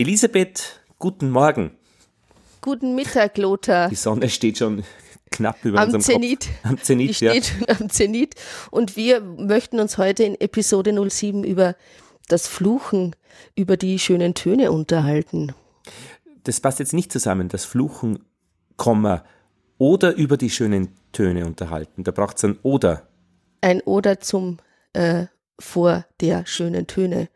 Elisabeth, 0.00 0.80
guten 0.98 1.28
Morgen. 1.28 1.72
Guten 2.62 2.94
Mittag, 2.94 3.36
Lothar. 3.36 3.90
Die 3.90 3.96
Sonne 3.96 4.30
steht 4.30 4.56
schon 4.56 4.82
knapp 5.30 5.62
über 5.62 5.78
am 5.78 5.92
unserem 5.92 6.00
Zenit. 6.00 6.46
Kopf. 6.46 6.70
Am 6.70 6.82
Zenit. 6.82 7.10
Die 7.10 7.14
steht 7.14 7.44
schon 7.44 7.68
am 7.68 7.90
Zenit. 7.90 8.34
Und 8.70 8.96
wir 8.96 9.20
möchten 9.20 9.78
uns 9.78 9.98
heute 9.98 10.24
in 10.24 10.40
Episode 10.40 10.94
07 11.10 11.44
über 11.44 11.76
das 12.28 12.46
Fluchen, 12.48 13.14
über 13.54 13.76
die 13.76 13.98
schönen 13.98 14.32
Töne 14.32 14.72
unterhalten. 14.72 15.52
Das 16.44 16.60
passt 16.60 16.78
jetzt 16.78 16.94
nicht 16.94 17.12
zusammen, 17.12 17.50
das 17.50 17.66
Fluchen, 17.66 18.24
Komma, 18.78 19.22
oder 19.76 20.14
über 20.14 20.38
die 20.38 20.48
schönen 20.48 20.94
Töne 21.12 21.44
unterhalten. 21.44 22.04
Da 22.04 22.10
braucht 22.10 22.38
es 22.38 22.44
ein 22.44 22.58
Oder. 22.62 23.06
Ein 23.60 23.82
Oder 23.82 24.18
zum 24.18 24.60
äh, 24.94 25.26
vor 25.58 26.06
der 26.22 26.46
schönen 26.46 26.86
Töne. 26.86 27.28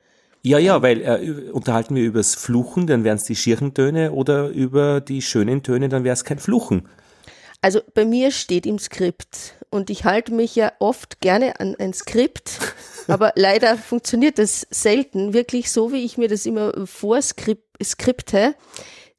Ja, 0.47 0.59
ja, 0.59 0.83
weil 0.83 1.01
äh, 1.01 1.51
unterhalten 1.53 1.95
wir 1.95 2.05
übers 2.05 2.35
Fluchen, 2.35 2.87
dann 2.87 3.03
wären 3.03 3.17
es 3.17 3.25
die 3.25 3.35
schieren 3.35 3.73
Töne 3.73 4.13
oder 4.13 4.49
über 4.49 5.01
die 5.01 5.23
schönen 5.23 5.63
Töne, 5.63 5.89
dann 5.89 6.05
wäre 6.05 6.13
es 6.13 6.25
kein 6.25 6.39
Fluchen. 6.39 6.87
Also 7.63 7.81
bei 7.95 8.05
mir 8.05 8.31
steht 8.31 8.67
im 8.67 8.79
Skript 8.79 9.55
und 9.71 9.89
ich 9.89 10.05
halte 10.05 10.35
mich 10.35 10.55
ja 10.55 10.73
oft 10.81 11.23
gerne 11.23 11.59
an 11.61 11.75
ein 11.79 11.95
Skript, 11.95 12.59
aber 13.09 13.33
leider 13.37 13.79
funktioniert 13.79 14.39
das 14.39 14.67
selten 14.69 15.33
wirklich 15.33 15.73
so, 15.73 15.93
wie 15.93 16.05
ich 16.05 16.19
mir 16.19 16.29
das 16.29 16.45
immer 16.45 16.87
vorskripte. 16.87 18.55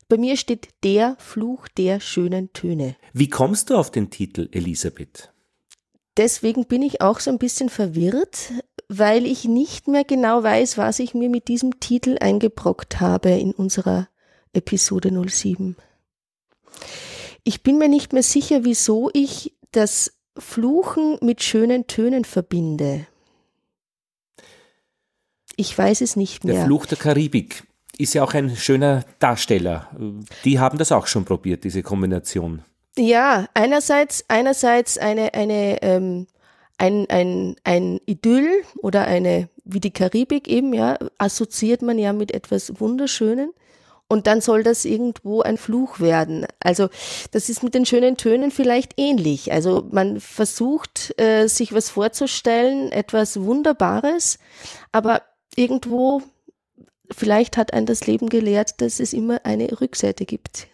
Bei 0.08 0.18
mir 0.18 0.38
steht 0.38 0.68
der 0.84 1.16
Fluch 1.18 1.68
der 1.70 2.02
schönen 2.02 2.54
Töne. 2.54 2.98
Wie 3.14 3.30
kommst 3.30 3.72
du 3.72 3.78
auf 3.78 3.90
den 3.90 4.12
Titel, 4.12 4.48
Elisabeth? 4.52 5.32
Deswegen 6.18 6.66
bin 6.66 6.84
ich 6.84 7.02
auch 7.02 7.20
so 7.20 7.32
ein 7.32 7.40
bisschen 7.40 7.70
verwirrt, 7.70 8.52
weil 8.88 9.26
ich 9.26 9.46
nicht 9.46 9.88
mehr 9.88 10.04
genau 10.04 10.44
weiß, 10.44 10.78
was 10.78 11.00
ich 11.00 11.14
mir 11.14 11.30
mit 11.30 11.48
diesem 11.48 11.80
Titel 11.80 12.18
eingebrockt 12.20 13.00
habe 13.00 13.30
in 13.30 13.52
unserer 13.52 14.08
Episode 14.54 15.12
07. 15.28 15.76
Ich 17.44 17.64
bin 17.64 17.78
mir 17.78 17.90
nicht 17.90 18.14
mehr 18.14 18.24
sicher, 18.24 18.64
wieso 18.64 19.10
ich 19.14 19.54
das 19.72 20.14
Fluchen 20.38 21.18
mit 21.22 21.44
schönen 21.44 21.88
Tönen 21.88 22.26
verbinde. 22.26 23.08
Ich 25.56 25.78
weiß 25.78 26.02
es 26.02 26.16
nicht 26.16 26.44
mehr. 26.44 26.56
Der 26.56 26.66
Fluch 26.66 26.86
der 26.86 26.98
Karibik 26.98 27.64
ist 27.98 28.14
ja 28.14 28.24
auch 28.24 28.34
ein 28.34 28.56
schöner 28.56 29.06
Darsteller. 29.20 29.90
Die 30.44 30.60
haben 30.60 30.78
das 30.78 30.92
auch 30.92 31.08
schon 31.08 31.26
probiert, 31.26 31.64
diese 31.64 31.82
Kombination. 31.82 32.62
Ja, 32.98 33.48
einerseits, 33.54 34.26
einerseits 34.28 34.98
eine, 34.98 35.34
eine, 35.34 35.82
ähm, 35.82 36.28
ein, 36.78 37.10
ein, 37.10 37.56
ein 37.64 38.00
Idyll 38.06 38.64
oder 38.82 39.06
eine, 39.06 39.50
wie 39.64 39.80
die 39.80 39.92
Karibik 39.92 40.48
eben, 40.48 40.74
ja, 40.74 40.98
assoziiert 41.18 41.82
man 41.82 41.98
ja 41.98 42.14
mit 42.14 42.34
etwas 42.34 42.80
Wunderschönen. 42.80 43.52
Und 44.08 44.28
dann 44.28 44.40
soll 44.40 44.62
das 44.62 44.86
irgendwo 44.86 45.42
ein 45.42 45.58
Fluch 45.58 46.00
werden. 46.00 46.46
Also 46.60 46.90
das 47.32 47.50
ist 47.50 47.64
mit 47.64 47.74
den 47.74 47.88
schönen 47.88 48.18
Tönen 48.18 48.52
vielleicht 48.52 48.94
ähnlich. 48.98 49.52
Also 49.52 49.88
man 49.90 50.20
versucht, 50.20 51.20
äh, 51.20 51.48
sich 51.48 51.74
was 51.74 51.90
vorzustellen, 51.90 52.92
etwas 52.92 53.42
Wunderbares, 53.42 54.38
aber 54.92 55.24
irgendwo, 55.56 56.22
vielleicht 57.10 57.58
hat 57.58 57.74
ein 57.74 57.88
das 57.88 58.06
Leben 58.06 58.30
gelehrt, 58.30 58.80
dass 58.80 59.00
es 59.00 59.12
immer 59.12 59.44
eine 59.44 59.82
Rückseite 59.82 60.26
gibt. 60.26 60.68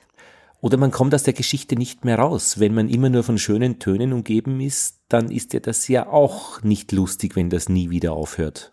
Oder 0.62 0.78
man 0.78 0.92
kommt 0.92 1.14
aus 1.16 1.24
der 1.24 1.34
Geschichte 1.34 1.76
nicht 1.76 2.06
mehr 2.06 2.20
raus. 2.20 2.60
Wenn 2.60 2.76
man 2.76 2.88
immer 2.88 3.10
nur 3.10 3.24
von 3.24 3.40
schönen 3.40 3.80
Tönen 3.80 4.14
umgeben 4.14 4.62
ist, 4.62 5.00
dann 5.10 5.32
ist 5.32 5.54
ja 5.54 5.60
das 5.60 5.88
ja 5.88 6.08
auch 6.08 6.62
nicht 6.62 6.92
lustig, 6.92 7.36
wenn 7.36 7.50
das 7.50 7.68
nie 7.68 7.90
wieder 7.90 8.14
aufhört. 8.14 8.72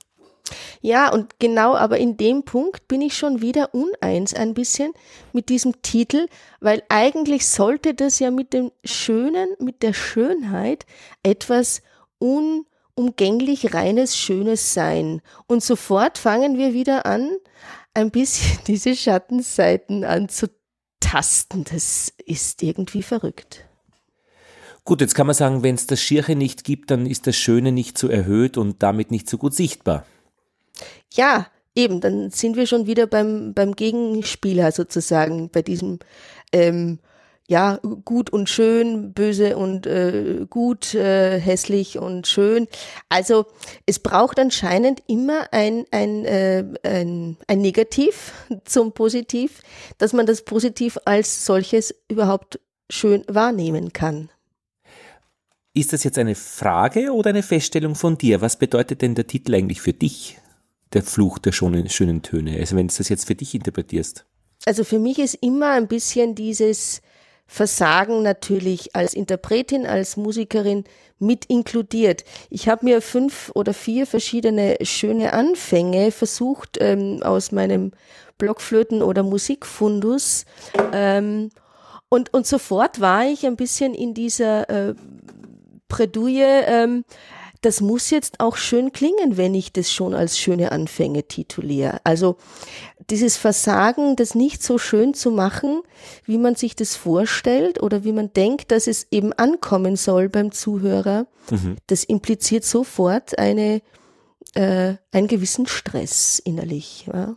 Ja, 0.81 1.13
und 1.13 1.39
genau, 1.39 1.75
aber 1.75 1.99
in 1.99 2.17
dem 2.17 2.45
Punkt 2.45 2.89
bin 2.89 3.03
ich 3.03 3.17
schon 3.17 3.43
wieder 3.43 3.75
uneins 3.75 4.35
ein 4.35 4.55
bisschen 4.55 4.93
mit 5.33 5.49
diesem 5.49 5.83
Titel, 5.83 6.27
weil 6.61 6.83
eigentlich 6.89 7.47
sollte 7.47 7.95
das 7.95 8.19
ja 8.19 8.31
mit 8.31 8.53
dem 8.53 8.71
Schönen, 8.85 9.49
mit 9.59 9.83
der 9.83 9.93
Schönheit 9.93 10.87
etwas 11.23 11.83
unumgänglich 12.19 13.75
reines 13.75 14.17
Schönes 14.17 14.73
sein. 14.75 15.21
Und 15.47 15.63
sofort 15.63 16.19
fangen 16.19 16.57
wir 16.59 16.73
wieder 16.73 17.07
an, 17.07 17.31
ein 17.95 18.11
bisschen 18.11 18.59
diese 18.67 18.95
Schattenseiten 18.95 20.05
anzutasten. 21.09 21.65
Das 21.65 22.13
ist 22.27 22.63
irgendwie 22.63 23.03
verrückt. 23.03 23.65
Gut, 24.85 25.01
jetzt 25.01 25.15
kann 25.15 25.27
man 25.27 25.35
sagen, 25.35 25.63
wenn 25.63 25.75
es 25.75 25.87
das 25.87 26.01
Schirche 26.01 26.35
nicht 26.35 26.65
gibt, 26.65 26.91
dann 26.91 27.07
ist 27.07 27.27
das 27.27 27.37
Schöne 27.37 27.73
nicht 27.73 27.99
so 27.99 28.09
erhöht 28.09 28.57
und 28.57 28.83
damit 28.83 29.11
nicht 29.11 29.29
so 29.29 29.37
gut 29.37 29.55
sichtbar. 29.55 30.07
Ja, 31.13 31.47
eben, 31.75 32.01
dann 32.01 32.31
sind 32.31 32.57
wir 32.57 32.67
schon 32.67 32.87
wieder 32.87 33.07
beim, 33.07 33.53
beim 33.53 33.75
Gegenspieler 33.75 34.73
sozusagen, 34.73 35.51
bei 35.51 35.61
diesem, 35.61 35.99
ähm, 36.53 37.01
ja, 37.49 37.81
gut 38.05 38.31
und 38.31 38.49
schön, 38.49 39.13
böse 39.13 39.57
und 39.57 39.87
äh, 39.87 40.47
gut, 40.49 40.95
äh, 40.95 41.41
hässlich 41.41 41.99
und 41.99 42.27
schön. 42.27 42.69
Also 43.09 43.47
es 43.87 43.99
braucht 43.99 44.39
anscheinend 44.39 45.03
immer 45.07 45.53
ein, 45.53 45.85
ein, 45.91 46.25
äh, 46.25 46.65
ein, 46.83 47.37
ein 47.47 47.61
Negativ 47.61 48.33
zum 48.65 48.93
Positiv, 48.93 49.63
dass 49.97 50.13
man 50.13 50.27
das 50.27 50.43
Positiv 50.43 50.99
als 51.07 51.47
solches 51.47 51.95
überhaupt 52.09 52.61
schön 52.91 53.25
wahrnehmen 53.29 53.93
kann. 53.93 54.31
Ist 55.75 55.93
das 55.93 56.05
jetzt 56.05 56.19
eine 56.19 56.35
Frage 56.35 57.13
oder 57.13 57.31
eine 57.31 57.43
Feststellung 57.43 57.95
von 57.95 58.19
dir? 58.19 58.41
Was 58.41 58.59
bedeutet 58.59 59.03
denn 59.03 59.15
der 59.15 59.27
Titel 59.27 59.55
eigentlich 59.55 59.81
für 59.81 59.93
dich? 59.93 60.39
der 60.93 61.03
Fluch 61.03 61.39
der 61.39 61.53
schönen, 61.53 61.89
schönen 61.89 62.23
Töne? 62.23 62.59
Also 62.59 62.77
wenn 62.77 62.89
du 62.89 62.95
das 62.97 63.09
jetzt 63.09 63.27
für 63.27 63.35
dich 63.35 63.55
interpretierst. 63.55 64.25
Also 64.65 64.85
für 64.85 64.99
mich 64.99 65.19
ist 65.19 65.35
immer 65.35 65.73
ein 65.73 65.89
bisschen 65.89 66.35
dieses 66.35 67.01
Versagen 67.49 68.23
natürlich 68.23 68.95
als 68.95 69.15
Interpretin, 69.15 69.87
als 69.87 70.17
Musikerin 70.19 70.85
mit 71.19 71.47
inkludiert. 71.47 72.25
Ich 72.51 72.69
habe 72.69 72.85
mir 72.85 73.01
fünf 73.01 73.51
oder 73.55 73.75
vier 73.75 74.07
verschiedene 74.07 74.77
schöne 74.83 75.33
Anfänge 75.33 76.13
versucht 76.13 76.77
ähm, 76.81 77.23
aus 77.23 77.51
meinem 77.51 77.93
Blockflöten- 78.39 79.03
oder 79.03 79.23
Musikfundus. 79.23 80.45
Ähm, 80.93 81.51
und, 82.11 82.33
und 82.35 82.47
sofort 82.47 83.01
war 83.01 83.25
ich 83.27 83.47
ein 83.47 83.57
bisschen 83.57 83.95
in 83.95 84.15
dieser 84.15 84.69
äh, 84.69 84.95
Bredouille, 85.89 86.65
ähm, 86.67 87.05
das 87.61 87.81
muss 87.81 88.11
jetzt 88.11 88.39
auch 88.39 88.57
schön 88.57 88.93
klingen, 88.93 89.37
wenn 89.37 89.55
ich 89.55 89.73
das 89.73 89.93
schon 89.93 90.15
als 90.15 90.39
schöne 90.39 90.71
Anfänge 90.71 91.25
tituliere. 91.25 92.01
Also 92.05 92.37
dieses 93.11 93.37
Versagen, 93.37 94.17
das 94.17 94.35
nicht 94.35 94.63
so 94.63 94.79
schön 94.79 95.15
zu 95.15 95.31
machen, 95.31 95.83
wie 96.25 96.39
man 96.39 96.55
sich 96.55 96.77
das 96.77 96.95
vorstellt 96.95 97.83
oder 97.83 98.05
wie 98.05 98.13
man 98.13 98.33
denkt, 98.33 98.71
dass 98.71 98.87
es 98.87 99.07
eben 99.11 99.33
ankommen 99.33 99.97
soll 99.97 100.29
beim 100.29 100.53
Zuhörer, 100.53 101.27
mhm. 101.51 101.77
das 101.87 102.05
impliziert 102.05 102.65
sofort 102.65 103.39
eine, 103.39 103.83
äh, 104.55 104.95
einen 105.11 105.29
gewissen 105.29 105.67
Stress 105.67 106.39
innerlich. 106.39 107.09
Ja? 107.13 107.37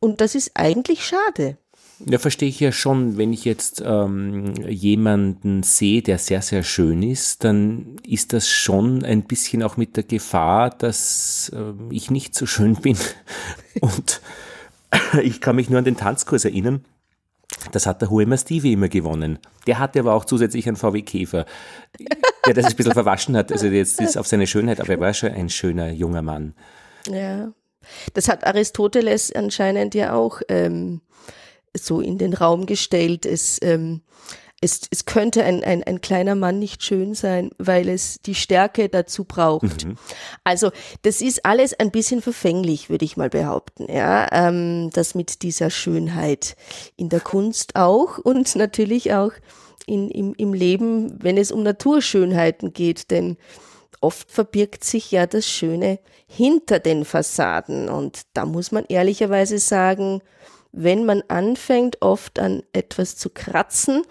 Und 0.00 0.20
das 0.20 0.34
ist 0.34 0.52
eigentlich 0.54 1.06
schade. 1.06 1.58
Ja, 2.04 2.18
verstehe 2.18 2.48
ich 2.48 2.58
ja 2.58 2.72
schon, 2.72 3.16
wenn 3.16 3.32
ich 3.32 3.44
jetzt 3.44 3.82
ähm, 3.84 4.54
jemanden 4.68 5.62
sehe, 5.62 6.02
der 6.02 6.18
sehr, 6.18 6.42
sehr 6.42 6.62
schön 6.62 7.02
ist, 7.02 7.44
dann 7.44 7.96
ist 8.06 8.32
das 8.32 8.48
schon 8.48 9.04
ein 9.04 9.22
bisschen 9.22 9.62
auch 9.62 9.76
mit 9.76 9.96
der 9.96 10.04
Gefahr, 10.04 10.70
dass 10.70 11.52
äh, 11.54 11.72
ich 11.94 12.10
nicht 12.10 12.34
so 12.34 12.46
schön 12.46 12.74
bin. 12.76 12.96
Und 13.80 14.20
ich 15.22 15.40
kann 15.40 15.56
mich 15.56 15.70
nur 15.70 15.78
an 15.78 15.84
den 15.84 15.96
Tanzkurs 15.96 16.44
erinnern. 16.44 16.84
Das 17.70 17.86
hat 17.86 18.02
der 18.02 18.10
Huemer 18.10 18.36
Stevie 18.36 18.72
immer 18.72 18.88
gewonnen. 18.88 19.38
Der 19.66 19.78
hatte 19.78 20.00
aber 20.00 20.14
auch 20.14 20.24
zusätzlich 20.24 20.66
einen 20.66 20.76
VW 20.76 21.02
Käfer, 21.02 21.46
der 22.46 22.54
das 22.54 22.66
ein 22.66 22.76
bisschen 22.76 22.92
verwaschen 22.92 23.36
hat. 23.36 23.52
Also 23.52 23.66
jetzt 23.66 24.00
ist 24.00 24.16
auf 24.16 24.26
seine 24.26 24.46
Schönheit, 24.46 24.80
aber 24.80 24.90
er 24.90 25.00
war 25.00 25.14
schon 25.14 25.30
ein 25.30 25.48
schöner 25.48 25.90
junger 25.90 26.22
Mann. 26.22 26.54
Ja. 27.06 27.52
Das 28.14 28.28
hat 28.28 28.44
Aristoteles 28.46 29.32
anscheinend 29.32 29.94
ja 29.94 30.14
auch 30.14 30.40
ähm, 30.48 31.00
so 31.76 32.00
in 32.00 32.18
den 32.18 32.34
Raum 32.34 32.66
gestellt. 32.66 33.26
Es, 33.26 33.58
ähm, 33.62 34.02
es, 34.62 34.82
es 34.90 35.04
könnte 35.04 35.44
ein, 35.44 35.64
ein, 35.64 35.82
ein 35.82 36.00
kleiner 36.00 36.36
Mann 36.36 36.60
nicht 36.60 36.84
schön 36.84 37.14
sein, 37.14 37.50
weil 37.58 37.88
es 37.88 38.20
die 38.24 38.36
Stärke 38.36 38.88
dazu 38.88 39.24
braucht. 39.24 39.84
Mhm. 39.84 39.96
Also 40.44 40.70
das 41.02 41.20
ist 41.20 41.44
alles 41.44 41.78
ein 41.78 41.90
bisschen 41.90 42.22
verfänglich, 42.22 42.88
würde 42.88 43.04
ich 43.04 43.16
mal 43.16 43.28
behaupten. 43.28 43.92
Ja, 43.92 44.28
ähm, 44.30 44.90
das 44.92 45.16
mit 45.16 45.42
dieser 45.42 45.68
Schönheit 45.68 46.56
in 46.96 47.08
der 47.08 47.20
Kunst 47.20 47.74
auch 47.74 48.18
und 48.18 48.54
natürlich 48.54 49.12
auch 49.12 49.32
in, 49.86 50.08
im, 50.10 50.34
im 50.34 50.54
Leben, 50.54 51.18
wenn 51.20 51.36
es 51.36 51.50
um 51.50 51.64
Naturschönheiten 51.64 52.72
geht, 52.72 53.10
denn 53.10 53.36
oft 54.00 54.30
verbirgt 54.30 54.84
sich 54.84 55.10
ja 55.10 55.26
das 55.26 55.46
Schöne 55.46 55.98
hinter 56.28 56.78
den 56.78 57.04
Fassaden 57.04 57.88
und 57.88 58.22
da 58.34 58.46
muss 58.46 58.70
man 58.70 58.84
ehrlicherweise 58.88 59.58
sagen, 59.58 60.22
wenn 60.72 61.04
man 61.04 61.22
anfängt, 61.28 62.00
oft 62.00 62.38
an 62.38 62.62
etwas 62.72 63.16
zu 63.16 63.30
kratzen, 63.30 64.02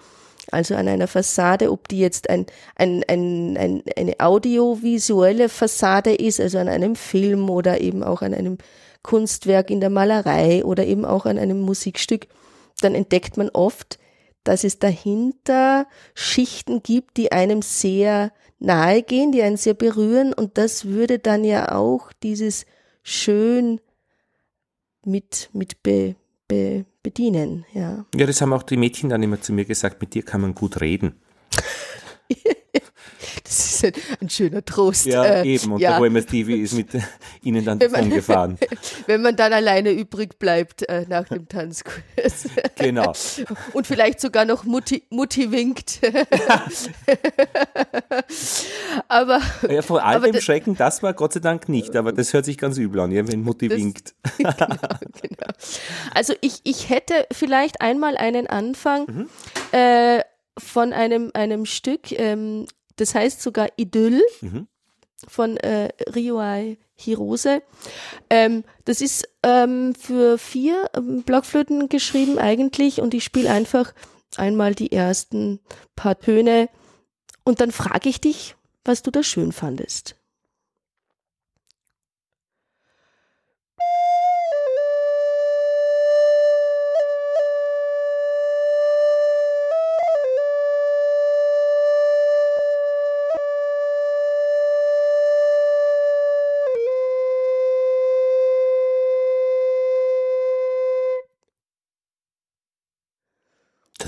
also 0.50 0.74
an 0.74 0.88
einer 0.88 1.08
Fassade, 1.08 1.70
ob 1.70 1.88
die 1.88 1.98
jetzt 1.98 2.30
ein, 2.30 2.46
ein, 2.76 3.04
ein, 3.08 3.56
ein, 3.56 3.82
eine 3.96 4.18
audiovisuelle 4.18 5.48
Fassade 5.48 6.14
ist, 6.14 6.40
also 6.40 6.58
an 6.58 6.68
einem 6.68 6.96
Film 6.96 7.50
oder 7.50 7.80
eben 7.80 8.02
auch 8.02 8.22
an 8.22 8.34
einem 8.34 8.58
Kunstwerk 9.02 9.70
in 9.70 9.80
der 9.80 9.90
Malerei 9.90 10.64
oder 10.64 10.86
eben 10.86 11.04
auch 11.04 11.26
an 11.26 11.38
einem 11.38 11.60
Musikstück, 11.60 12.28
dann 12.80 12.94
entdeckt 12.94 13.36
man 13.36 13.50
oft, 13.50 13.98
dass 14.44 14.64
es 14.64 14.78
dahinter 14.78 15.86
Schichten 16.14 16.82
gibt, 16.82 17.16
die 17.16 17.32
einem 17.32 17.62
sehr 17.62 18.32
nahe 18.58 19.02
gehen, 19.02 19.32
die 19.32 19.42
einen 19.42 19.56
sehr 19.56 19.74
berühren. 19.74 20.32
Und 20.32 20.58
das 20.58 20.86
würde 20.86 21.18
dann 21.18 21.44
ja 21.44 21.74
auch 21.74 22.12
dieses 22.22 22.66
schön 23.02 23.80
mit, 25.04 25.50
mit 25.52 25.82
be, 25.82 26.16
be, 26.52 26.84
bedienen, 27.02 27.64
ja. 27.72 28.04
Ja, 28.14 28.26
das 28.26 28.40
haben 28.40 28.52
auch 28.52 28.62
die 28.62 28.76
Mädchen 28.76 29.08
dann 29.08 29.22
immer 29.22 29.40
zu 29.40 29.52
mir 29.52 29.64
gesagt, 29.64 30.00
mit 30.00 30.14
dir 30.14 30.22
kann 30.22 30.42
man 30.42 30.54
gut 30.54 30.80
reden. 30.80 31.14
Das 33.44 33.74
ist 33.74 33.84
ein, 33.84 33.92
ein 34.20 34.30
schöner 34.30 34.64
Trost. 34.64 35.06
Ja, 35.06 35.24
äh, 35.24 35.46
eben. 35.46 35.72
Und 35.72 35.80
ja. 35.80 35.92
der 35.92 36.00
Wollmer 36.00 36.22
Stevie 36.22 36.60
ist 36.60 36.74
mit 36.74 36.88
ihnen 37.42 37.64
dann 37.64 37.78
davon 37.78 38.10
gefahren. 38.10 38.58
Wenn 39.06 39.22
man 39.22 39.36
dann 39.36 39.52
alleine 39.52 39.90
übrig 39.92 40.38
bleibt 40.38 40.88
äh, 40.88 41.04
nach 41.08 41.28
dem 41.28 41.48
Tanzkurs. 41.48 42.48
Genau. 42.76 43.12
Und 43.72 43.86
vielleicht 43.86 44.20
sogar 44.20 44.44
noch 44.44 44.64
Mutti, 44.64 45.04
Mutti 45.10 45.50
winkt. 45.50 46.00
aber. 49.08 49.40
Ja, 49.68 49.82
vor 49.82 50.04
all 50.04 50.20
dem 50.20 50.40
Schrecken, 50.40 50.76
das 50.76 51.02
war 51.02 51.12
Gott 51.12 51.34
sei 51.34 51.40
Dank 51.40 51.68
nicht, 51.68 51.96
aber 51.96 52.12
das 52.12 52.32
hört 52.32 52.44
sich 52.44 52.58
ganz 52.58 52.78
übel 52.78 53.00
an, 53.00 53.12
ja, 53.12 53.26
wenn 53.28 53.42
Mutti 53.42 53.68
das, 53.68 53.78
winkt. 53.78 54.14
genau, 54.38 54.52
genau. 54.56 55.52
Also 56.14 56.34
ich, 56.40 56.60
ich 56.64 56.88
hätte 56.88 57.26
vielleicht 57.32 57.80
einmal 57.80 58.16
einen 58.16 58.46
Anfang. 58.46 59.06
Mhm. 59.06 59.28
Äh, 59.72 60.20
von 60.58 60.92
einem, 60.92 61.30
einem 61.34 61.66
Stück, 61.66 62.12
ähm, 62.12 62.66
das 62.96 63.14
heißt 63.14 63.42
sogar 63.42 63.68
Idyll 63.76 64.22
mhm. 64.40 64.68
von 65.26 65.56
äh, 65.58 65.88
Ryoai 66.14 66.78
Hirose. 66.94 67.62
Ähm, 68.30 68.64
das 68.84 69.00
ist 69.00 69.28
ähm, 69.42 69.94
für 69.94 70.38
vier 70.38 70.90
ähm, 70.94 71.22
Blockflöten 71.22 71.88
geschrieben 71.88 72.38
eigentlich 72.38 73.00
und 73.00 73.14
ich 73.14 73.24
spiele 73.24 73.50
einfach 73.50 73.92
einmal 74.36 74.74
die 74.74 74.92
ersten 74.92 75.60
paar 75.96 76.18
Töne 76.18 76.68
und 77.44 77.60
dann 77.60 77.72
frage 77.72 78.08
ich 78.08 78.20
dich, 78.20 78.56
was 78.84 79.02
du 79.02 79.10
da 79.10 79.22
schön 79.22 79.52
fandest. 79.52 80.16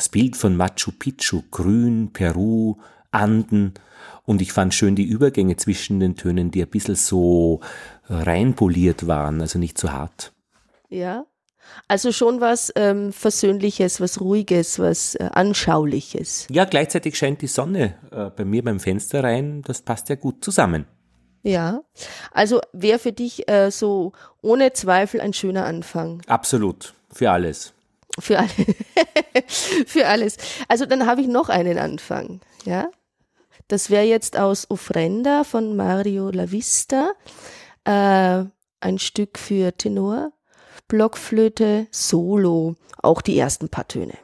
Das 0.04 0.10
Bild 0.10 0.36
von 0.36 0.54
Machu 0.54 0.92
Picchu, 0.92 1.42
Grün, 1.50 2.10
Peru, 2.12 2.76
Anden. 3.10 3.72
Und 4.26 4.42
ich 4.42 4.52
fand 4.52 4.74
schön 4.74 4.96
die 4.96 5.04
Übergänge 5.04 5.56
zwischen 5.56 5.98
den 5.98 6.14
Tönen, 6.14 6.50
die 6.50 6.62
ein 6.62 6.68
bisschen 6.68 6.94
so 6.94 7.60
reinpoliert 8.10 9.06
waren, 9.06 9.40
also 9.40 9.58
nicht 9.58 9.78
zu 9.78 9.86
so 9.86 9.92
hart. 9.94 10.32
Ja, 10.90 11.24
also 11.88 12.12
schon 12.12 12.42
was 12.42 12.70
ähm, 12.76 13.14
Versöhnliches, 13.14 13.98
was 13.98 14.20
Ruhiges, 14.20 14.78
was 14.78 15.14
äh, 15.14 15.30
Anschauliches. 15.32 16.48
Ja, 16.50 16.66
gleichzeitig 16.66 17.16
scheint 17.16 17.40
die 17.40 17.46
Sonne 17.46 17.94
äh, 18.10 18.28
bei 18.28 18.44
mir 18.44 18.62
beim 18.62 18.80
Fenster 18.80 19.24
rein. 19.24 19.62
Das 19.62 19.80
passt 19.80 20.10
ja 20.10 20.16
gut 20.16 20.44
zusammen. 20.44 20.84
Ja, 21.42 21.80
also 22.30 22.60
wäre 22.74 22.98
für 22.98 23.12
dich 23.12 23.48
äh, 23.48 23.70
so 23.70 24.12
ohne 24.42 24.74
Zweifel 24.74 25.22
ein 25.22 25.32
schöner 25.32 25.64
Anfang. 25.64 26.20
Absolut, 26.26 26.92
für 27.10 27.30
alles. 27.30 27.73
Für, 28.18 28.38
alle, 28.38 28.50
für 29.86 30.06
alles. 30.06 30.36
Also 30.68 30.86
dann 30.86 31.06
habe 31.06 31.20
ich 31.20 31.26
noch 31.26 31.48
einen 31.48 31.78
Anfang. 31.78 32.40
Ja, 32.64 32.88
das 33.68 33.90
wäre 33.90 34.04
jetzt 34.04 34.38
aus 34.38 34.70
Ofrenda 34.70 35.44
von 35.44 35.74
Mario 35.76 36.30
Lavista, 36.30 37.12
äh, 37.84 38.44
ein 38.80 38.98
Stück 38.98 39.38
für 39.38 39.76
Tenor, 39.76 40.32
Blockflöte, 40.88 41.86
Solo, 41.90 42.76
auch 43.02 43.22
die 43.22 43.38
ersten 43.38 43.68
paar 43.68 43.88
Töne. 43.88 44.18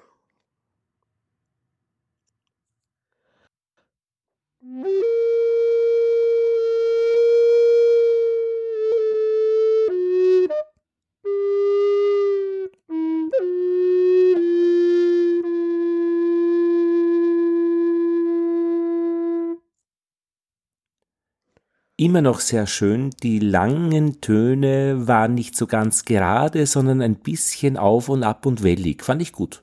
Immer 22.01 22.23
noch 22.23 22.41
sehr 22.41 22.67
schön. 22.67 23.11
Die 23.23 23.39
langen 23.39 24.21
Töne 24.23 25.07
waren 25.07 25.35
nicht 25.35 25.55
so 25.55 25.67
ganz 25.67 26.07
gerade, 26.07 26.65
sondern 26.67 27.03
ein 27.03 27.17
bisschen 27.17 27.77
auf 27.77 28.09
und 28.09 28.25
ab 28.25 28.47
und 28.47 28.63
wellig. 28.63 29.05
Fand 29.05 29.21
ich 29.21 29.33
gut. 29.33 29.63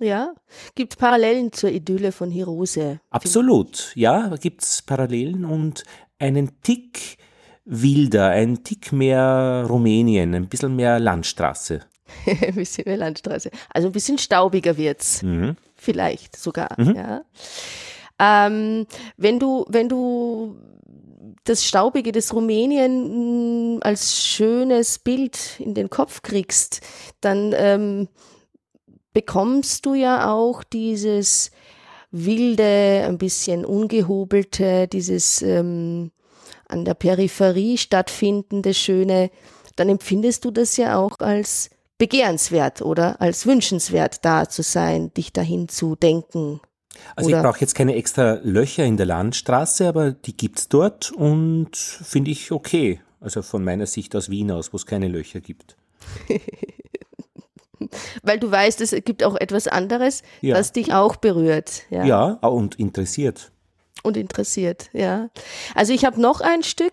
Ja, 0.00 0.34
gibt 0.74 0.98
Parallelen 0.98 1.52
zur 1.52 1.70
Idylle 1.70 2.10
von 2.10 2.30
Hirose. 2.30 3.00
Absolut, 3.10 3.92
ja, 3.94 4.34
gibt 4.40 4.62
es 4.62 4.82
Parallelen 4.82 5.44
und 5.44 5.84
einen 6.18 6.60
Tick 6.62 7.18
wilder, 7.64 8.30
ein 8.30 8.64
Tick 8.64 8.92
mehr 8.92 9.64
Rumänien, 9.68 10.34
ein 10.34 10.48
bisschen 10.48 10.74
mehr 10.74 10.98
Landstraße. 10.98 11.80
ein 12.26 12.54
bisschen 12.54 12.84
mehr 12.86 12.96
Landstraße. 12.96 13.50
Also 13.72 13.88
ein 13.88 13.92
bisschen 13.92 14.18
staubiger 14.18 14.76
wird's. 14.76 15.22
Mhm. 15.22 15.56
Vielleicht 15.76 16.36
sogar, 16.36 16.74
mhm. 16.78 16.96
ja. 16.96 17.24
Ähm, 18.18 18.86
wenn 19.16 19.38
du, 19.38 19.64
wenn 19.68 19.88
du 19.88 20.56
das 21.44 21.64
Staubige 21.64 22.12
des 22.12 22.32
Rumänien 22.32 23.76
mm, 23.76 23.80
als 23.82 24.22
schönes 24.24 24.98
Bild 24.98 25.58
in 25.58 25.74
den 25.74 25.90
Kopf 25.90 26.22
kriegst, 26.22 26.80
dann 27.20 27.52
ähm, 27.56 28.08
bekommst 29.12 29.86
du 29.86 29.94
ja 29.94 30.32
auch 30.32 30.62
dieses 30.62 31.50
wilde, 32.10 33.04
ein 33.08 33.18
bisschen 33.18 33.64
ungehobelte, 33.64 34.86
dieses 34.86 35.42
ähm, 35.42 36.12
an 36.68 36.84
der 36.84 36.94
Peripherie 36.94 37.76
stattfindende 37.76 38.72
Schöne, 38.72 39.30
dann 39.76 39.88
empfindest 39.88 40.44
du 40.44 40.50
das 40.50 40.76
ja 40.76 40.98
auch 40.98 41.18
als 41.18 41.70
begehrenswert 41.98 42.82
oder 42.82 43.20
als 43.20 43.46
wünschenswert 43.46 44.24
da 44.24 44.48
zu 44.48 44.62
sein, 44.62 45.12
dich 45.14 45.32
dahin 45.32 45.68
zu 45.68 45.96
denken, 45.96 46.60
also 47.16 47.28
Oder 47.28 47.38
ich 47.38 47.42
brauche 47.42 47.60
jetzt 47.60 47.74
keine 47.74 47.94
extra 47.94 48.38
Löcher 48.42 48.84
in 48.84 48.96
der 48.96 49.06
Landstraße, 49.06 49.88
aber 49.88 50.12
die 50.12 50.36
gibt 50.36 50.58
es 50.58 50.68
dort 50.68 51.12
und 51.12 51.76
finde 51.76 52.30
ich 52.30 52.52
okay. 52.52 53.00
Also 53.20 53.42
von 53.42 53.64
meiner 53.64 53.86
Sicht 53.86 54.14
aus 54.16 54.28
Wien 54.28 54.50
aus, 54.50 54.72
wo 54.72 54.76
es 54.76 54.86
keine 54.86 55.08
Löcher 55.08 55.40
gibt. 55.40 55.76
Weil 58.22 58.38
du 58.38 58.50
weißt, 58.50 58.80
es 58.80 58.90
gibt 59.04 59.24
auch 59.24 59.36
etwas 59.36 59.68
anderes, 59.68 60.22
ja. 60.40 60.54
das 60.54 60.72
dich 60.72 60.92
auch 60.92 61.16
berührt. 61.16 61.82
Ja, 61.90 62.04
ja 62.04 62.32
und 62.42 62.78
interessiert. 62.78 63.50
Und 64.04 64.18
interessiert, 64.18 64.90
ja. 64.92 65.30
Also 65.74 65.94
ich 65.94 66.04
habe 66.04 66.20
noch 66.20 66.42
ein 66.42 66.62
Stück 66.62 66.92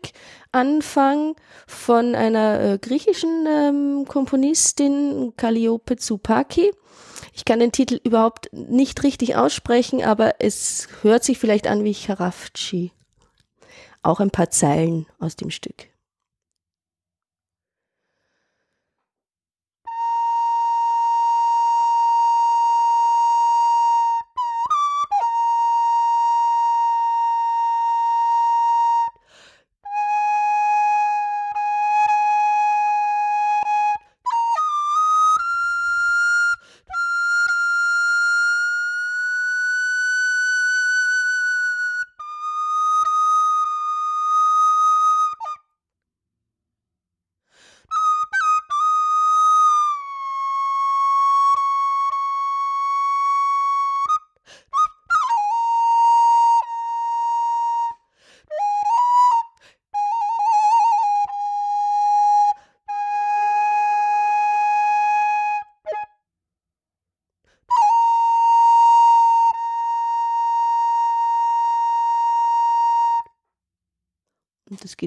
Anfang 0.54 1.36
von 1.68 2.16
einer 2.16 2.62
äh, 2.62 2.78
griechischen 2.78 3.46
ähm, 3.46 4.06
Komponistin, 4.08 5.34
Calliope 5.36 5.98
Tsupaki. 5.98 6.72
Ich 7.34 7.44
kann 7.44 7.60
den 7.60 7.74
Titel 7.74 8.00
überhaupt 8.04 8.48
nicht 8.54 9.04
richtig 9.04 9.36
aussprechen, 9.36 10.02
aber 10.04 10.36
es 10.40 10.88
hört 11.02 11.26
sich 11.26 11.38
vielleicht 11.38 11.68
an 11.68 11.84
wie 11.84 11.94
Charafci. 11.94 12.94
Auch 14.04 14.22
ein 14.22 14.32
paar 14.32 14.50
Zeilen 14.50 15.06
aus 15.20 15.36
dem 15.36 15.52
Stück. 15.52 15.91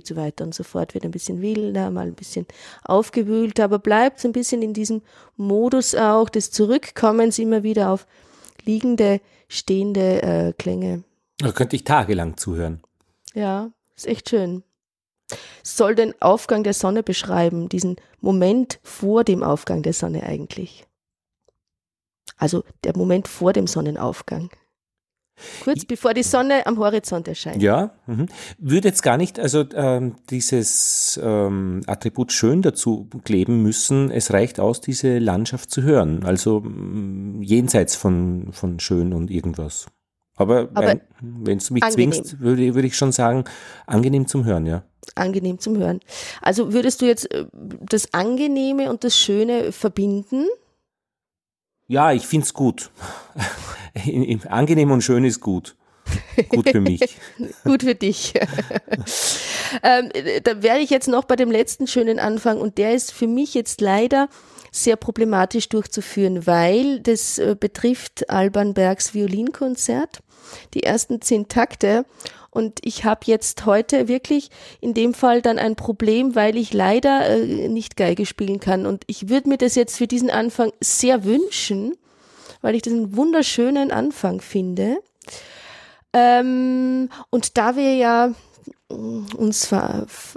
Geht 0.04 0.06
so 0.06 0.16
weiter 0.16 0.44
und 0.44 0.54
so 0.54 0.62
fort, 0.62 0.94
wird 0.94 1.04
ein 1.04 1.11
bisschen 1.11 1.40
wilder, 1.40 1.90
mal 1.90 2.06
ein 2.06 2.14
bisschen 2.14 2.46
aufgewühlt, 2.84 3.58
aber 3.61 3.78
bleibt 3.78 4.20
so 4.20 4.28
ein 4.28 4.32
bisschen 4.32 4.62
in 4.62 4.75
diesem 4.75 5.02
Modus 5.37 5.94
auch 5.94 6.28
des 6.28 6.50
Zurückkommens 6.50 7.38
immer 7.38 7.62
wieder 7.62 7.90
auf 7.90 8.06
liegende, 8.64 9.20
stehende 9.49 10.23
äh, 10.23 10.52
Klänge. 10.52 11.04
Da 11.38 11.52
könnte 11.52 11.76
ich 11.76 11.84
tagelang 11.84 12.37
zuhören. 12.37 12.80
Ja, 13.34 13.70
ist 13.96 14.06
echt 14.06 14.30
schön. 14.30 14.62
Soll 15.62 15.94
den 15.94 16.14
Aufgang 16.20 16.62
der 16.64 16.75
Sonne 16.75 17.02
beschreiben, 17.02 17.68
diesen 17.68 17.96
Moment 18.20 18.78
vor 18.82 19.25
dem 19.25 19.42
Aufgang 19.42 19.82
der 19.82 19.94
Sonne 19.94 20.23
eigentlich. 20.23 20.87
Also 22.37 22.62
der 22.84 22.96
Moment 22.96 23.26
vor 23.26 23.52
dem 23.52 23.66
Sonnenaufgang. 23.66 24.50
Kurz 25.62 25.84
bevor 25.84 26.14
die 26.14 26.22
Sonne 26.22 26.66
am 26.66 26.78
Horizont 26.78 27.26
erscheint. 27.28 27.62
Ja, 27.62 27.90
mhm. 28.06 28.26
würde 28.58 28.88
jetzt 28.88 29.02
gar 29.02 29.16
nicht 29.16 29.38
also 29.38 29.64
ähm, 29.74 30.16
dieses 30.30 31.18
ähm, 31.22 31.82
Attribut 31.86 32.32
schön 32.32 32.62
dazu 32.62 33.08
kleben 33.24 33.62
müssen. 33.62 34.10
Es 34.10 34.32
reicht 34.32 34.60
aus, 34.60 34.80
diese 34.80 35.18
Landschaft 35.18 35.70
zu 35.70 35.82
hören. 35.82 36.24
Also 36.24 36.60
mh, 36.60 37.44
jenseits 37.44 37.96
von, 37.96 38.52
von 38.52 38.78
schön 38.78 39.12
und 39.12 39.30
irgendwas. 39.30 39.86
Aber, 40.36 40.68
Aber 40.74 41.00
wenn 41.20 41.58
du 41.58 41.74
mich 41.74 41.82
angenehm. 41.82 42.12
zwingst, 42.12 42.40
würde, 42.40 42.74
würde 42.74 42.88
ich 42.88 42.96
schon 42.96 43.12
sagen, 43.12 43.44
angenehm 43.86 44.26
zum 44.26 44.44
Hören, 44.44 44.66
ja. 44.66 44.82
Angenehm 45.14 45.58
zum 45.58 45.76
Hören. 45.78 46.00
Also 46.42 46.72
würdest 46.72 47.02
du 47.02 47.06
jetzt 47.06 47.32
äh, 47.32 47.44
das 47.52 48.12
Angenehme 48.12 48.90
und 48.90 49.04
das 49.04 49.16
Schöne 49.16 49.70
verbinden? 49.70 50.46
Ja, 51.86 52.12
ich 52.12 52.26
find's 52.26 52.54
gut. 52.54 52.90
Angenehm 54.48 54.90
und 54.90 55.02
schön 55.02 55.24
ist 55.24 55.40
gut. 55.40 55.76
Gut 56.48 56.68
für 56.68 56.80
mich. 56.80 57.00
Gut 57.64 57.82
für 57.82 57.94
dich. 57.94 58.34
ähm, 59.82 60.10
da 60.42 60.62
werde 60.62 60.80
ich 60.80 60.90
jetzt 60.90 61.08
noch 61.08 61.24
bei 61.24 61.36
dem 61.36 61.50
letzten 61.50 61.86
schönen 61.86 62.18
Anfang 62.18 62.58
und 62.58 62.76
der 62.76 62.94
ist 62.94 63.12
für 63.12 63.26
mich 63.26 63.54
jetzt 63.54 63.80
leider 63.80 64.28
sehr 64.70 64.96
problematisch 64.96 65.68
durchzuführen, 65.68 66.46
weil 66.46 67.00
das 67.00 67.38
äh, 67.38 67.56
betrifft 67.58 68.28
Alban 68.28 68.74
Bergs 68.74 69.14
Violinkonzert, 69.14 70.20
die 70.74 70.82
ersten 70.82 71.22
zehn 71.22 71.48
Takte. 71.48 72.04
Und 72.54 72.78
ich 72.82 73.04
habe 73.04 73.23
jetzt 73.25 73.66
heute 73.66 74.06
wirklich 74.06 74.49
in 74.80 74.94
dem 74.94 75.12
Fall 75.12 75.42
dann 75.42 75.58
ein 75.58 75.75
Problem, 75.75 76.37
weil 76.37 76.56
ich 76.56 76.73
leider 76.73 77.28
äh, 77.28 77.68
nicht 77.68 77.96
Geige 77.96 78.26
spielen 78.26 78.61
kann. 78.61 78.87
Und 78.87 79.02
ich 79.08 79.28
würde 79.28 79.49
mir 79.49 79.58
das 79.58 79.75
jetzt 79.75 79.99
für 79.99 80.06
diesen 80.06 80.30
Anfang 80.30 80.73
sehr 80.80 81.25
wünschen, 81.25 81.96
weil 82.62 82.76
ich 82.76 82.82
das 82.82 82.92
einen 82.92 83.16
wunderschönen 83.16 83.90
Anfang 83.90 84.40
finde. 84.40 84.99
Ähm, 86.12 87.11
und 87.30 87.58
da 87.58 87.75
wir 87.75 87.96
ja 87.96 88.32
uns 88.88 89.73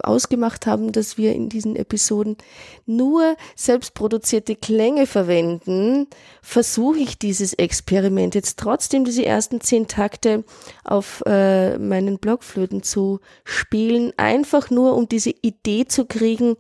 ausgemacht 0.03 0.65
haben, 0.65 0.91
dass 0.91 1.17
wir 1.17 1.34
in 1.34 1.50
diesen 1.50 1.75
Episoden 1.75 2.38
nur 2.86 3.36
selbstproduzierte 3.55 4.55
Klänge 4.55 5.05
verwenden, 5.05 6.07
versuche 6.41 7.00
ich 7.00 7.19
dieses 7.19 7.53
Experiment 7.53 8.36
jetzt 8.36 8.60
trotzdem 8.60 9.05
diese 9.05 9.25
ersten 9.25 9.62
zehn 9.62 9.88
Takte 9.88 10.43
auf 10.84 11.24
äh, 11.25 11.77
meinen 11.77 12.17
Blockflöten 12.19 12.84
zu 12.84 13.19
spielen, 13.43 14.13
einfach 14.17 14.69
nur 14.69 14.96
um 14.96 15.07
diese 15.07 15.31
Idee 15.41 15.86
zu 15.86 16.05
kriegen, 16.05 16.55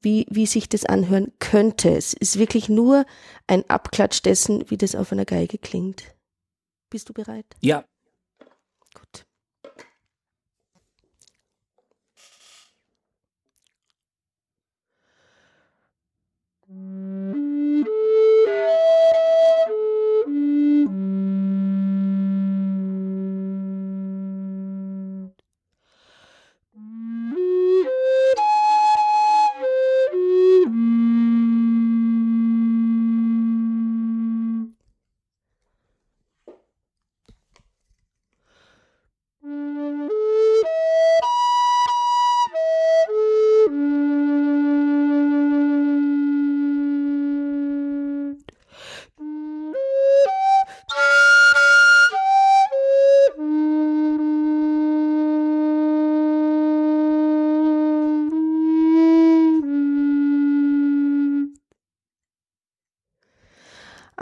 wie, 0.00 0.26
wie 0.30 0.46
sich 0.46 0.68
das 0.68 0.84
anhören 0.84 1.32
könnte. 1.38 1.90
Es 1.90 2.12
ist 2.14 2.38
wirklich 2.38 2.68
nur 2.68 3.04
ein 3.46 3.68
Abklatsch 3.68 4.22
dessen, 4.22 4.64
wie 4.70 4.76
das 4.76 4.94
auf 4.94 5.12
einer 5.12 5.24
Geige 5.24 5.58
klingt. 5.58 6.04
Bist 6.90 7.08
du 7.08 7.12
bereit? 7.12 7.46
Ja. 7.60 7.84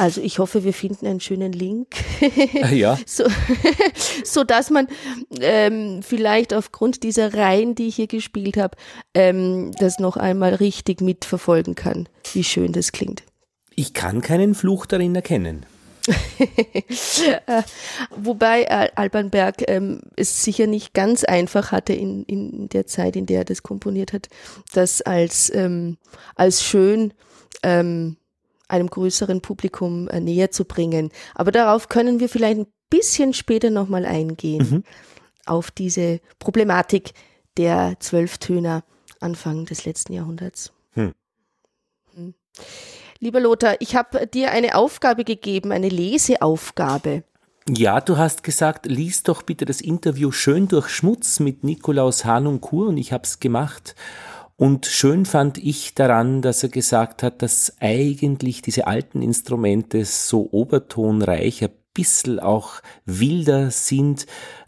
Also 0.04 0.20
ich 0.20 0.38
hoffe, 0.38 0.64
wir 0.64 0.74
finden 0.74 1.06
einen 1.06 1.20
schönen 1.20 1.54
Link, 1.54 1.96
Ja. 2.70 2.98
so, 3.06 3.24
so 4.24 4.44
dass 4.44 4.68
man 4.68 4.86
ähm, 5.40 6.02
vielleicht 6.02 6.52
aufgrund 6.52 7.04
dieser 7.04 7.32
Reihen, 7.32 7.74
die 7.74 7.86
ich 7.86 7.96
hier 7.96 8.06
gespielt 8.06 8.58
habe, 8.58 8.76
ähm, 9.14 9.70
das 9.78 10.00
noch 10.00 10.18
einmal 10.18 10.56
richtig 10.56 11.00
mitverfolgen 11.00 11.74
kann, 11.74 12.06
wie 12.34 12.44
schön 12.44 12.72
das 12.72 12.92
klingt. 12.92 13.22
Ich 13.76 13.94
kann 13.94 14.20
keinen 14.20 14.54
Fluch 14.54 14.84
darin 14.84 15.14
erkennen. 15.14 15.64
Äh, 16.06 17.62
Wobei 18.14 18.64
äh, 18.64 18.90
Alban 18.96 19.30
Berg 19.30 19.62
ähm, 19.68 20.02
es 20.16 20.44
sicher 20.44 20.66
nicht 20.66 20.92
ganz 20.92 21.24
einfach 21.24 21.72
hatte 21.72 21.94
in, 21.94 22.24
in 22.24 22.68
der 22.68 22.86
Zeit, 22.86 23.16
in 23.16 23.24
der 23.24 23.38
er 23.38 23.44
das 23.46 23.62
komponiert 23.62 24.12
hat, 24.12 24.28
das 24.74 25.00
als, 25.00 25.50
ähm, 25.54 25.96
als 26.34 26.62
schön 26.62 27.14
ähm, 27.62 28.18
einem 28.74 28.88
größeren 28.88 29.40
Publikum 29.40 30.08
äh, 30.08 30.20
näher 30.20 30.50
zu 30.50 30.64
bringen. 30.64 31.10
Aber 31.34 31.52
darauf 31.52 31.88
können 31.88 32.20
wir 32.20 32.28
vielleicht 32.28 32.58
ein 32.58 32.66
bisschen 32.90 33.32
später 33.32 33.70
nochmal 33.70 34.04
eingehen, 34.04 34.66
Mhm. 34.70 34.84
auf 35.46 35.70
diese 35.70 36.20
Problematik 36.38 37.12
der 37.56 37.94
Zwölftöner 38.00 38.84
Anfang 39.20 39.64
des 39.64 39.84
letzten 39.84 40.12
Jahrhunderts. 40.12 40.72
Hm. 40.92 41.12
Hm. 42.14 42.34
Lieber 43.20 43.40
Lothar, 43.40 43.76
ich 43.80 43.96
habe 43.96 44.26
dir 44.26 44.50
eine 44.50 44.74
Aufgabe 44.74 45.24
gegeben, 45.24 45.72
eine 45.72 45.88
Leseaufgabe. 45.88 47.24
Ja, 47.68 48.00
du 48.02 48.18
hast 48.18 48.42
gesagt, 48.42 48.84
lies 48.84 49.22
doch 49.22 49.42
bitte 49.42 49.64
das 49.64 49.80
Interview 49.80 50.30
Schön 50.32 50.68
durch 50.68 50.90
Schmutz 50.90 51.40
mit 51.40 51.64
Nikolaus 51.64 52.26
Hanunkur 52.26 52.88
und 52.88 52.98
ich 52.98 53.12
habe 53.12 53.24
es 53.24 53.40
gemacht. 53.40 53.94
Und 54.56 54.86
schön 54.86 55.26
fand 55.26 55.58
ich 55.58 55.94
daran, 55.94 56.40
dass 56.40 56.62
er 56.62 56.68
gesagt 56.68 57.22
hat, 57.22 57.42
dass 57.42 57.74
eigentlich 57.80 58.62
diese 58.62 58.86
alten 58.86 59.20
Instrumente 59.20 60.04
so 60.04 60.48
obertonreich, 60.52 61.64
ein 61.64 61.70
bisschen 61.92 62.38
auch 62.40 62.80
wilder 63.04 63.70
sind. 63.70 64.26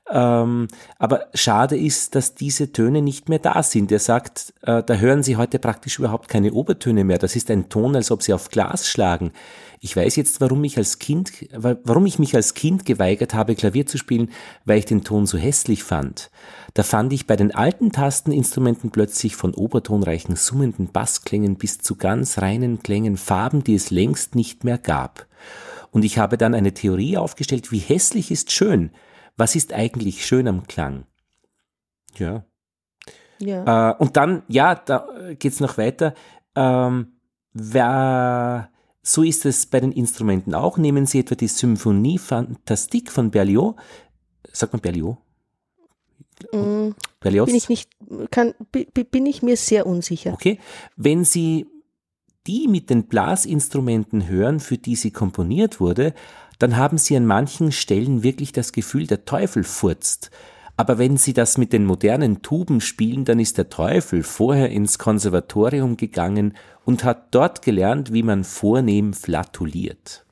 Ähm, 0.08 0.68
aber 0.98 1.26
schade 1.34 1.76
ist, 1.76 2.14
dass 2.14 2.36
diese 2.36 2.70
Töne 2.70 3.02
nicht 3.02 3.28
mehr 3.28 3.40
da 3.40 3.62
sind. 3.62 3.90
Er 3.90 3.98
sagt, 3.98 4.54
äh, 4.62 4.82
da 4.82 4.94
hören 4.94 5.24
Sie 5.24 5.36
heute 5.36 5.58
praktisch 5.58 5.98
überhaupt 5.98 6.28
keine 6.28 6.52
Obertöne 6.52 7.02
mehr. 7.02 7.18
Das 7.18 7.34
ist 7.34 7.50
ein 7.50 7.68
Ton, 7.68 7.96
als 7.96 8.12
ob 8.12 8.22
Sie 8.22 8.32
auf 8.32 8.50
Glas 8.50 8.88
schlagen. 8.88 9.32
Ich 9.80 9.96
weiß 9.96 10.16
jetzt, 10.16 10.40
warum 10.40 10.62
ich 10.64 10.78
als 10.78 10.98
Kind, 10.98 11.32
warum 11.52 12.06
ich 12.06 12.18
mich 12.18 12.34
als 12.34 12.54
Kind 12.54 12.84
geweigert 12.84 13.34
habe, 13.34 13.54
Klavier 13.54 13.86
zu 13.86 13.98
spielen, 13.98 14.30
weil 14.64 14.78
ich 14.78 14.86
den 14.86 15.04
Ton 15.04 15.26
so 15.26 15.38
hässlich 15.38 15.82
fand. 15.82 16.30
Da 16.74 16.82
fand 16.82 17.12
ich 17.12 17.26
bei 17.26 17.36
den 17.36 17.54
alten 17.54 17.90
Tasteninstrumenten 17.90 18.90
plötzlich 18.90 19.34
von 19.34 19.54
obertonreichen 19.54 20.36
summenden 20.36 20.88
Bassklängen 20.88 21.56
bis 21.56 21.78
zu 21.78 21.96
ganz 21.96 22.38
reinen 22.38 22.82
Klängen 22.82 23.16
Farben, 23.16 23.64
die 23.64 23.74
es 23.74 23.90
längst 23.90 24.34
nicht 24.34 24.62
mehr 24.62 24.78
gab. 24.78 25.26
Und 25.90 26.04
ich 26.04 26.18
habe 26.18 26.38
dann 26.38 26.54
eine 26.54 26.74
Theorie 26.74 27.16
aufgestellt, 27.16 27.72
wie 27.72 27.78
hässlich 27.78 28.30
ist 28.30 28.52
schön. 28.52 28.90
Was 29.36 29.54
ist 29.54 29.72
eigentlich 29.72 30.24
schön 30.26 30.48
am 30.48 30.66
Klang? 30.66 31.04
Ja. 32.16 32.44
Ja. 33.38 33.90
Äh, 33.90 33.96
und 33.98 34.16
dann, 34.16 34.42
ja, 34.48 34.74
da 34.74 35.06
geht's 35.38 35.60
noch 35.60 35.76
weiter. 35.76 36.14
Ähm, 36.54 37.18
wer, 37.52 38.70
so 39.02 39.22
ist 39.22 39.44
es 39.44 39.66
bei 39.66 39.80
den 39.80 39.92
Instrumenten 39.92 40.54
auch. 40.54 40.78
Nehmen 40.78 41.04
Sie 41.06 41.20
etwa 41.20 41.34
die 41.34 41.48
Symphonie 41.48 42.18
Fantastique 42.18 43.10
von 43.12 43.30
Berlioz. 43.30 43.76
Sagt 44.52 44.72
man 44.72 44.80
Berlioz? 44.80 45.18
Mm, 46.52 46.90
Berlioz? 47.20 47.46
bin 47.46 47.54
ich 47.56 47.68
nicht, 47.68 47.90
kann, 48.30 48.54
bi- 48.72 48.88
bi- 48.92 49.04
bin 49.04 49.26
ich 49.26 49.42
mir 49.42 49.56
sehr 49.56 49.86
unsicher. 49.86 50.32
Okay. 50.32 50.58
Wenn 50.96 51.24
Sie 51.24 51.66
die 52.46 52.68
mit 52.68 52.90
den 52.90 53.06
Blasinstrumenten 53.08 54.28
hören, 54.28 54.60
für 54.60 54.78
die 54.78 54.94
sie 54.96 55.10
komponiert 55.10 55.80
wurde, 55.80 56.14
dann 56.58 56.76
haben 56.76 56.98
Sie 56.98 57.16
an 57.16 57.26
manchen 57.26 57.72
Stellen 57.72 58.22
wirklich 58.22 58.52
das 58.52 58.72
Gefühl, 58.72 59.06
der 59.06 59.24
Teufel 59.24 59.64
furzt. 59.64 60.30
Aber 60.76 60.98
wenn 60.98 61.16
Sie 61.16 61.32
das 61.32 61.56
mit 61.56 61.72
den 61.72 61.86
modernen 61.86 62.42
Tuben 62.42 62.82
spielen, 62.82 63.24
dann 63.24 63.38
ist 63.38 63.56
der 63.56 63.70
Teufel 63.70 64.22
vorher 64.22 64.68
ins 64.68 64.98
Konservatorium 64.98 65.96
gegangen 65.96 66.54
und 66.84 67.02
hat 67.02 67.34
dort 67.34 67.62
gelernt, 67.62 68.12
wie 68.12 68.22
man 68.22 68.44
vornehm 68.44 69.14
flatuliert. 69.14 70.25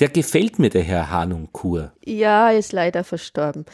Der 0.00 0.08
gefällt 0.08 0.58
mir, 0.58 0.70
der 0.70 0.82
Herr 0.82 1.10
Hanunkur. 1.10 1.92
Ja, 2.04 2.50
ist 2.50 2.72
leider 2.72 3.04
verstorben 3.04 3.66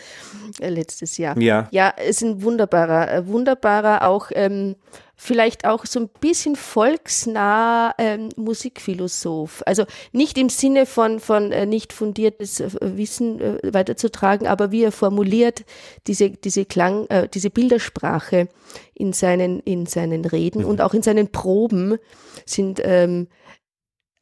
äh, 0.61 0.69
letztes 0.69 1.19
Jahr. 1.19 1.39
Ja. 1.39 1.69
Ja, 1.71 1.89
ist 1.91 2.23
ein 2.23 2.43
wunderbarer, 2.43 3.13
äh, 3.13 3.27
wunderbarer, 3.29 4.07
auch 4.09 4.31
ähm, 4.35 4.75
vielleicht 5.17 5.65
auch 5.65 5.87
so 5.87 6.01
ein 6.01 6.09
bisschen 6.21 6.57
volksnah 6.57 7.95
ähm, 7.99 8.29
Musikphilosoph. 8.37 9.63
Also 9.67 9.85
nicht 10.13 10.37
im 10.37 10.49
Sinne 10.49 10.87
von, 10.87 11.21
von 11.21 11.53
äh, 11.53 11.67
nicht 11.67 11.93
fundiertes 11.93 12.61
äh, 12.61 12.71
Wissen 12.81 13.41
äh, 13.41 13.73
weiterzutragen, 13.73 14.47
aber 14.49 14.73
wie 14.73 14.83
er 14.83 14.93
formuliert, 14.93 15.65
diese, 16.09 16.31
diese 16.31 16.65
Klang, 16.65 17.07
äh, 17.09 17.29
diese 17.29 17.51
Bildersprache 17.51 18.49
in 18.95 19.13
seinen, 19.13 19.61
in 19.61 19.87
seinen 19.87 20.25
Reden 20.25 20.63
Mhm. 20.63 20.69
und 20.69 20.81
auch 20.81 20.95
in 20.95 21.03
seinen 21.03 21.31
Proben 21.31 21.99
sind, 22.45 22.81
ähm, 22.83 23.29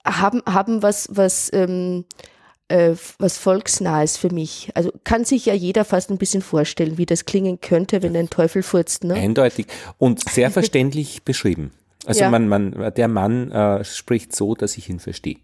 haben, 0.05 0.43
haben 0.47 0.83
was, 0.83 1.09
was, 1.11 1.51
ähm, 1.53 2.05
äh, 2.69 2.95
was 3.19 3.39
Volksnahes 3.39 4.17
für 4.17 4.33
mich. 4.33 4.71
Also 4.75 4.93
kann 5.05 5.25
sich 5.25 5.47
ja 5.47 5.55
jeder 5.55 5.85
fast 5.85 6.11
ein 6.11 6.19
bisschen 6.19 6.43
vorstellen, 6.43 6.99
wie 6.99 7.07
das 7.07 7.25
klingen 7.25 7.61
könnte, 7.61 8.03
wenn 8.03 8.17
ein 8.17 8.31
Teufel 8.31 8.63
furzt. 8.63 9.05
Ne? 9.05 9.15
Eindeutig 9.15 9.67
und 9.99 10.29
sehr 10.29 10.51
verständlich 10.51 11.23
beschrieben. 11.23 11.73
Also 12.07 12.21
Ja. 12.21 12.31
man, 12.31 12.49
man, 12.49 12.93
der 12.97 13.09
Mann 13.09 13.51
äh, 13.53 13.85
spricht 13.85 14.35
so, 14.35 14.55
dass 14.55 14.77
ich 14.77 14.89
ihn 14.89 14.99
verstehe. 14.99 15.37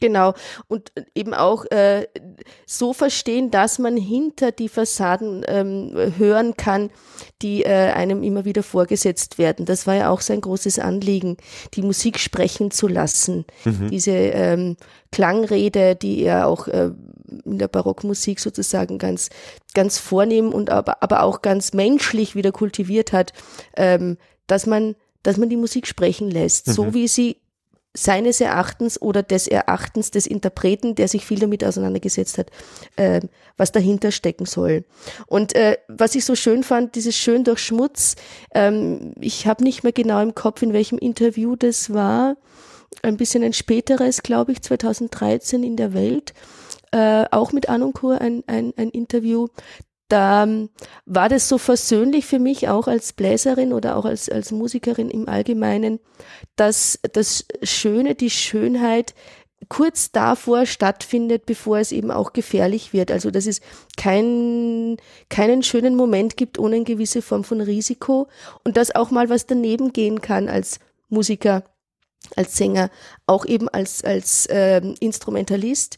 Genau. 0.00 0.34
Und 0.68 0.92
eben 1.14 1.34
auch 1.34 1.64
äh, 1.66 2.06
so 2.66 2.92
verstehen, 2.92 3.50
dass 3.50 3.78
man 3.78 3.96
hinter 3.96 4.52
die 4.52 4.68
Fassaden 4.68 5.44
ähm, 5.46 6.12
hören 6.18 6.56
kann, 6.56 6.90
die 7.42 7.62
äh, 7.62 7.92
einem 7.92 8.22
immer 8.22 8.44
wieder 8.44 8.62
vorgesetzt 8.62 9.38
werden. 9.38 9.66
Das 9.66 9.86
war 9.86 9.94
ja 9.94 10.10
auch 10.10 10.20
sein 10.20 10.40
großes 10.40 10.78
Anliegen, 10.78 11.36
die 11.74 11.82
Musik 11.82 12.18
sprechen 12.18 12.70
zu 12.70 12.88
lassen. 12.88 13.44
Diese 13.90 14.10
ähm, 14.10 14.76
Klangrede, 15.12 15.94
die 15.94 16.22
er 16.22 16.48
auch 16.48 16.68
äh, 16.68 16.90
in 17.44 17.58
der 17.58 17.68
Barockmusik 17.68 18.40
sozusagen 18.40 18.98
ganz, 18.98 19.30
ganz 19.74 19.98
vornehm 19.98 20.52
und 20.52 20.70
aber, 20.70 21.02
aber 21.02 21.22
auch 21.22 21.42
ganz 21.42 21.72
menschlich 21.72 22.34
wieder 22.34 22.52
kultiviert 22.52 23.12
hat, 23.12 23.32
ähm, 23.76 24.18
dass 24.46 24.66
man, 24.66 24.96
dass 25.22 25.36
man 25.36 25.48
die 25.48 25.56
Musik 25.56 25.86
sprechen 25.86 26.30
lässt, 26.30 26.66
so 26.66 26.94
wie 26.94 27.08
sie 27.08 27.38
seines 27.96 28.40
Erachtens 28.40 29.00
oder 29.00 29.22
des 29.22 29.46
Erachtens 29.46 30.10
des 30.10 30.26
Interpreten, 30.26 30.96
der 30.96 31.06
sich 31.06 31.24
viel 31.24 31.38
damit 31.38 31.64
auseinandergesetzt 31.64 32.38
hat, 32.38 32.50
äh, 32.96 33.20
was 33.56 33.70
dahinter 33.70 34.10
stecken 34.10 34.46
soll. 34.46 34.84
Und 35.26 35.54
äh, 35.54 35.78
was 35.86 36.16
ich 36.16 36.24
so 36.24 36.34
schön 36.34 36.64
fand, 36.64 36.96
dieses 36.96 37.16
Schön 37.16 37.44
durch 37.44 37.60
Schmutz, 37.60 38.16
ähm, 38.52 39.14
ich 39.20 39.46
habe 39.46 39.62
nicht 39.62 39.84
mehr 39.84 39.92
genau 39.92 40.20
im 40.20 40.34
Kopf, 40.34 40.62
in 40.62 40.72
welchem 40.72 40.98
Interview 40.98 41.54
das 41.54 41.94
war, 41.94 42.36
ein 43.02 43.16
bisschen 43.16 43.44
ein 43.44 43.52
späteres, 43.52 44.22
glaube 44.22 44.52
ich, 44.52 44.62
2013 44.62 45.62
in 45.62 45.76
der 45.76 45.94
Welt, 45.94 46.34
äh, 46.90 47.24
auch 47.30 47.52
mit 47.52 47.68
Anunkur 47.68 48.20
ein, 48.20 48.42
ein, 48.46 48.72
ein 48.76 48.90
Interview. 48.90 49.48
Da 50.08 50.44
ähm, 50.44 50.68
war 51.06 51.28
das 51.28 51.48
so 51.48 51.58
versöhnlich 51.58 52.26
für 52.26 52.38
mich, 52.38 52.68
auch 52.68 52.88
als 52.88 53.12
Bläserin 53.12 53.72
oder 53.72 53.96
auch 53.96 54.04
als, 54.04 54.28
als 54.28 54.52
Musikerin 54.52 55.10
im 55.10 55.28
Allgemeinen, 55.28 55.98
dass 56.56 56.98
das 57.12 57.46
Schöne, 57.62 58.14
die 58.14 58.30
Schönheit 58.30 59.14
kurz 59.68 60.12
davor 60.12 60.66
stattfindet, 60.66 61.46
bevor 61.46 61.78
es 61.78 61.92
eben 61.92 62.10
auch 62.10 62.32
gefährlich 62.32 62.92
wird. 62.92 63.10
Also 63.10 63.30
dass 63.30 63.46
es 63.46 63.60
kein, 63.96 64.96
keinen 65.28 65.62
schönen 65.62 65.96
Moment 65.96 66.36
gibt 66.36 66.58
ohne 66.58 66.76
eine 66.76 66.84
gewisse 66.84 67.22
Form 67.22 67.44
von 67.44 67.60
Risiko 67.60 68.28
und 68.64 68.76
dass 68.76 68.94
auch 68.94 69.10
mal 69.10 69.28
was 69.28 69.46
daneben 69.46 69.92
gehen 69.92 70.20
kann 70.20 70.48
als 70.48 70.78
Musiker, 71.08 71.64
als 72.36 72.56
Sänger, 72.56 72.90
auch 73.26 73.44
eben 73.46 73.68
als, 73.68 74.04
als 74.04 74.46
ähm, 74.50 74.94
Instrumentalist. 75.00 75.96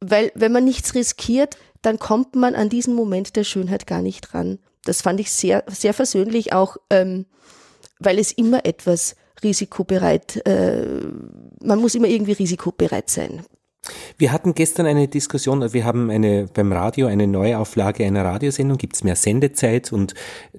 Weil 0.00 0.30
wenn 0.34 0.52
man 0.52 0.64
nichts 0.64 0.94
riskiert, 0.94 1.56
dann 1.82 1.98
kommt 1.98 2.34
man 2.34 2.54
an 2.54 2.68
diesen 2.68 2.94
Moment 2.94 3.36
der 3.36 3.44
Schönheit 3.44 3.86
gar 3.86 4.02
nicht 4.02 4.34
ran. 4.34 4.58
Das 4.84 5.02
fand 5.02 5.20
ich 5.20 5.30
sehr, 5.30 5.64
sehr 5.68 5.94
versöhnlich, 5.94 6.52
auch 6.52 6.76
ähm, 6.90 7.26
weil 7.98 8.18
es 8.18 8.32
immer 8.32 8.64
etwas 8.64 9.16
risikobereit, 9.42 10.44
äh, 10.46 11.02
man 11.60 11.80
muss 11.80 11.94
immer 11.94 12.08
irgendwie 12.08 12.32
risikobereit 12.32 13.10
sein. 13.10 13.44
Wir 14.18 14.32
hatten 14.32 14.54
gestern 14.54 14.86
eine 14.86 15.06
Diskussion, 15.06 15.72
wir 15.72 15.84
haben 15.84 16.10
eine, 16.10 16.46
beim 16.52 16.72
Radio 16.72 17.06
eine 17.06 17.28
Neuauflage 17.28 18.04
einer 18.04 18.24
Radiosendung, 18.24 18.76
gibt 18.76 18.96
es 18.96 19.04
mehr 19.04 19.14
Sendezeit 19.14 19.92
und 19.92 20.14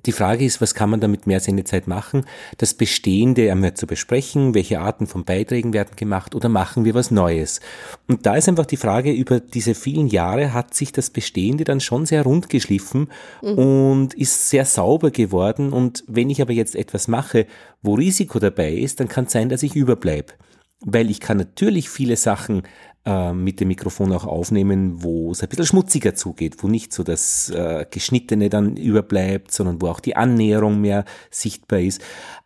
die 0.06 0.14
Frage 0.14 0.46
ist, 0.46 0.62
was 0.62 0.74
kann 0.74 0.90
man 0.90 1.02
damit 1.02 1.28
mehr 1.28 1.42
Sendezeit 1.42 1.86
machen? 1.86 2.26
Das 2.58 2.74
Bestehende 2.74 3.52
einmal 3.52 3.74
zu 3.74 3.86
besprechen, 3.86 4.56
welche 4.56 4.80
Arten 4.80 5.08
von 5.08 5.26
Beiträgen 5.26 5.74
werden 5.74 5.98
gemacht 5.98 6.36
oder 6.36 6.48
machen 6.48 6.86
wir 6.86 6.94
was 6.94 7.12
Neues? 7.12 7.60
Und 8.08 8.26
da 8.26 8.36
ist 8.36 8.48
einfach 8.48 8.66
die 8.66 8.78
Frage, 8.78 9.12
über 9.12 9.42
diese 9.42 9.76
vielen 9.76 10.08
Jahre 10.08 10.54
hat 10.54 10.74
sich 10.74 10.94
das 10.94 11.10
Bestehende 11.10 11.66
dann 11.66 11.82
schon 11.82 12.06
sehr 12.06 12.24
rund 12.24 12.50
geschliffen 12.50 13.10
und 13.42 14.14
ist 14.14 14.50
sehr 14.50 14.64
sauber 14.64 15.12
geworden 15.12 15.74
und 15.74 16.06
wenn 16.08 16.30
ich 16.30 16.42
aber 16.42 16.54
jetzt 16.54 16.76
etwas 16.76 17.10
mache, 17.10 17.46
wo 17.82 17.96
Risiko 17.96 18.40
dabei 18.40 18.72
ist, 18.72 19.02
dann 19.02 19.10
kann 19.10 19.26
es 19.26 19.34
sein, 19.34 19.50
dass 19.50 19.64
ich 19.64 19.76
überbleibe. 19.76 20.34
Weil 20.82 21.10
ich 21.10 21.20
kann 21.20 21.36
natürlich 21.38 21.90
viele 21.90 22.16
Sachen 22.16 22.64
äh, 23.06 23.34
mit 23.34 23.60
dem 23.60 23.70
Mikrofon 23.70 24.12
auch 24.14 24.26
aufnehmen, 24.26 25.04
wo 25.04 25.32
es 25.32 25.42
ein 25.42 25.50
bisschen 25.50 25.66
schmutziger 25.66 26.16
zugeht, 26.16 26.62
wo 26.64 26.68
nicht 26.68 26.94
so 26.94 27.04
das 27.04 27.50
äh, 27.50 27.86
Geschnittene 27.90 28.50
dann 28.50 28.78
überbleibt, 28.78 29.52
sondern 29.52 29.82
wo 29.82 29.88
auch 29.88 30.00
die 30.00 30.16
Annäherung 30.16 30.82
mehr 30.82 31.06
sichtbar 31.32 31.80
ist. 31.80 32.02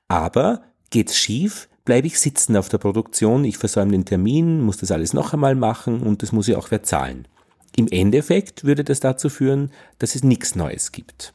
Aber 0.08 0.62
geht's 0.90 1.18
schief, 1.18 1.70
bleibe 1.86 2.08
ich 2.08 2.20
sitzen 2.20 2.56
auf 2.56 2.70
der 2.70 2.78
Produktion, 2.78 3.46
ich 3.46 3.58
versäume 3.58 3.92
den 3.92 4.06
Termin, 4.06 4.62
muss 4.62 4.78
das 4.78 4.92
alles 4.92 5.14
noch 5.14 5.34
einmal 5.34 5.56
machen 5.56 6.02
und 6.02 6.22
das 6.22 6.32
muss 6.32 6.48
ja 6.48 6.58
auch 6.58 6.72
wer 6.72 6.84
zahlen. 6.84 7.28
Im 7.76 7.88
Endeffekt 7.88 8.64
würde 8.64 8.84
das 8.84 9.00
dazu 9.00 9.30
führen, 9.30 9.72
dass 9.98 10.16
es 10.16 10.24
nichts 10.24 10.56
Neues 10.56 10.92
gibt. 10.92 11.34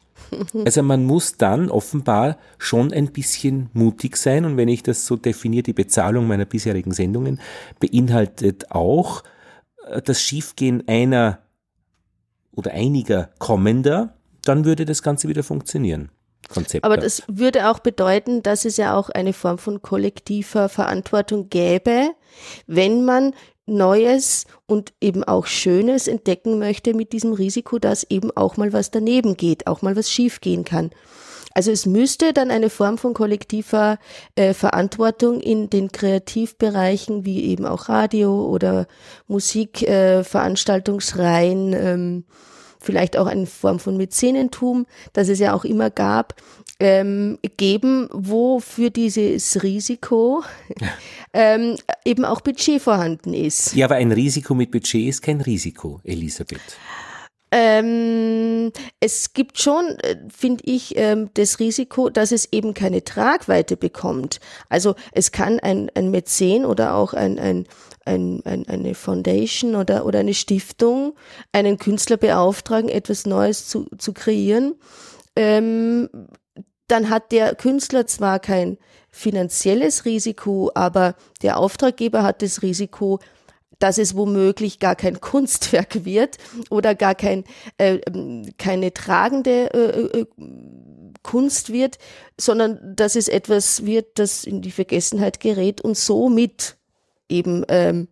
Also 0.64 0.82
man 0.82 1.04
muss 1.04 1.36
dann 1.36 1.70
offenbar 1.70 2.38
schon 2.58 2.92
ein 2.92 3.12
bisschen 3.12 3.70
mutig 3.72 4.16
sein 4.16 4.44
und 4.44 4.56
wenn 4.56 4.68
ich 4.68 4.82
das 4.82 5.06
so 5.06 5.16
definiere, 5.16 5.62
die 5.62 5.72
Bezahlung 5.72 6.26
meiner 6.26 6.44
bisherigen 6.44 6.92
Sendungen 6.92 7.40
beinhaltet 7.80 8.70
auch 8.70 9.22
äh, 9.86 10.02
das 10.02 10.20
Schiefgehen 10.20 10.86
einer 10.86 11.38
oder 12.52 12.72
einiger 12.72 13.30
kommender, 13.38 14.14
dann 14.44 14.64
würde 14.64 14.84
das 14.84 15.02
Ganze 15.02 15.28
wieder 15.28 15.42
funktionieren. 15.42 16.10
Konzept. 16.48 16.84
Aber 16.84 16.96
das 16.96 17.22
würde 17.28 17.70
auch 17.70 17.78
bedeuten, 17.78 18.42
dass 18.42 18.64
es 18.64 18.76
ja 18.76 18.96
auch 18.96 19.10
eine 19.10 19.32
Form 19.32 19.58
von 19.58 19.82
kollektiver 19.82 20.68
Verantwortung 20.68 21.50
gäbe, 21.50 22.10
wenn 22.66 23.04
man 23.04 23.34
Neues 23.68 24.46
und 24.66 24.92
eben 25.00 25.24
auch 25.24 25.46
Schönes 25.46 26.08
entdecken 26.08 26.58
möchte 26.58 26.94
mit 26.94 27.12
diesem 27.12 27.32
Risiko, 27.32 27.78
dass 27.78 28.04
eben 28.04 28.36
auch 28.36 28.56
mal 28.56 28.72
was 28.72 28.90
daneben 28.90 29.36
geht, 29.36 29.66
auch 29.66 29.82
mal 29.82 29.96
was 29.96 30.10
schief 30.10 30.40
gehen 30.40 30.64
kann. 30.64 30.90
Also 31.54 31.70
es 31.72 31.86
müsste 31.86 32.32
dann 32.32 32.52
eine 32.52 32.70
Form 32.70 32.98
von 32.98 33.14
kollektiver 33.14 33.98
äh, 34.36 34.54
Verantwortung 34.54 35.40
in 35.40 35.68
den 35.70 35.90
Kreativbereichen 35.90 37.24
wie 37.24 37.46
eben 37.46 37.66
auch 37.66 37.88
Radio 37.88 38.46
oder 38.46 38.86
Musikveranstaltungsreihen, 39.26 41.72
äh, 41.72 41.94
ähm, 41.94 42.22
vielleicht 42.80 43.16
auch 43.16 43.26
eine 43.26 43.46
Form 43.46 43.80
von 43.80 43.96
Mäzenentum, 43.96 44.86
das 45.12 45.28
es 45.28 45.40
ja 45.40 45.52
auch 45.52 45.64
immer 45.64 45.90
gab, 45.90 46.36
ähm, 46.80 47.38
geben, 47.56 48.08
wo 48.12 48.60
für 48.60 48.90
dieses 48.90 49.62
Risiko 49.62 50.44
ähm, 51.32 51.76
eben 52.04 52.24
auch 52.24 52.40
Budget 52.40 52.80
vorhanden 52.80 53.34
ist. 53.34 53.74
ja, 53.74 53.86
aber 53.86 53.96
ein 53.96 54.12
Risiko 54.12 54.54
mit 54.54 54.70
Budget 54.70 55.08
ist 55.08 55.22
kein 55.22 55.40
Risiko, 55.40 56.00
Elisabeth. 56.04 56.60
Ähm, 57.50 58.72
es 59.00 59.32
gibt 59.32 59.58
schon, 59.58 59.96
finde 60.28 60.62
ich, 60.66 60.96
ähm, 60.96 61.30
das 61.34 61.60
Risiko, 61.60 62.10
dass 62.10 62.30
es 62.30 62.52
eben 62.52 62.74
keine 62.74 63.04
Tragweite 63.04 63.76
bekommt. 63.76 64.38
Also 64.68 64.94
es 65.12 65.32
kann 65.32 65.58
ein, 65.60 65.90
ein 65.94 66.10
Mäzen 66.10 66.66
oder 66.66 66.94
auch 66.94 67.14
ein, 67.14 67.38
ein, 67.38 67.66
ein, 68.04 68.42
ein, 68.44 68.68
eine 68.68 68.94
Foundation 68.94 69.76
oder, 69.76 70.04
oder 70.04 70.18
eine 70.18 70.34
Stiftung 70.34 71.14
einen 71.52 71.78
Künstler 71.78 72.18
beauftragen, 72.18 72.90
etwas 72.90 73.24
Neues 73.24 73.66
zu, 73.66 73.86
zu 73.96 74.12
kreieren. 74.12 74.74
Ähm, 75.34 76.10
dann 76.88 77.10
hat 77.10 77.32
der 77.32 77.54
Künstler 77.54 78.06
zwar 78.06 78.40
kein 78.40 78.78
finanzielles 79.10 80.04
Risiko, 80.04 80.70
aber 80.74 81.14
der 81.42 81.58
Auftraggeber 81.58 82.22
hat 82.22 82.42
das 82.42 82.62
Risiko, 82.62 83.20
dass 83.78 83.98
es 83.98 84.16
womöglich 84.16 84.78
gar 84.78 84.96
kein 84.96 85.20
Kunstwerk 85.20 86.04
wird 86.04 86.38
oder 86.70 86.94
gar 86.94 87.14
kein, 87.14 87.44
äh, 87.78 87.98
keine 88.58 88.92
tragende 88.92 89.72
äh, 89.72 90.20
äh, 90.20 90.26
Kunst 91.22 91.72
wird, 91.72 91.98
sondern 92.38 92.96
dass 92.96 93.16
es 93.16 93.28
etwas 93.28 93.84
wird, 93.84 94.18
das 94.18 94.44
in 94.44 94.62
die 94.62 94.70
Vergessenheit 94.70 95.40
gerät 95.40 95.80
und 95.80 95.96
somit 95.96 96.76
eben 97.28 97.64
ähm, 97.68 98.08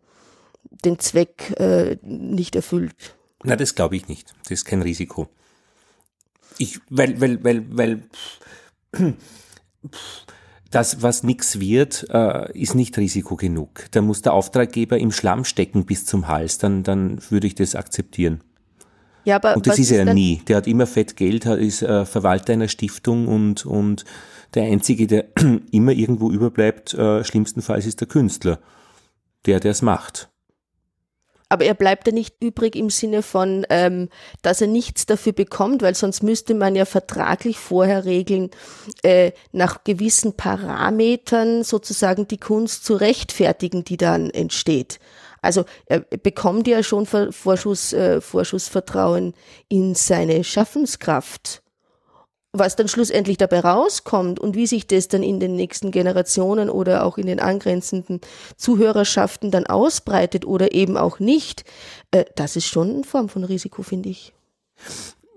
den 0.85 0.99
Zweck 0.99 1.55
äh, 1.59 1.97
nicht 2.03 2.57
erfüllt. 2.57 3.17
Na, 3.43 3.57
das 3.57 3.75
glaube 3.75 3.97
ich 3.97 4.09
nicht. 4.09 4.35
Das 4.43 4.53
ist 4.53 4.65
kein 4.65 4.83
Risiko. 4.83 5.29
Ich, 6.59 6.81
weil, 6.91 7.21
weil, 7.21 7.43
weil, 7.45 7.65
weil 7.77 8.03
das, 10.71 11.03
was 11.03 11.23
nichts 11.23 11.61
wird, 11.61 12.07
äh, 12.11 12.53
ist 12.59 12.75
nicht 12.75 12.97
Risiko 12.99 13.37
genug. 13.37 13.87
Da 13.93 14.03
muss 14.03 14.23
der 14.23 14.33
Auftraggeber 14.33 14.99
im 14.99 15.13
Schlamm 15.13 15.45
stecken 15.45 15.87
bis 15.87 16.07
zum 16.07 16.29
Hals, 16.29 16.59
dann, 16.59 16.83
dann 16.83 17.21
würde 17.31 17.47
ich 17.47 17.55
das 17.55 17.75
akzeptieren. 17.75 18.43
Ja, 19.25 19.37
aber 19.37 19.57
und 19.57 19.67
das 19.67 19.79
ist 19.79 19.91
er 19.91 20.15
nie. 20.15 20.43
Der 20.47 20.59
hat 20.59 20.69
immer 20.69 20.87
fett 20.87 21.17
Geld, 21.17 21.47
ist 21.47 21.83
äh, 21.83 22.05
Verwalter 22.05 22.53
einer 22.53 22.69
Stiftung 22.69 23.27
und, 23.27 23.67
und 23.67 24.05
der 24.55 24.65
Einzige, 24.65 25.07
der 25.07 25.27
immer 25.73 25.93
irgendwo 25.93 26.31
überbleibt, 26.31 26.95
äh, 26.95 27.25
schlimmstenfalls 27.25 27.87
ist 27.87 28.01
der 28.01 28.09
Künstler, 28.09 28.61
der, 29.47 29.59
der 29.59 29.73
es 29.73 29.83
macht. 29.83 30.29
Aber 31.49 31.65
er 31.65 31.75
bleibt 31.75 32.07
ja 32.07 32.13
nicht 32.13 32.37
übrig 32.41 32.75
im 32.75 32.91
Sinne 32.91 33.23
von, 33.23 33.65
ähm, 33.71 34.09
dass 34.43 34.61
er 34.61 34.67
nichts 34.67 35.07
dafür 35.07 35.33
bekommt, 35.33 35.83
weil 35.83 35.95
sonst 35.95 36.23
müsste 36.23 36.55
man 36.55 36.75
ja 36.75 36.85
vertraglich 36.85 37.59
vorher 37.59 38.05
regeln, 38.05 38.51
äh, 39.03 39.33
nach 39.53 39.85
gewissen 39.85 40.37
Parametern 40.37 41.63
sozusagen 41.63 42.27
die 42.27 42.39
Kunst 42.39 42.85
zu 42.85 42.95
rechtfertigen, 42.95 43.85
die 43.85 43.97
dann 43.97 44.31
entsteht. 44.31 44.99
Also 45.41 45.65
er 45.87 46.01
bekommt 46.01 46.67
ja 46.67 46.83
schon 46.83 47.07
Vorschuss, 47.07 47.93
äh, 47.93 48.21
Vorschussvertrauen 48.21 49.35
in 49.69 49.95
seine 49.95 50.43
Schaffenskraft 50.43 51.63
was 52.59 52.77
dann 52.77 52.89
schlussendlich 52.89 53.37
dabei 53.37 53.61
rauskommt 53.61 54.41
und 54.41 54.55
wie 54.55 54.67
sich 54.67 54.87
das 54.87 55.09
dann 55.09 55.23
in 55.23 55.41
den 55.41 55.57
nächsten 55.57 55.91
Generationen 55.91 56.71
oder 56.71 57.05
auch 57.05 57.19
in 57.19 57.27
den 57.27 57.41
angrenzenden 57.41 58.21
Zuhörerschaften 58.57 59.51
dann 59.51 59.67
ausbreitet 59.67 60.47
oder 60.47 60.73
eben 60.73 60.97
auch 60.97 61.19
nicht, 61.19 61.65
äh, 62.11 62.25
das 62.37 62.57
ist 62.57 62.67
schon 62.67 62.91
eine 62.91 63.05
Form 63.05 63.29
von 63.29 63.45
Risiko, 63.45 63.83
finde 63.83 64.09
ich. 64.09 64.33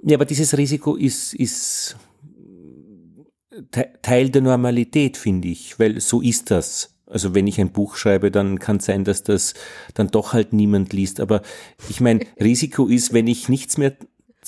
Ja, 0.03 0.15
aber 0.15 0.25
dieses 0.25 0.57
Risiko 0.57 0.95
ist, 0.95 1.33
ist 1.33 1.97
Teil 4.01 4.29
der 4.29 4.41
Normalität, 4.41 5.17
finde 5.17 5.49
ich, 5.49 5.79
weil 5.79 5.99
so 5.99 6.21
ist 6.21 6.51
das. 6.51 6.95
Also 7.05 7.33
wenn 7.33 7.47
ich 7.47 7.59
ein 7.59 7.71
Buch 7.71 7.95
schreibe, 7.95 8.31
dann 8.31 8.59
kann 8.59 8.77
es 8.77 8.85
sein, 8.85 9.03
dass 9.03 9.23
das 9.23 9.55
dann 9.95 10.09
doch 10.09 10.33
halt 10.33 10.53
niemand 10.53 10.93
liest. 10.93 11.19
Aber 11.19 11.41
ich 11.89 11.99
meine, 11.99 12.21
Risiko 12.39 12.87
ist, 12.87 13.13
wenn 13.13 13.27
ich 13.27 13.49
nichts 13.49 13.77
mehr 13.77 13.95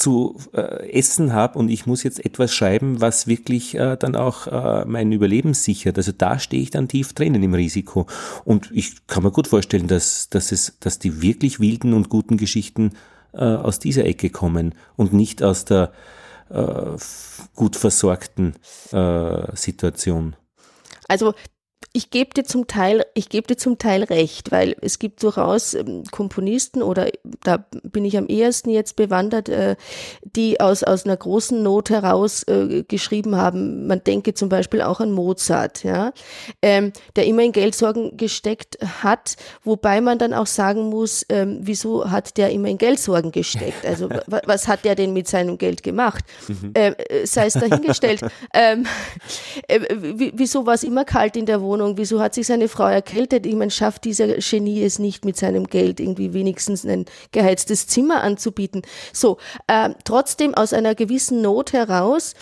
zu 0.02 0.36
äh, 0.54 0.90
essen 0.92 1.32
habe 1.32 1.60
und 1.60 1.70
ich 1.70 1.86
muss 1.86 2.02
jetzt 2.02 2.26
etwas 2.26 2.54
schreiben, 2.54 3.02
was 3.02 3.28
wirklich 3.28 3.76
äh, 3.76 3.98
dann 3.98 4.16
auch 4.16 4.48
äh, 4.48 4.84
mein 4.86 5.12
Überleben 5.12 5.54
sichert. 5.54 5.96
Also 5.98 6.12
da 6.12 6.40
stehe 6.40 6.64
ich 6.64 6.72
dann 6.72 6.88
tief 6.88 7.14
drinnen 7.14 7.44
im 7.44 7.54
Risiko. 7.54 8.08
Und 8.44 8.72
ich 8.74 9.06
kann 9.06 9.22
mir 9.22 9.32
gut 9.32 9.48
vorstellen, 9.48 9.88
dass, 9.88 10.30
dass, 10.30 10.52
es, 10.52 10.78
dass 10.80 10.98
die 10.98 11.22
wirklich 11.22 11.60
wilden 11.60 11.94
und 11.94 12.10
guten 12.10 12.38
Geschichten 12.38 12.94
äh, 13.34 13.44
aus 13.44 13.78
dieser 13.78 14.06
Ecke 14.06 14.32
kommen 14.32 14.74
und 14.96 15.14
nicht 15.14 15.44
aus 15.44 15.66
der 15.66 15.92
äh, 16.50 16.98
gut 17.56 17.76
versorgten 17.76 18.56
äh, 18.92 19.56
Situation. 19.56 20.36
Also 21.08 21.36
ich 21.93 22.10
gebe 22.10 22.34
dir 22.34 22.45
zum 22.45 22.67
Teil, 22.67 23.06
ich 23.15 23.27
gebe 23.27 23.47
dir 23.47 23.58
zum 23.58 23.77
Teil 23.77 24.04
recht, 24.04 24.51
weil 24.51 24.77
es 24.82 24.97
gibt 24.97 25.21
durchaus 25.23 25.73
ähm, 25.73 26.04
Komponisten 26.10 26.82
oder 26.82 27.10
da 27.43 27.65
bin 27.84 28.06
ich 28.06 28.17
am 28.17 28.27
ehesten 28.27 28.69
jetzt 28.69 28.95
bewandert, 28.95 29.49
äh, 29.49 29.75
die 30.23 30.62
aus 30.62 30.84
aus 30.84 31.06
einer 31.06 31.17
großen 31.17 31.62
Not 31.62 31.89
heraus 31.89 32.43
äh, 32.43 32.84
geschrieben 32.88 33.36
haben. 33.36 33.88
Man 33.88 34.04
denke 34.04 34.34
zum 34.34 34.47
Beispiel 34.47 34.82
auch 34.82 35.01
an 35.01 35.12
Mozart, 35.12 35.84
ja, 35.84 36.13
ähm, 36.62 36.93
der 37.17 37.25
immer 37.25 37.43
in 37.43 37.51
Geldsorgen 37.51 38.15
gesteckt 38.15 38.77
hat, 39.04 39.36
wobei 39.63 39.99
man 39.99 40.17
dann 40.17 40.34
auch 40.34 40.47
sagen 40.47 40.84
muss, 40.84 41.25
ähm, 41.27 41.60
wieso 41.62 42.10
hat 42.10 42.38
der 42.38 42.51
immer 42.51 42.69
in 42.69 42.77
Geldsorgen 42.77 43.34
gesteckt? 43.34 43.86
Also 43.86 44.08
was 44.27 44.69
hat 44.69 44.86
der 44.86 44.95
denn 44.95 45.12
mit 45.12 45.27
seinem 45.27 45.58
Geld 45.58 45.84
gemacht? 45.84 46.23
Mhm. 46.47 46.71
Äh, 46.73 47.25
sei 47.25 47.47
es 47.47 47.54
dahingestellt. 47.54 48.21
wieso 49.97 50.65
war 50.65 50.73
es 50.73 50.84
immer 50.84 51.04
kalt 51.04 51.36
in 51.36 51.45
der 51.45 51.62
Wohnung? 51.62 51.81
Wohnung, 51.82 51.98
wieso 51.98 52.22
hat 52.22 52.34
sich 52.34 52.48
seine 52.48 52.67
Frau 52.67 52.86
erkältet? 52.86 53.46
Ich 53.46 53.56
meine, 53.56 53.72
schafft 53.72 54.06
dieser 54.06 54.28
Genie 54.38 54.84
es 54.84 55.00
nicht 55.00 55.26
mit 55.26 55.38
seinem 55.38 55.65
Geld 55.65 56.00
irgendwie 56.00 56.34
wenigstens 56.34 56.86
ein 56.86 57.06
geheiztes 57.32 57.88
Zimmer 57.88 58.22
anzubieten. 58.24 58.84
So, 59.13 59.38
äh, 59.67 59.89
trotzdem 60.04 60.54
aus 60.54 60.74
einer 60.74 60.96
gewissen 60.96 61.41
Not 61.41 61.74
heraus 61.74 62.36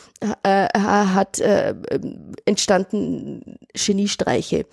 äh, 0.43 0.67
hat 0.77 1.39
äh, 1.39 1.73
entstanden 2.45 3.57
Geniestreiche. 3.73 4.65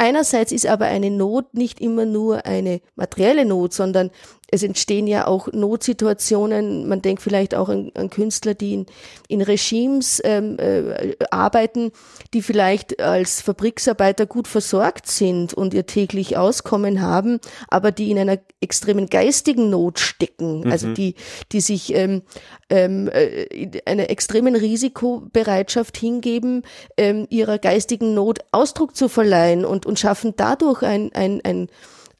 Einerseits 0.00 0.50
ist 0.50 0.66
aber 0.66 0.86
eine 0.86 1.10
Not 1.10 1.52
nicht 1.52 1.78
immer 1.78 2.06
nur 2.06 2.46
eine 2.46 2.80
materielle 2.96 3.44
Not, 3.44 3.74
sondern 3.74 4.10
es 4.50 4.62
entstehen 4.62 5.06
ja 5.06 5.26
auch 5.26 5.52
Notsituationen. 5.52 6.88
Man 6.88 7.02
denkt 7.02 7.22
vielleicht 7.22 7.54
auch 7.54 7.68
an, 7.68 7.92
an 7.94 8.10
Künstler, 8.10 8.54
die 8.54 8.74
in, 8.74 8.86
in 9.28 9.42
Regimes 9.42 10.20
ähm, 10.24 10.58
äh, 10.58 11.16
arbeiten, 11.30 11.92
die 12.34 12.42
vielleicht 12.42 13.00
als 13.00 13.42
Fabriksarbeiter 13.42 14.26
gut 14.26 14.48
versorgt 14.48 15.06
sind 15.06 15.54
und 15.54 15.74
ihr 15.74 15.86
täglich 15.86 16.36
Auskommen 16.36 17.00
haben, 17.02 17.38
aber 17.68 17.92
die 17.92 18.10
in 18.10 18.18
einer 18.18 18.38
extremen 18.60 19.08
geistigen 19.08 19.70
Not 19.70 19.98
stecken. 19.98 20.64
Also 20.64 20.66
mhm. 20.66 20.80
Also 20.80 20.94
die, 20.94 21.14
die 21.52 21.60
sich 21.60 21.94
ähm, 21.94 22.22
ähm, 22.70 23.10
äh, 23.12 23.82
einer 23.84 24.08
extremen 24.08 24.56
Risikobereitschaft 24.56 25.98
hingeben, 25.98 26.62
ähm, 26.96 27.26
ihrer 27.28 27.58
geistigen 27.58 28.14
Not 28.14 28.38
Ausdruck 28.50 28.96
zu 28.96 29.10
verleihen 29.10 29.66
und, 29.66 29.84
und 29.90 29.98
schaffen 29.98 30.32
dadurch 30.36 30.82
ein, 30.82 31.12
ein, 31.12 31.40
ein 31.44 31.68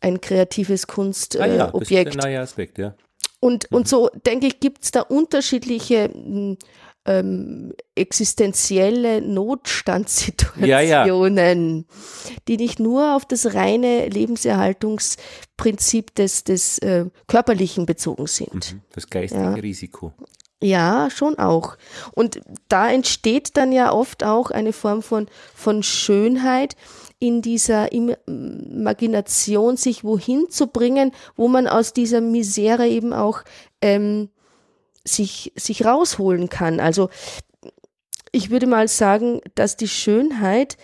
ein 0.00 0.20
kreatives 0.20 0.86
Kunstobjekt. 0.86 1.52
Ah 1.52 1.56
ja, 1.56 1.70
das 1.70 1.90
ist 1.90 2.24
ein 2.24 2.30
neuer 2.30 2.42
Aspekt, 2.42 2.78
ja. 2.78 2.94
Und, 3.38 3.70
mhm. 3.70 3.78
und 3.78 3.88
so, 3.88 4.10
denke 4.26 4.46
ich, 4.46 4.60
gibt 4.60 4.84
es 4.84 4.90
da 4.90 5.02
unterschiedliche 5.02 6.10
hm, 6.12 6.58
ähm, 7.06 7.72
existenzielle 7.94 9.22
Notstandssituationen, 9.22 10.68
ja, 10.68 10.80
ja. 10.80 11.04
die 12.48 12.56
nicht 12.58 12.78
nur 12.78 13.16
auf 13.16 13.24
das 13.24 13.54
reine 13.54 14.08
Lebenserhaltungsprinzip 14.08 16.14
des, 16.14 16.44
des 16.44 16.78
äh, 16.78 17.06
Körperlichen 17.26 17.86
bezogen 17.86 18.26
sind. 18.26 18.74
Mhm, 18.74 18.82
das 18.92 19.08
geistige 19.08 19.42
ja. 19.42 19.52
Risiko. 19.52 20.12
Ja, 20.62 21.08
schon 21.10 21.38
auch. 21.38 21.78
Und 22.12 22.42
da 22.68 22.90
entsteht 22.90 23.56
dann 23.56 23.72
ja 23.72 23.92
oft 23.92 24.22
auch 24.22 24.50
eine 24.50 24.74
Form 24.74 25.02
von, 25.02 25.26
von 25.54 25.82
Schönheit, 25.82 26.76
in 27.20 27.42
dieser 27.42 27.92
Imagination 27.92 29.76
sich 29.76 30.02
wohin 30.02 30.48
zu 30.48 30.66
bringen, 30.66 31.12
wo 31.36 31.48
man 31.48 31.68
aus 31.68 31.92
dieser 31.92 32.20
Misere 32.22 32.88
eben 32.88 33.12
auch 33.12 33.42
ähm, 33.82 34.30
sich, 35.04 35.52
sich 35.54 35.84
rausholen 35.84 36.48
kann. 36.48 36.80
Also 36.80 37.10
ich 38.32 38.50
würde 38.50 38.66
mal 38.66 38.88
sagen, 38.88 39.40
dass 39.54 39.76
die 39.76 39.88
Schönheit 39.88 40.78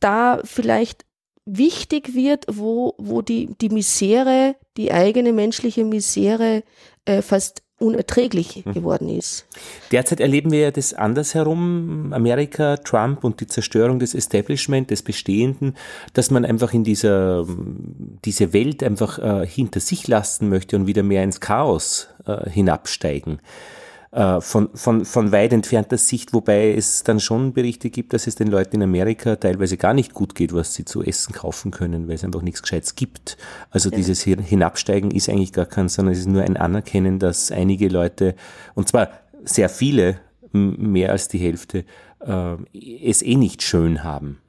da 0.00 0.40
vielleicht 0.44 1.04
wichtig 1.44 2.14
wird, 2.14 2.44
wo, 2.50 2.94
wo 2.98 3.22
die, 3.22 3.54
die 3.60 3.70
Misere, 3.70 4.56
die 4.76 4.92
eigene 4.92 5.32
menschliche 5.32 5.84
Misere 5.84 6.62
äh, 7.04 7.22
fast 7.22 7.62
unerträglich 7.78 8.62
hm. 8.64 8.72
geworden 8.74 9.08
ist. 9.08 9.46
Derzeit 9.92 10.20
erleben 10.20 10.50
wir 10.50 10.60
ja 10.60 10.70
das 10.70 10.94
andersherum, 10.94 12.12
Amerika, 12.12 12.76
Trump 12.76 13.24
und 13.24 13.40
die 13.40 13.46
Zerstörung 13.46 13.98
des 13.98 14.14
Establishment, 14.14 14.90
des 14.90 15.02
Bestehenden, 15.02 15.76
dass 16.12 16.30
man 16.30 16.44
einfach 16.44 16.74
in 16.74 16.84
dieser 16.84 17.46
diese 18.24 18.52
Welt 18.52 18.82
einfach 18.82 19.18
äh, 19.18 19.46
hinter 19.46 19.80
sich 19.80 20.08
lassen 20.08 20.48
möchte 20.48 20.76
und 20.76 20.86
wieder 20.86 21.02
mehr 21.02 21.22
ins 21.22 21.40
Chaos 21.40 22.08
äh, 22.26 22.50
hinabsteigen. 22.50 23.40
Äh, 24.10 24.40
von, 24.40 24.70
von, 24.74 25.04
von 25.04 25.32
weit 25.32 25.52
entfernter 25.52 25.98
Sicht, 25.98 26.32
wobei 26.32 26.72
es 26.72 27.02
dann 27.02 27.20
schon 27.20 27.52
Berichte 27.52 27.90
gibt, 27.90 28.14
dass 28.14 28.26
es 28.26 28.36
den 28.36 28.48
Leuten 28.48 28.76
in 28.76 28.82
Amerika 28.82 29.36
teilweise 29.36 29.76
gar 29.76 29.92
nicht 29.92 30.14
gut 30.14 30.34
geht, 30.34 30.54
was 30.54 30.72
sie 30.72 30.86
zu 30.86 31.02
essen 31.02 31.34
kaufen 31.34 31.70
können, 31.70 32.08
weil 32.08 32.14
es 32.14 32.24
einfach 32.24 32.40
nichts 32.40 32.62
Gescheites 32.62 32.94
gibt. 32.94 33.36
Also 33.70 33.90
ja. 33.90 33.96
dieses 33.96 34.22
Hinabsteigen 34.22 35.10
ist 35.10 35.28
eigentlich 35.28 35.52
gar 35.52 35.66
kein, 35.66 35.90
sondern 35.90 36.12
es 36.12 36.20
ist 36.20 36.28
nur 36.28 36.42
ein 36.42 36.56
Anerkennen, 36.56 37.18
dass 37.18 37.52
einige 37.52 37.88
Leute, 37.88 38.34
und 38.74 38.88
zwar 38.88 39.10
sehr 39.44 39.68
viele, 39.68 40.20
mehr 40.52 41.12
als 41.12 41.28
die 41.28 41.38
Hälfte, 41.38 41.84
äh, 42.20 42.56
es 43.04 43.20
eh 43.20 43.36
nicht 43.36 43.62
schön 43.62 44.04
haben. 44.04 44.40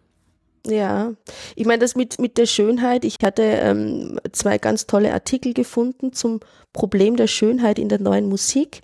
Ja, 0.66 1.12
ich 1.56 1.66
meine, 1.66 1.80
das 1.80 1.96
mit, 1.96 2.20
mit 2.20 2.38
der 2.38 2.46
Schönheit, 2.46 3.04
ich 3.04 3.18
hatte 3.22 3.44
ähm, 3.44 4.20
zwei 4.32 4.58
ganz 4.58 4.88
tolle 4.88 5.14
Artikel 5.14 5.54
gefunden 5.54 6.14
zum 6.14 6.40
Problem 6.72 7.18
der 7.18 7.28
Schönheit 7.28 7.78
in 7.78 7.90
der 7.90 8.00
neuen 8.00 8.30
Musik. 8.30 8.82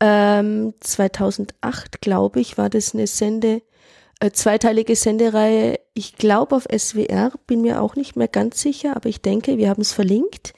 Ähm, 0.00 0.74
2008, 0.80 2.00
glaube 2.00 2.40
ich, 2.40 2.56
war 2.56 2.70
das 2.70 2.94
eine 2.94 3.06
Sende, 3.06 3.62
äh, 4.20 4.30
zweiteilige 4.30 4.96
Sendereihe, 4.96 5.78
ich 5.94 6.16
glaube 6.16 6.56
auf 6.56 6.66
SWR, 6.76 7.32
bin 7.46 7.62
mir 7.62 7.80
auch 7.80 7.96
nicht 7.96 8.16
mehr 8.16 8.28
ganz 8.28 8.60
sicher, 8.60 8.96
aber 8.96 9.08
ich 9.08 9.22
denke, 9.22 9.58
wir 9.58 9.68
haben 9.68 9.82
es 9.82 9.92
verlinkt. 9.92 10.52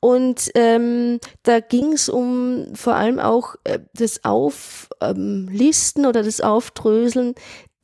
Und 0.00 0.50
ähm, 0.54 1.18
da 1.42 1.60
ging 1.60 1.92
es 1.92 2.08
um 2.08 2.66
vor 2.74 2.94
allem 2.94 3.18
auch 3.18 3.56
äh, 3.64 3.80
das 3.94 4.24
Auflisten 4.24 6.04
ähm, 6.04 6.08
oder 6.08 6.22
das 6.22 6.40
Aufdröseln 6.40 7.34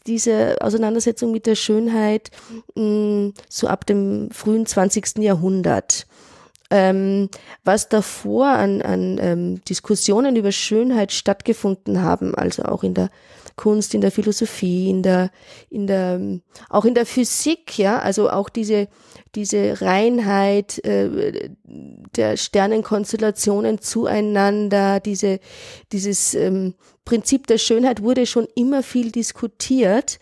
diese 0.07 0.57
Auseinandersetzung 0.61 1.31
mit 1.31 1.47
der 1.47 1.55
Schönheit 1.55 2.31
mh, 2.75 2.83
mm, 2.83 3.35
so 3.49 3.69
ab 3.69 3.87
dem 3.87 4.31
frühen 4.31 4.67
20. 4.67 5.19
Jahrhundert. 5.19 6.07
Ähm, 6.71 7.29
was 7.65 7.89
davor 7.89 8.47
an, 8.47 8.81
an 8.83 9.19
ähm, 9.21 9.65
Diskussionen 9.65 10.37
über 10.37 10.53
Schönheit 10.53 11.13
stattgefunden 11.13 12.03
haben, 12.03 12.35
also 12.35 12.63
auch 12.63 12.83
in 12.83 12.95
der 12.95 13.11
Kunst, 13.57 13.93
in 13.95 14.01
der 14.01 14.11
Philosophie, 14.11 14.89
in 14.89 15.03
der, 15.03 15.31
in 15.69 15.87
der, 15.87 16.19
auch 16.71 16.85
in 16.85 16.95
der 16.95 17.05
Physik, 17.05 17.77
ja, 17.79 17.99
also 17.99 18.31
auch 18.31 18.49
diese, 18.49 18.89
diese 19.35 19.83
Reinheit 19.83 20.83
äh, 20.85 21.51
der 22.17 22.37
Sternenkonstellationen 22.37 23.81
zueinander, 23.81 25.01
diese, 25.01 25.41
dieses 25.93 26.35
ähm, 26.35 26.75
Prinzip 27.05 27.47
der 27.49 27.59
Schönheit 27.59 28.03
wurde 28.03 28.25
schon 28.25 28.47
immer 28.55 28.83
viel 28.83 29.11
diskutiert 29.11 30.21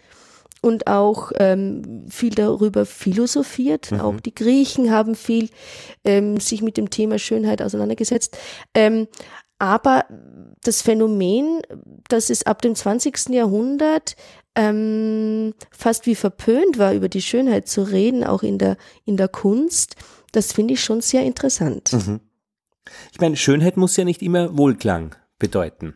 und 0.60 0.86
auch 0.86 1.32
ähm, 1.36 2.06
viel 2.08 2.34
darüber 2.34 2.86
philosophiert. 2.86 3.92
Mhm. 3.92 4.00
Auch 4.00 4.20
die 4.20 4.34
Griechen 4.34 4.90
haben 4.90 5.14
viel 5.14 5.50
ähm, 6.04 6.40
sich 6.40 6.62
mit 6.62 6.76
dem 6.76 6.90
Thema 6.90 7.18
Schönheit 7.18 7.62
auseinandergesetzt. 7.62 8.36
Ähm, 8.74 9.08
aber 9.58 10.04
das 10.62 10.82
Phänomen, 10.82 11.62
dass 12.08 12.30
es 12.30 12.46
ab 12.46 12.62
dem 12.62 12.74
20. 12.74 13.30
Jahrhundert 13.30 14.14
ähm, 14.54 15.54
fast 15.70 16.06
wie 16.06 16.14
verpönt 16.14 16.78
war, 16.78 16.92
über 16.94 17.08
die 17.08 17.22
Schönheit 17.22 17.68
zu 17.68 17.82
reden, 17.82 18.24
auch 18.24 18.42
in 18.42 18.58
der, 18.58 18.76
in 19.04 19.16
der 19.16 19.28
Kunst, 19.28 19.96
das 20.32 20.52
finde 20.52 20.74
ich 20.74 20.82
schon 20.82 21.00
sehr 21.00 21.22
interessant. 21.22 21.92
Mhm. 21.92 22.20
Ich 23.12 23.20
meine, 23.20 23.36
Schönheit 23.36 23.76
muss 23.76 23.96
ja 23.96 24.04
nicht 24.04 24.22
immer 24.22 24.56
Wohlklang 24.56 25.14
bedeuten. 25.38 25.94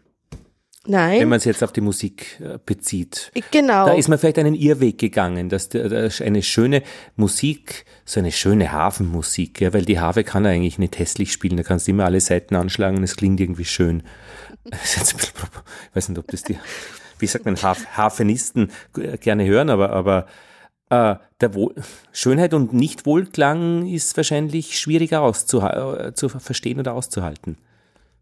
Nein. 0.86 1.20
Wenn 1.20 1.28
man 1.28 1.36
es 1.36 1.44
jetzt 1.44 1.62
auf 1.62 1.72
die 1.72 1.80
Musik 1.80 2.40
äh, 2.40 2.58
bezieht. 2.64 3.30
Genau. 3.52 3.86
Da 3.86 3.94
ist 3.94 4.08
man 4.08 4.18
vielleicht 4.18 4.38
einen 4.38 4.54
Irrweg 4.54 4.98
gegangen, 4.98 5.48
dass 5.48 5.70
eine 5.72 6.42
schöne 6.42 6.82
Musik, 7.14 7.84
so 8.04 8.18
eine 8.18 8.32
schöne 8.32 8.72
Hafenmusik, 8.72 9.60
ja, 9.60 9.72
weil 9.72 9.84
die 9.84 10.00
Harfe 10.00 10.24
kann 10.24 10.44
eigentlich 10.44 10.78
nicht 10.78 10.98
hässlich 10.98 11.32
spielen, 11.32 11.56
da 11.56 11.62
kannst 11.62 11.86
du 11.86 11.92
immer 11.92 12.04
alle 12.04 12.20
Seiten 12.20 12.56
anschlagen 12.56 12.96
und 12.96 13.04
es 13.04 13.16
klingt 13.16 13.40
irgendwie 13.40 13.64
schön. 13.64 14.02
Ich 14.72 15.96
weiß 15.96 16.08
nicht, 16.08 16.18
ob 16.18 16.28
das 16.28 16.44
die, 16.44 16.56
wie 17.18 17.26
sagt 17.26 17.44
man, 17.44 17.56
Hafenisten 17.56 18.70
gerne 19.20 19.44
hören, 19.44 19.70
aber, 19.70 19.90
aber 19.90 20.26
äh, 20.88 21.16
der 21.40 21.54
Wohl 21.54 21.74
Schönheit 22.12 22.54
und 22.54 22.72
Nicht-Wohlklang 22.72 23.86
ist 23.86 24.16
wahrscheinlich 24.16 24.78
schwieriger 24.78 25.22
auszuha 25.22 26.14
zu 26.14 26.28
verstehen 26.28 26.78
oder 26.78 26.94
auszuhalten. 26.94 27.58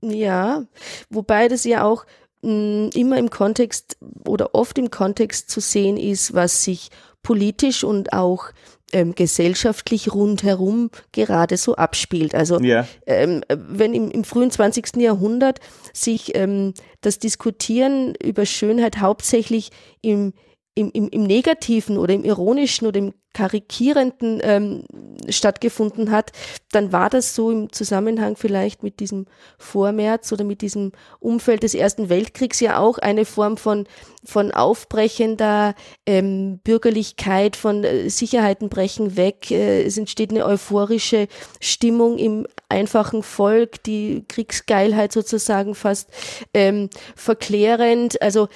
Ja, 0.01 0.64
wobei 1.11 1.49
das 1.49 1.64
ja 1.64 1.85
auch 1.85 2.07
immer 2.42 3.18
im 3.18 3.31
Kontext 3.31 3.96
oder 4.26 4.55
oft 4.55 4.79
im 4.79 4.90
Kontext 4.90 5.50
zu 5.50 5.61
sehen 5.61 5.96
ist, 5.96 6.33
was 6.35 6.64
sich 6.64 6.90
politisch 7.22 7.85
und 7.85 8.12
auch 8.12 8.46
ähm, 8.92 9.14
gesellschaftlich 9.14 10.12
rundherum 10.12 10.90
gerade 11.12 11.57
so 11.57 11.76
abspielt. 11.76 12.35
Also 12.35 12.59
ja. 12.61 12.87
ähm, 13.07 13.42
wenn 13.48 13.94
im, 13.94 14.11
im, 14.11 14.24
frühen 14.24 14.50
20. 14.50 14.96
Jahrhundert 14.96 15.61
sich 15.92 16.35
ähm, 16.35 16.74
das 17.00 17.18
Diskutieren 17.18 18.14
über 18.22 18.46
Schönheit 18.46 19.00
hauptsächlich 19.00 19.70
im 20.00 20.33
im, 20.81 20.90
im, 20.93 21.09
im 21.09 21.23
Negativen 21.25 21.99
oder 21.99 22.14
im 22.14 22.25
Ironischen 22.25 22.87
oder 22.87 22.99
im 22.99 23.12
Karikierenden 23.33 24.40
ähm, 24.43 24.85
stattgefunden 25.29 26.11
hat, 26.11 26.33
dann 26.73 26.90
war 26.90 27.11
das 27.11 27.37
so 27.37 27.53
im 27.53 27.73
Zusammenhang 27.73 28.35
vielleicht 28.35 28.83
mit 28.83 28.99
diesem 28.99 29.27
Vormärz 29.57 30.33
oder 30.33 30.43
mit 30.43 30.62
diesem 30.62 30.90
Umfeld 31.21 31.62
des 31.62 31.75
Ersten 31.75 32.09
Weltkriegs 32.09 32.59
ja 32.59 32.79
auch 32.79 32.99
eine 32.99 33.25
Form 33.25 33.57
von, 33.57 33.87
von 34.25 34.51
aufbrechender 34.51 35.77
ähm, 36.07 36.59
Bürgerlichkeit, 36.64 37.55
von 37.55 37.85
äh, 37.85 38.11
Sicherheiten 38.11 38.69
brechen 38.69 39.16
weg. 39.16 39.53
Äh, 39.53 39.85
es 39.85 39.97
entsteht 39.97 40.31
eine 40.31 40.45
euphorische 40.45 41.29
Stimmung 41.61 42.19
im 42.19 42.49
einfachen 42.69 43.23
Volk, 43.23 43.85
die 43.85 44.25
Kriegsgeilheit 44.27 45.12
sozusagen 45.12 45.77
fast 45.77 46.11
ähm, 46.53 46.90
verklärend. 47.14 48.21
Also 48.21 48.49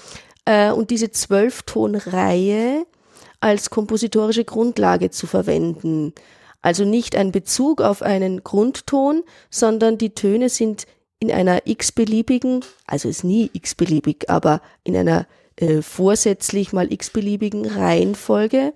äh, 0.46 0.72
und 0.72 0.90
diese 0.90 1.12
zwölf 1.12 1.64
Tonreihe 1.64 2.86
als 3.40 3.70
kompositorische 3.70 4.46
Grundlage 4.46 5.10
zu 5.10 5.28
verwenden. 5.28 6.14
Also 6.62 6.86
nicht 6.86 7.16
ein 7.16 7.32
Bezug 7.32 7.82
auf 7.82 8.02
einen 8.02 8.44
Grundton, 8.44 9.24
sondern 9.50 9.98
die 9.98 10.14
Töne 10.14 10.50
sind 10.50 10.86
in 11.20 11.32
einer 11.32 11.62
x-beliebigen, 11.66 12.64
also 12.86 13.10
ist 13.10 13.24
nie 13.24 13.50
x-beliebig, 13.54 14.30
aber 14.30 14.62
in 14.84 14.96
einer 14.96 15.28
äh, 15.56 15.82
vorsätzlich 15.82 16.74
mal 16.74 16.92
x-beliebigen 16.92 17.66
Reihenfolge 17.66 18.74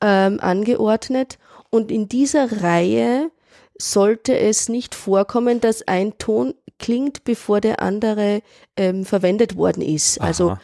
ähm, 0.00 0.40
angeordnet. 0.40 1.38
Und 1.70 1.90
in 1.90 2.08
dieser 2.08 2.62
Reihe 2.62 3.30
sollte 3.78 4.38
es 4.38 4.68
nicht 4.68 4.94
vorkommen, 4.94 5.60
dass 5.60 5.86
ein 5.86 6.16
Ton 6.18 6.54
klingt, 6.78 7.24
bevor 7.24 7.60
der 7.60 7.82
andere 7.82 8.42
ähm, 8.76 9.04
verwendet 9.04 9.56
worden 9.56 9.82
ist. 9.82 10.20
Also 10.20 10.50
Aha. 10.50 10.60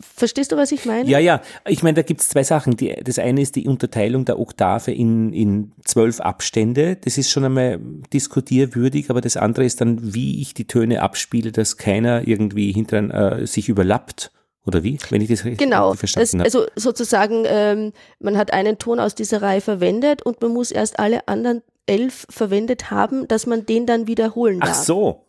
Verstehst 0.00 0.52
du, 0.52 0.56
was 0.56 0.72
ich 0.72 0.86
meine? 0.86 1.08
Ja, 1.08 1.18
ja. 1.18 1.42
Ich 1.66 1.82
meine, 1.82 1.94
da 1.94 2.02
gibt 2.02 2.20
es 2.20 2.28
zwei 2.28 2.42
Sachen. 2.42 2.76
Die, 2.76 2.94
das 3.02 3.18
eine 3.18 3.42
ist 3.42 3.56
die 3.56 3.66
Unterteilung 3.66 4.24
der 4.24 4.38
Oktave 4.38 4.92
in, 4.92 5.32
in 5.32 5.72
zwölf 5.84 6.20
Abstände. 6.20 6.96
Das 6.96 7.18
ist 7.18 7.30
schon 7.30 7.44
einmal 7.44 7.80
diskutierwürdig, 8.12 9.10
aber 9.10 9.20
das 9.20 9.36
andere 9.36 9.64
ist 9.64 9.80
dann, 9.80 10.14
wie 10.14 10.40
ich 10.40 10.54
die 10.54 10.66
Töne 10.66 11.02
abspiele, 11.02 11.52
dass 11.52 11.76
keiner 11.76 12.26
irgendwie 12.26 12.72
hinter 12.72 13.40
äh, 13.40 13.46
sich 13.46 13.68
überlappt 13.68 14.30
oder 14.66 14.82
wie, 14.82 14.98
wenn 15.10 15.20
ich 15.20 15.28
das 15.28 15.44
richtig 15.44 15.58
genau. 15.58 15.94
verstanden 15.94 16.40
habe? 16.40 16.44
Also 16.44 16.66
sozusagen, 16.74 17.44
ähm, 17.46 17.92
man 18.18 18.38
hat 18.38 18.52
einen 18.52 18.78
Ton 18.78 18.98
aus 18.98 19.14
dieser 19.14 19.42
Reihe 19.42 19.60
verwendet 19.60 20.22
und 20.22 20.40
man 20.40 20.52
muss 20.52 20.70
erst 20.70 20.98
alle 20.98 21.28
anderen 21.28 21.62
elf 21.86 22.26
verwendet 22.30 22.90
haben, 22.90 23.28
dass 23.28 23.46
man 23.46 23.66
den 23.66 23.86
dann 23.86 24.06
wiederholen 24.06 24.60
darf. 24.60 24.70
Ach 24.70 24.74
so. 24.74 25.20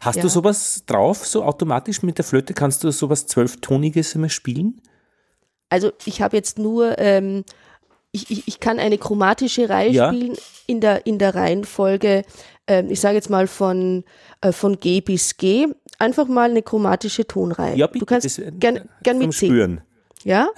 Hast 0.00 0.16
ja. 0.16 0.22
du 0.22 0.28
sowas 0.28 0.82
drauf, 0.86 1.26
so 1.26 1.42
automatisch 1.42 2.02
mit 2.02 2.18
der 2.18 2.24
Flöte? 2.24 2.54
Kannst 2.54 2.84
du 2.84 2.92
sowas 2.92 3.26
zwölftoniges 3.26 4.14
immer 4.14 4.28
spielen? 4.28 4.80
Also 5.70 5.92
ich 6.04 6.22
habe 6.22 6.36
jetzt 6.36 6.58
nur, 6.58 6.98
ähm, 6.98 7.44
ich, 8.12 8.30
ich, 8.30 8.46
ich 8.46 8.60
kann 8.60 8.78
eine 8.78 8.98
chromatische 8.98 9.68
Reihe 9.68 9.90
ja. 9.90 10.08
spielen 10.08 10.36
in 10.66 10.80
der, 10.80 11.06
in 11.06 11.18
der 11.18 11.34
Reihenfolge, 11.34 12.24
ähm, 12.68 12.90
ich 12.90 13.00
sage 13.00 13.16
jetzt 13.16 13.30
mal 13.30 13.46
von, 13.46 14.04
äh, 14.40 14.52
von 14.52 14.78
G 14.78 15.00
bis 15.00 15.36
G 15.36 15.68
einfach 15.98 16.28
mal 16.28 16.50
eine 16.50 16.62
chromatische 16.62 17.26
Tonreihe. 17.26 17.76
Ja, 17.76 17.86
bitte. 17.86 17.98
Du 18.00 18.06
kannst 18.06 18.24
das, 18.24 18.38
äh, 18.38 18.52
gern, 18.52 18.88
äh, 19.04 19.14
mit 19.14 19.34
Spüren. 19.34 19.82
Ja? 20.24 20.48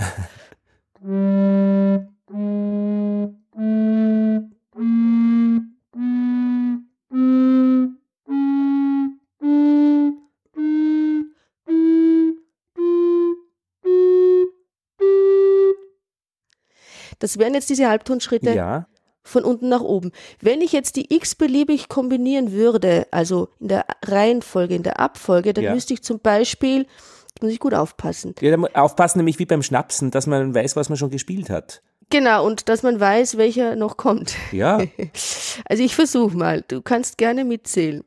Das 17.19 17.39
wären 17.39 17.53
jetzt 17.55 17.69
diese 17.69 17.89
Halbtonschritte. 17.89 18.53
Ja 18.53 18.87
von 19.31 19.45
unten 19.45 19.69
nach 19.69 19.81
oben. 19.81 20.13
Wenn 20.41 20.61
ich 20.61 20.73
jetzt 20.73 20.97
die 20.97 21.15
x 21.15 21.35
beliebig 21.35 21.89
kombinieren 21.89 22.53
würde, 22.53 23.07
also 23.11 23.49
in 23.61 23.69
der 23.69 23.87
Reihenfolge, 24.05 24.75
in 24.75 24.83
der 24.83 25.01
Abfolge, 25.01 25.55
dann 25.55 25.65
Ja. 25.65 25.75
müsste 25.75 25.95
ich 25.95 26.03
zum 26.03 26.19
Beispiel, 26.21 26.87
muss 27.41 27.53
ich 27.53 27.61
gut 27.61 27.73
aufpassen. 27.75 28.35
Ja, 28.41 28.57
aufpassen, 28.75 29.19
nämlich 29.19 29.39
wie 29.39 29.47
beim 29.47 29.63
Schnapsen, 29.63 30.11
dass 30.11 30.27
man 30.27 30.55
weiß, 30.55 30.77
was 30.77 30.89
man 30.89 30.99
schon 30.99 31.11
gespielt 31.11 31.49
hat. 31.49 31.83
Genau, 32.11 32.45
und 32.45 32.69
dass 32.69 32.83
man 32.83 32.99
weiß, 32.99 33.37
welcher 33.37 33.77
noch 33.77 33.97
kommt. 33.97 34.35
Ja. 34.53 34.79
Also 35.69 35.83
ich 35.83 35.95
versuche 35.95 36.37
mal, 36.37 36.65
du 36.67 36.83
kannst 36.83 37.17
gerne 37.19 37.45
mitzählen. 37.45 38.03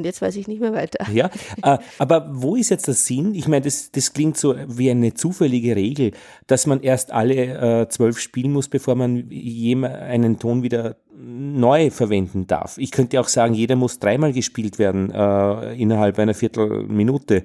Und 0.00 0.06
jetzt 0.06 0.22
weiß 0.22 0.36
ich 0.36 0.48
nicht 0.48 0.62
mehr 0.62 0.72
weiter. 0.72 1.04
Ja, 1.12 1.28
äh, 1.62 1.76
aber 1.98 2.30
wo 2.32 2.56
ist 2.56 2.70
jetzt 2.70 2.86
der 2.86 2.94
Sinn? 2.94 3.34
Ich 3.34 3.46
meine, 3.46 3.60
das, 3.66 3.90
das 3.92 4.14
klingt 4.14 4.38
so 4.38 4.54
wie 4.66 4.90
eine 4.90 5.12
zufällige 5.12 5.76
Regel, 5.76 6.12
dass 6.46 6.66
man 6.66 6.80
erst 6.80 7.12
alle 7.12 7.82
äh, 7.82 7.88
zwölf 7.90 8.18
spielen 8.18 8.52
muss, 8.52 8.68
bevor 8.68 8.94
man 8.94 9.28
einen 9.30 10.38
Ton 10.38 10.62
wieder 10.62 10.96
neu 11.14 11.90
verwenden 11.90 12.46
darf. 12.46 12.78
Ich 12.78 12.92
könnte 12.92 13.20
auch 13.20 13.28
sagen, 13.28 13.52
jeder 13.52 13.76
muss 13.76 13.98
dreimal 13.98 14.32
gespielt 14.32 14.78
werden 14.78 15.10
äh, 15.10 15.74
innerhalb 15.74 16.18
einer 16.18 16.32
Viertelminute 16.32 17.44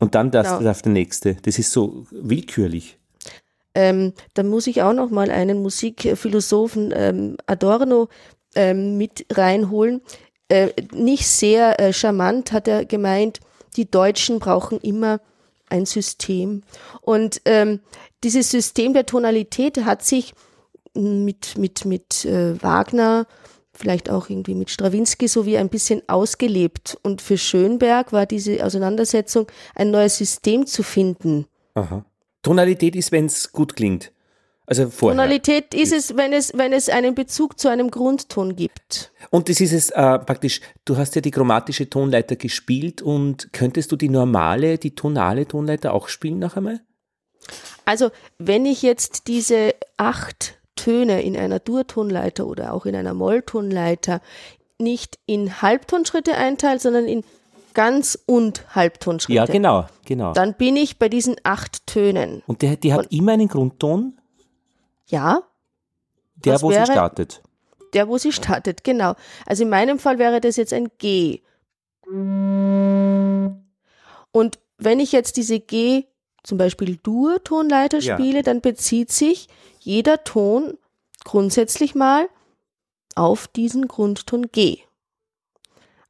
und 0.00 0.16
dann 0.16 0.32
darf, 0.32 0.48
Genau. 0.48 0.64
darf 0.64 0.82
der 0.82 0.90
nächste. 0.90 1.36
Das 1.42 1.60
ist 1.60 1.70
so 1.70 2.06
willkürlich. 2.10 2.98
Ähm, 3.76 4.14
da 4.34 4.42
muss 4.42 4.66
ich 4.66 4.82
auch 4.82 4.94
noch 4.94 5.10
mal 5.10 5.30
einen 5.30 5.62
Musikphilosophen 5.62 6.92
ähm, 6.96 7.36
Adorno 7.46 8.08
ähm, 8.56 8.96
mit 8.98 9.26
reinholen. 9.32 10.00
Äh, 10.48 10.70
nicht 10.92 11.26
sehr 11.26 11.80
äh, 11.80 11.92
charmant 11.92 12.52
hat 12.52 12.68
er 12.68 12.84
gemeint, 12.84 13.40
die 13.76 13.90
Deutschen 13.90 14.38
brauchen 14.38 14.78
immer 14.80 15.20
ein 15.68 15.86
System. 15.86 16.62
Und 17.00 17.40
ähm, 17.44 17.80
dieses 18.22 18.50
System 18.50 18.92
der 18.92 19.06
Tonalität 19.06 19.84
hat 19.84 20.04
sich 20.04 20.34
mit, 20.94 21.58
mit, 21.58 21.84
mit 21.84 22.24
äh, 22.24 22.62
Wagner, 22.62 23.26
vielleicht 23.72 24.08
auch 24.08 24.30
irgendwie 24.30 24.54
mit 24.54 24.70
Strawinski 24.70 25.26
so 25.26 25.46
wie 25.46 25.58
ein 25.58 25.68
bisschen 25.68 26.02
ausgelebt. 26.08 26.96
Und 27.02 27.20
für 27.20 27.38
Schönberg 27.38 28.12
war 28.12 28.26
diese 28.26 28.64
Auseinandersetzung, 28.64 29.46
ein 29.74 29.90
neues 29.90 30.16
System 30.18 30.66
zu 30.66 30.82
finden. 30.82 31.46
Aha. 31.74 32.04
Tonalität 32.42 32.94
ist, 32.94 33.10
wenn 33.10 33.26
es 33.26 33.50
gut 33.50 33.74
klingt. 33.74 34.12
Also 34.66 34.88
vorher. 34.88 35.16
Tonalität 35.16 35.74
ist 35.74 35.92
es, 35.92 36.16
wenn 36.16 36.32
es, 36.32 36.52
wenn 36.56 36.72
es 36.72 36.88
einen 36.88 37.14
Bezug 37.14 37.58
zu 37.58 37.68
einem 37.68 37.90
Grundton 37.90 38.56
gibt. 38.56 39.12
Und 39.30 39.48
das 39.48 39.60
ist 39.60 39.72
es 39.72 39.90
äh, 39.90 40.18
praktisch, 40.18 40.60
du 40.84 40.96
hast 40.96 41.14
ja 41.14 41.20
die 41.20 41.30
chromatische 41.30 41.90
Tonleiter 41.90 42.36
gespielt 42.36 43.02
und 43.02 43.52
könntest 43.52 43.92
du 43.92 43.96
die 43.96 44.08
normale, 44.08 44.78
die 44.78 44.94
tonale 44.94 45.46
Tonleiter 45.46 45.92
auch 45.92 46.08
spielen 46.08 46.38
noch 46.38 46.56
einmal? 46.56 46.80
Also, 47.84 48.10
wenn 48.38 48.64
ich 48.64 48.80
jetzt 48.80 49.28
diese 49.28 49.74
acht 49.98 50.58
Töne 50.76 51.22
in 51.22 51.36
einer 51.36 51.58
Durtonleiter 51.58 52.46
oder 52.46 52.72
auch 52.72 52.86
in 52.86 52.96
einer 52.96 53.12
Molltonleiter 53.12 54.22
nicht 54.78 55.18
in 55.26 55.62
Halbtonschritte 55.62 56.34
einteile, 56.36 56.80
sondern 56.80 57.06
in 57.06 57.22
Ganz- 57.74 58.18
und 58.26 58.64
Halbtonschritte, 58.74 59.36
Ja, 59.36 59.46
genau, 59.46 59.86
genau. 60.04 60.32
dann 60.32 60.54
bin 60.54 60.76
ich 60.76 60.98
bei 60.98 61.08
diesen 61.08 61.36
acht 61.42 61.86
Tönen. 61.86 62.42
Und 62.46 62.62
der, 62.62 62.76
die 62.76 62.94
hat 62.94 63.12
immer 63.12 63.32
einen 63.32 63.48
Grundton, 63.48 64.16
Ja, 65.14 65.42
der, 66.36 66.60
wo 66.62 66.70
sie 66.70 66.76
wäre- 66.76 66.86
startet. 66.92 67.42
der, 67.94 68.08
wo 68.08 68.18
sie 68.18 68.32
startet, 68.32 68.82
genau. 68.84 69.14
Also 69.46 69.62
in 69.62 69.70
meinem 69.70 69.98
Fall 69.98 70.18
wäre 70.18 70.40
das 70.40 70.56
jetzt 70.56 70.72
ein 70.72 70.88
G. 70.98 71.40
Und 74.32 74.58
wenn 74.78 75.00
ich 75.00 75.12
jetzt 75.12 75.36
diese 75.36 75.60
G, 75.60 76.04
zum 76.42 76.58
Beispiel 76.58 76.96
Dur-Tonleiter 76.96 78.00
Ja. 78.00 78.16
spiele, 78.18 78.42
dann 78.42 78.60
bezieht 78.60 79.10
sich 79.12 79.48
jeder 79.80 80.24
Ton 80.24 80.76
grundsätzlich 81.24 81.94
mal 81.94 82.28
auf 83.14 83.46
diesen 83.48 83.88
Grundton 83.88 84.50
G. 84.50 84.78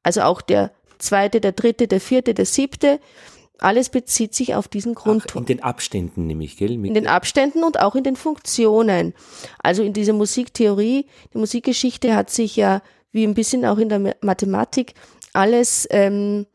Also 0.02 0.22
auch 0.22 0.40
der 0.40 0.70
zweite, 0.98 1.40
der 1.40 1.52
dritte, 1.52 1.86
der 1.86 2.00
vierte, 2.00 2.34
der 2.34 2.46
siebte, 2.46 2.98
alles 3.58 3.88
bezieht 3.88 4.34
sich 4.34 4.54
auf 4.54 4.66
diesen 4.68 4.94
Grundton 4.94 5.42
in 5.42 5.46
den 5.46 5.62
Abständen 5.62 6.26
nämlich, 6.26 6.56
gell? 6.56 6.76
Mit, 6.76 6.88
in 6.88 6.94
den 6.94 7.06
Abständen 7.06 7.62
und 7.64 7.80
auch 7.80 7.94
in 7.94 8.02
den 8.04 8.16
Funktionen. 8.16 9.14
Also 9.62 9.82
in 9.82 9.92
dieser 9.92 10.12
Musiktheorie, 10.12 11.06
die 11.32 11.38
Musikgeschichte 11.38 12.14
hat 12.16 12.30
sich 12.30 12.56
ja, 12.56 12.82
wie 13.12 13.24
ein 13.24 13.34
bisschen 13.34 13.64
auch 13.64 13.78
in 13.78 13.88
der 13.88 14.00
Ma- 14.00 14.14
Mathematik, 14.22 14.94
alles, 15.32 15.86
ähm, 15.90 16.46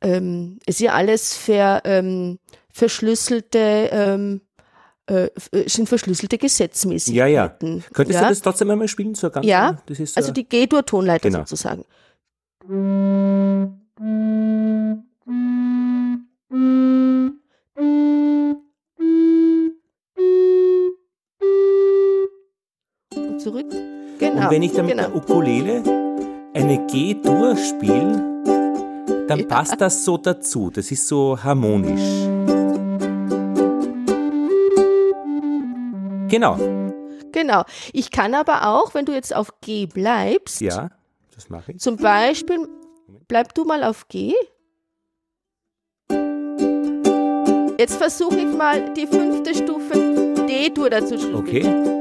ähm, 0.00 0.58
ist 0.66 0.80
ja 0.80 0.92
alles 0.94 1.36
ver, 1.36 1.82
ähm, 1.84 2.38
verschlüsselte, 2.72 3.90
ähm, 3.92 4.40
äh, 5.06 5.26
äh, 5.52 5.68
sind 5.68 5.88
verschlüsselte 5.88 6.38
Gesetzmäßigkeiten. 6.38 7.16
ja, 7.68 7.74
ja. 7.74 7.82
Könntest 7.92 8.16
ja? 8.18 8.22
du 8.22 8.28
das 8.30 8.40
trotzdem 8.40 8.70
einmal 8.70 8.88
spielen? 8.88 9.14
So 9.14 9.28
ganz 9.30 9.46
Ja, 9.46 9.78
das 9.86 10.00
ist, 10.00 10.16
Also 10.16 10.30
äh, 10.30 10.34
die 10.34 10.44
G-Dur-Tonleiter 10.48 11.28
Genau. 11.30 11.40
sozusagen. 11.44 11.84
Und 23.16 23.40
zurück. 23.40 23.66
Genau. 24.18 24.42
Und 24.44 24.50
wenn 24.50 24.62
ich 24.62 24.72
dann 24.72 24.86
mit 24.86 24.96
genau. 24.96 25.08
der 25.08 25.16
Ukulele 25.16 25.82
eine 26.54 26.86
G-Dur 26.86 27.56
spiele, 27.56 28.32
dann 29.28 29.40
Ja. 29.40 29.46
passt 29.46 29.80
das 29.80 30.04
so 30.04 30.16
dazu. 30.16 30.70
Das 30.70 30.90
ist 30.90 31.08
so 31.08 31.38
harmonisch. 31.42 32.00
Genau, 36.28 36.58
Genau. 37.32 37.64
Ich 37.92 38.10
kann 38.12 38.32
aber 38.34 38.68
auch, 38.68 38.94
wenn 38.94 39.06
du 39.06 39.12
jetzt 39.12 39.34
auf 39.34 39.60
G 39.60 39.86
bleibst, 39.86 40.60
ja, 40.60 40.90
das 41.34 41.50
mache 41.50 41.72
ich. 41.72 41.80
zum 41.80 41.96
Beispiel, 41.96 42.68
bleib 43.26 43.54
du 43.54 43.64
mal 43.64 43.82
auf 43.82 44.06
G. 44.08 44.34
Jetzt 47.78 47.96
versuche 47.96 48.36
ich 48.38 48.46
mal 48.46 48.92
die 48.94 49.06
fünfte 49.06 49.54
Stufe 49.54 49.94
D-Dur 50.48 50.90
dazu 50.90 51.16
zu 51.16 51.18
spielen. 51.18 51.34
Okay. 51.34 51.94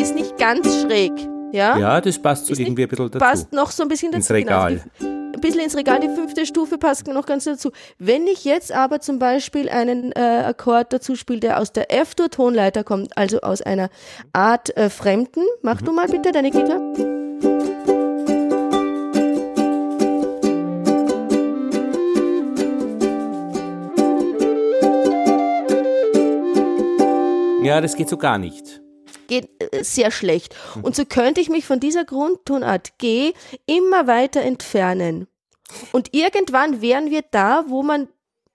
Ist 0.00 0.14
nicht 0.14 0.36
ganz 0.38 0.82
schräg. 0.82 1.12
Ja? 1.52 1.76
Ja, 1.78 2.00
das 2.00 2.18
passt 2.18 2.46
so 2.46 2.52
Ist 2.52 2.58
nicht- 2.58 2.68
irgendwie 2.68 2.82
ein 2.82 2.88
bisschen 2.88 3.10
dazu. 3.10 3.18
Passt 3.24 3.52
noch 3.52 3.70
so 3.70 3.82
ein 3.82 3.88
bisschen 3.88 4.12
dazu. 4.12 4.18
Ins 4.18 4.30
Regal. 4.30 4.68
Genau, 4.68 4.82
also 4.82 4.84
die, 5.00 5.36
ein 5.36 5.40
bisschen 5.40 5.60
ins 5.60 5.76
Regal. 5.76 6.00
Die 6.00 6.08
fünfte 6.08 6.44
Stufe 6.46 6.76
passt 6.78 7.06
noch 7.06 7.26
ganz 7.26 7.44
dazu. 7.44 7.70
Wenn 7.98 8.26
ich 8.26 8.44
jetzt 8.44 8.72
aber 8.72 9.00
zum 9.00 9.18
Beispiel 9.18 9.68
einen 9.68 10.12
äh, 10.12 10.42
Akkord 10.46 10.92
dazu 10.92 11.14
spiele, 11.14 11.40
der 11.40 11.60
aus 11.60 11.72
der 11.72 11.92
F-Dur-Tonleiter 11.92 12.84
kommt, 12.84 13.16
also 13.16 13.40
aus 13.40 13.62
einer 13.62 13.88
Art 14.32 14.76
äh, 14.76 14.90
Fremden, 14.90 15.42
mach 15.62 15.80
du 15.82 15.92
mal 15.92 16.08
bitte 16.08 16.32
deine 16.32 16.50
Gitarre. 16.50 17.15
Ja, 27.66 27.80
das 27.80 27.96
geht 27.96 28.08
so 28.08 28.16
gar 28.16 28.38
nicht. 28.38 28.80
geht 29.28 29.48
äh, 29.60 29.82
sehr 29.82 30.10
schlecht. 30.12 30.54
Und 30.82 30.94
so 30.94 31.04
könnte 31.04 31.40
ich 31.40 31.48
mich 31.48 31.66
von 31.66 31.80
dieser 31.80 32.04
Grundtonart 32.04 32.98
G 32.98 33.32
immer 33.66 34.06
weiter 34.06 34.40
entfernen. 34.42 35.26
Und 35.92 36.14
irgendwann 36.14 36.80
wären 36.80 37.10
wir 37.10 37.22
da, 37.30 37.64
wo 37.66 37.82
man 37.82 38.08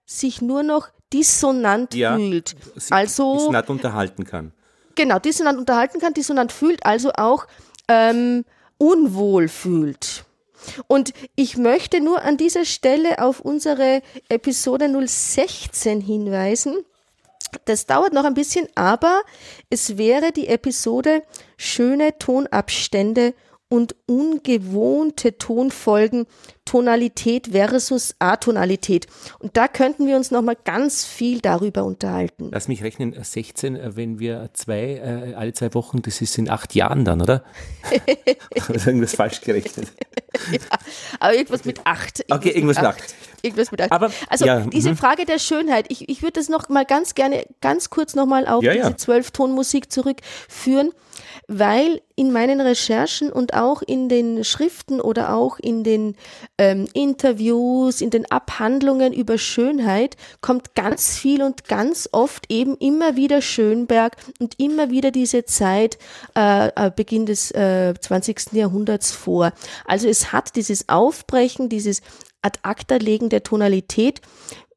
sich 0.05 0.41
nur 0.41 0.63
noch 0.63 0.87
dissonant 1.11 1.93
Ja. 1.93 2.15
fühlt. 2.15 2.55
Also- 2.89 3.51
nicht 3.51 3.69
unterhalten 3.69 4.23
kann. 4.23 4.53
Genau, 4.95 5.19
dissonant 5.19 5.57
unterhalten 5.59 5.99
kann, 5.99 6.13
dissonant 6.13 6.51
fühlt, 6.53 6.85
also 6.85 7.11
auch 7.15 7.47
ähm, 7.89 8.45
unwohl 8.77 9.47
fühlt. 9.49 10.23
Und 10.87 11.11
ich 11.35 11.57
möchte 11.57 11.99
nur 12.01 12.21
an 12.21 12.37
dieser 12.37 12.65
Stelle 12.65 13.19
auf 13.21 13.39
unsere 13.41 14.01
Episode 14.29 14.87
016 15.07 15.99
hinweisen. 16.01 16.75
Das 17.65 17.85
dauert 17.85 18.13
noch 18.13 18.25
ein 18.25 18.33
bisschen, 18.33 18.67
aber 18.75 19.21
es 19.69 19.97
wäre 19.97 20.31
die 20.31 20.47
Episode 20.47 21.23
schöne 21.57 22.17
Tonabstände 22.17 23.33
und 23.71 23.95
ungewohnte 24.05 25.37
Tonfolgen, 25.37 26.25
Tonalität 26.65 27.47
versus 27.53 28.15
Atonalität. 28.19 29.07
Und 29.39 29.55
da 29.55 29.69
könnten 29.69 30.07
wir 30.07 30.17
uns 30.17 30.29
noch 30.29 30.41
mal 30.41 30.57
ganz 30.61 31.05
viel 31.05 31.39
darüber 31.39 31.85
unterhalten. 31.85 32.49
Lass 32.51 32.67
mich 32.67 32.83
rechnen, 32.83 33.13
äh, 33.13 33.23
16, 33.23 33.77
äh, 33.77 33.95
wenn 33.95 34.19
wir 34.19 34.49
zwei, 34.51 35.31
äh, 35.31 35.35
alle 35.35 35.53
zwei 35.53 35.73
Wochen, 35.73 36.01
das 36.01 36.19
ist 36.19 36.37
in 36.37 36.49
acht 36.49 36.75
Jahren 36.75 37.05
dann, 37.05 37.21
oder? 37.21 37.45
Habe 38.61 38.75
ich 38.75 38.85
irgendwas 38.85 39.15
falsch 39.15 39.39
gerechnet? 39.39 39.87
ja, 40.51 40.59
aber 41.21 41.33
irgendwas 41.33 41.63
mit 41.63 41.79
acht. 41.85 42.19
Irgendwas 42.19 42.37
okay, 42.37 42.49
irgendwas 42.49 42.77
mit 42.77 42.85
acht. 42.85 43.15
Irgendwas 43.41 43.71
mit 43.71 43.81
acht. 43.83 43.91
Aber, 43.93 44.11
also 44.27 44.45
ja, 44.45 44.59
diese 44.59 44.91
mhm. 44.91 44.97
Frage 44.97 45.23
der 45.25 45.39
Schönheit, 45.39 45.85
ich, 45.87 46.09
ich 46.09 46.21
würde 46.21 46.33
das 46.33 46.49
noch 46.49 46.67
mal 46.67 46.83
ganz 46.83 47.15
gerne, 47.15 47.45
ganz 47.61 47.89
kurz 47.89 48.15
noch 48.15 48.25
mal 48.25 48.47
auf 48.47 48.63
ja, 48.63 48.73
diese 48.73 48.97
Zwölftonmusik 48.97 49.89
zurückführen 49.89 50.91
weil 51.53 52.01
in 52.15 52.31
meinen 52.31 52.61
Recherchen 52.61 53.29
und 53.29 53.53
auch 53.53 53.81
in 53.81 54.07
den 54.07 54.45
Schriften 54.45 55.01
oder 55.01 55.35
auch 55.35 55.59
in 55.59 55.83
den 55.83 56.15
ähm, 56.57 56.87
Interviews, 56.93 57.99
in 57.99 58.09
den 58.09 58.29
Abhandlungen 58.31 59.11
über 59.11 59.37
Schönheit 59.37 60.15
kommt 60.39 60.75
ganz 60.75 61.17
viel 61.17 61.43
und 61.43 61.67
ganz 61.67 62.07
oft 62.13 62.45
eben 62.49 62.77
immer 62.77 63.17
wieder 63.17 63.41
Schönberg 63.41 64.15
und 64.39 64.57
immer 64.59 64.91
wieder 64.91 65.11
diese 65.11 65.43
Zeit 65.43 65.97
äh, 66.37 66.67
äh 66.67 66.89
Beginn 66.95 67.25
des 67.25 67.51
äh, 67.51 67.93
20. 67.99 68.53
Jahrhunderts 68.53 69.11
vor. 69.11 69.51
Also 69.85 70.07
es 70.07 70.31
hat 70.31 70.55
dieses 70.55 70.87
Aufbrechen, 70.87 71.67
dieses 71.67 72.01
Ad 72.41 72.59
acta 72.63 72.95
legen 72.95 73.27
der 73.27 73.43
Tonalität 73.43 74.21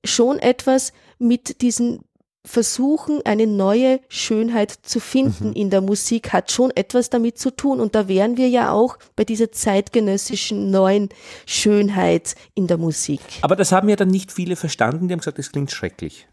schon 0.04 0.40
etwas 0.40 0.92
mit 1.18 1.62
diesen 1.62 2.00
versuchen, 2.44 3.20
eine 3.24 3.46
neue 3.46 4.00
Schönheit 4.08 4.70
zu 4.70 5.00
finden 5.00 5.48
mhm. 5.48 5.54
in 5.54 5.70
der 5.70 5.80
Musik, 5.80 6.32
hat 6.32 6.52
schon 6.52 6.70
etwas 6.74 7.10
damit 7.10 7.38
zu 7.38 7.50
tun. 7.50 7.80
Und 7.80 7.94
da 7.94 8.06
wären 8.06 8.36
wir 8.36 8.48
ja 8.48 8.70
auch 8.70 8.98
bei 9.16 9.24
dieser 9.24 9.50
zeitgenössischen 9.50 10.70
neuen 10.70 11.08
Schönheit 11.46 12.34
in 12.54 12.66
der 12.66 12.76
Musik. 12.76 13.20
Aber 13.42 13.56
das 13.56 13.72
haben 13.72 13.88
ja 13.88 13.96
dann 13.96 14.08
nicht 14.08 14.30
viele 14.30 14.56
verstanden, 14.56 15.08
die 15.08 15.12
haben 15.12 15.20
gesagt, 15.20 15.38
das 15.38 15.52
klingt 15.52 15.70
schrecklich. 15.70 16.26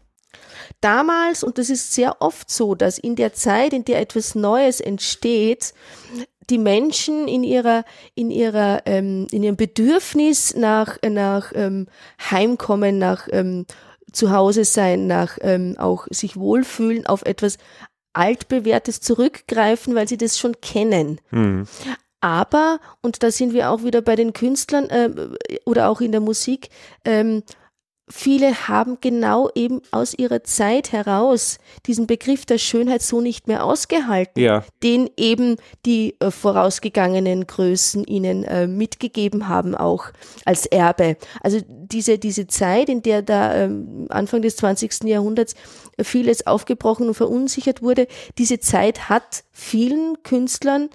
Damals, 0.80 1.42
und 1.42 1.58
das 1.58 1.70
ist 1.70 1.92
sehr 1.92 2.20
oft 2.20 2.50
so, 2.50 2.74
dass 2.74 2.98
in 2.98 3.16
der 3.16 3.32
Zeit, 3.32 3.72
in 3.72 3.84
der 3.84 4.00
etwas 4.00 4.34
Neues 4.34 4.80
entsteht, 4.80 5.74
die 6.50 6.58
Menschen 6.58 7.28
in 7.28 7.44
ihrer 7.44 7.84
in 8.14 8.30
ihrer 8.30 8.82
ähm, 8.86 9.26
in 9.30 9.42
ihrem 9.42 9.56
Bedürfnis 9.56 10.54
nach 10.54 10.98
nach 11.08 11.52
ähm, 11.54 11.86
Heimkommen 12.30 12.98
nach 12.98 13.28
ähm, 13.30 13.64
zu 14.12 14.30
Hause 14.30 14.64
sein, 14.64 15.06
nach 15.06 15.38
ähm, 15.40 15.76
auch 15.78 16.06
sich 16.10 16.36
wohlfühlen, 16.36 17.06
auf 17.06 17.22
etwas 17.22 17.58
altbewährtes 18.12 19.00
zurückgreifen, 19.00 19.94
weil 19.94 20.08
sie 20.08 20.18
das 20.18 20.38
schon 20.38 20.60
kennen. 20.60 21.20
Mhm. 21.30 21.66
Aber, 22.20 22.78
und 23.00 23.22
da 23.22 23.32
sind 23.32 23.52
wir 23.52 23.70
auch 23.70 23.82
wieder 23.82 24.00
bei 24.00 24.14
den 24.14 24.32
Künstlern 24.32 24.88
äh, 24.90 25.10
oder 25.64 25.88
auch 25.88 26.00
in 26.00 26.12
der 26.12 26.20
Musik, 26.20 26.68
ähm, 27.04 27.42
viele 28.12 28.68
haben 28.68 28.98
genau 29.00 29.50
eben 29.54 29.80
aus 29.90 30.14
ihrer 30.14 30.44
Zeit 30.44 30.92
heraus 30.92 31.58
diesen 31.86 32.06
Begriff 32.06 32.44
der 32.44 32.58
Schönheit 32.58 33.02
so 33.02 33.20
nicht 33.20 33.48
mehr 33.48 33.64
ausgehalten, 33.64 34.40
ja. 34.40 34.64
den 34.82 35.10
eben 35.16 35.56
die 35.86 36.14
äh, 36.20 36.30
vorausgegangenen 36.30 37.46
Größen 37.46 38.04
ihnen 38.04 38.44
äh, 38.44 38.66
mitgegeben 38.66 39.48
haben, 39.48 39.74
auch 39.74 40.06
als 40.44 40.66
Erbe. 40.66 41.16
Also 41.40 41.60
diese, 41.66 42.18
diese 42.18 42.46
Zeit, 42.46 42.88
in 42.88 43.02
der 43.02 43.22
da 43.22 43.54
ähm, 43.54 44.06
Anfang 44.10 44.42
des 44.42 44.56
20. 44.56 45.04
Jahrhunderts 45.04 45.54
vieles 46.00 46.46
aufgebrochen 46.46 47.08
und 47.08 47.14
verunsichert 47.14 47.82
wurde, 47.82 48.06
diese 48.38 48.60
Zeit 48.60 49.08
hat 49.08 49.44
vielen 49.52 50.22
Künstlern 50.22 50.90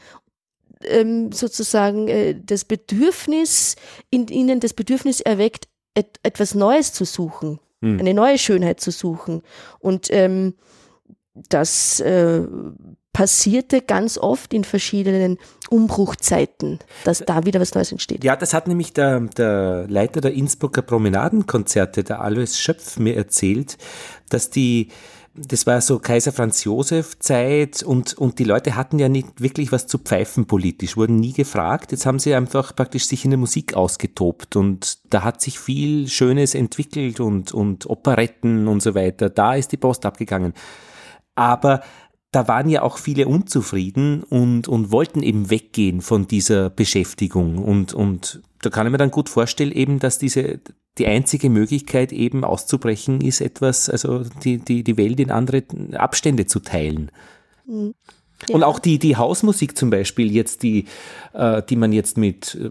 ähm, 0.84 1.32
sozusagen 1.32 2.08
äh, 2.08 2.36
das 2.40 2.66
Bedürfnis, 2.66 3.76
in 4.12 4.28
ihnen 4.28 4.60
das 4.60 4.74
Bedürfnis 4.74 5.22
erweckt, 5.22 5.68
et 5.98 6.20
etwas 6.22 6.54
Neues 6.54 6.94
zu 6.94 7.06
suchen, 7.06 7.60
hm. 7.82 8.00
eine 8.00 8.14
neue 8.14 8.38
Schönheit 8.38 8.80
zu 8.80 8.92
suchen. 8.92 9.42
Und 9.80 10.10
ähm, 10.12 10.54
das 11.34 12.00
äh, 12.00 12.44
passierte 13.14 13.82
ganz 13.82 14.20
oft 14.20 14.54
in 14.54 14.64
verschiedenen 14.64 15.40
Umbruchzeiten, 15.72 16.78
dass 17.04 17.24
da 17.26 17.46
wieder 17.46 17.60
was 17.60 17.74
Neues 17.74 17.92
entsteht. 17.92 18.24
Ja, 18.24 18.36
das 18.36 18.54
hat 18.54 18.68
nämlich 18.68 18.94
der, 18.94 19.22
der 19.22 19.88
Leiter 19.88 20.22
der 20.22 20.34
Innsbrucker 20.34 20.84
Promenadenkonzerte, 20.84 22.04
der 22.04 22.22
Alois 22.22 22.60
Schöpf, 22.60 23.00
mir 23.00 23.16
erzählt, 23.16 23.80
dass 24.30 24.52
die 24.52 24.90
das 25.38 25.68
war 25.68 25.82
so 25.82 26.00
Kaiser 26.00 26.32
Franz 26.32 26.64
Josef 26.64 27.20
Zeit 27.20 27.84
und, 27.84 28.14
und 28.16 28.40
die 28.40 28.44
Leute 28.44 28.76
hatten 28.76 28.98
ja 28.98 29.08
nicht 29.08 29.42
wirklich 29.42 29.72
was 29.72 29.88
zu 29.88 30.00
pfeifen 30.00 30.48
politisch, 30.48 30.98
wurden 30.98 31.18
nie 31.18 31.34
gefragt. 31.34 31.92
Jetzt 31.92 32.06
haben 32.06 32.20
sie 32.20 32.34
einfach 32.34 32.76
praktisch 32.76 33.06
sich 33.06 33.24
in 33.24 33.32
der 33.32 33.38
Musik 33.38 33.76
ausgetobt 33.76 34.56
und 34.56 35.00
da 35.14 35.24
hat 35.24 35.42
sich 35.42 35.60
viel 35.60 36.08
Schönes 36.08 36.56
entwickelt 36.56 37.20
und, 37.20 37.54
und 37.54 37.90
Operetten 37.90 38.68
und 38.68 38.82
so 38.82 38.96
weiter. 38.96 39.30
Da 39.30 39.56
ist 39.56 39.72
die 39.72 39.78
Post 39.78 40.06
abgegangen. 40.06 40.54
Aber 41.36 41.82
da 42.32 42.48
waren 42.48 42.70
ja 42.70 42.82
auch 42.82 42.98
viele 42.98 43.28
unzufrieden 43.28 44.24
und, 44.24 44.68
und 44.68 44.92
wollten 44.92 45.24
eben 45.24 45.50
weggehen 45.50 46.02
von 46.02 46.28
dieser 46.28 46.70
Beschäftigung 46.70 47.60
und, 47.60 47.94
und 47.94 48.42
da 48.62 48.70
kann 48.70 48.88
ich 48.88 48.92
mir 48.92 48.98
dann 48.98 49.12
gut 49.12 49.30
vorstellen, 49.30 49.72
eben, 49.72 50.00
dass 50.00 50.20
diese, 50.20 50.60
die 50.98 51.08
einzige 51.08 51.50
Möglichkeit 51.50 52.12
eben 52.12 52.44
auszubrechen 52.44 53.22
ist, 53.22 53.42
etwas, 53.42 53.90
also 53.90 54.24
die, 54.44 54.58
die, 54.58 54.84
die 54.84 54.98
Welt 54.98 55.20
in 55.20 55.32
andere 55.32 55.64
Abstände 55.94 56.46
zu 56.46 56.60
teilen. 56.60 57.12
Mhm. 57.66 57.94
Ja. 58.48 58.56
Und 58.56 58.64
auch 58.64 58.80
die, 58.80 59.00
die 59.00 59.18
Hausmusik 59.18 59.78
zum 59.78 59.90
Beispiel, 59.90 60.32
jetzt 60.32 60.62
die, 60.62 60.86
äh, 61.34 61.64
die 61.64 61.76
man 61.76 61.92
jetzt 61.92 62.18
mit 62.18 62.56
äh, 62.56 62.70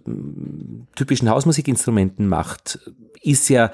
typischen 0.95 1.29
Hausmusikinstrumenten 1.29 2.29
macht, 2.29 2.79
ist 3.21 3.49
ja 3.49 3.73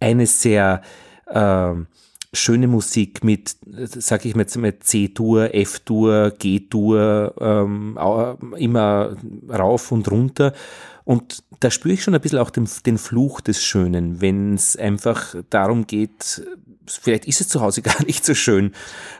eine 0.00 0.26
sehr 0.26 0.82
äh, 1.26 1.74
schöne 2.32 2.66
Musik 2.66 3.22
mit, 3.22 3.56
sag 3.66 4.24
ich 4.24 4.34
mal 4.34 4.42
jetzt 4.42 4.56
mal 4.56 4.78
C-Dur, 4.78 5.54
F-Dur, 5.54 6.32
G-Dur, 6.38 7.34
ähm, 7.40 7.98
immer 8.56 9.16
rauf 9.48 9.92
und 9.92 10.10
runter. 10.10 10.54
Und 11.04 11.42
da 11.60 11.70
spüre 11.70 11.94
ich 11.94 12.02
schon 12.02 12.14
ein 12.14 12.20
bisschen 12.20 12.38
auch 12.38 12.50
den, 12.50 12.68
den 12.86 12.98
Fluch 12.98 13.40
des 13.40 13.62
Schönen, 13.62 14.20
wenn 14.20 14.54
es 14.54 14.76
einfach 14.76 15.34
darum 15.50 15.86
geht, 15.86 16.42
vielleicht 16.86 17.26
ist 17.26 17.40
es 17.40 17.48
zu 17.48 17.60
Hause 17.60 17.82
gar 17.82 18.04
nicht 18.04 18.24
so 18.24 18.34
schön 18.34 18.72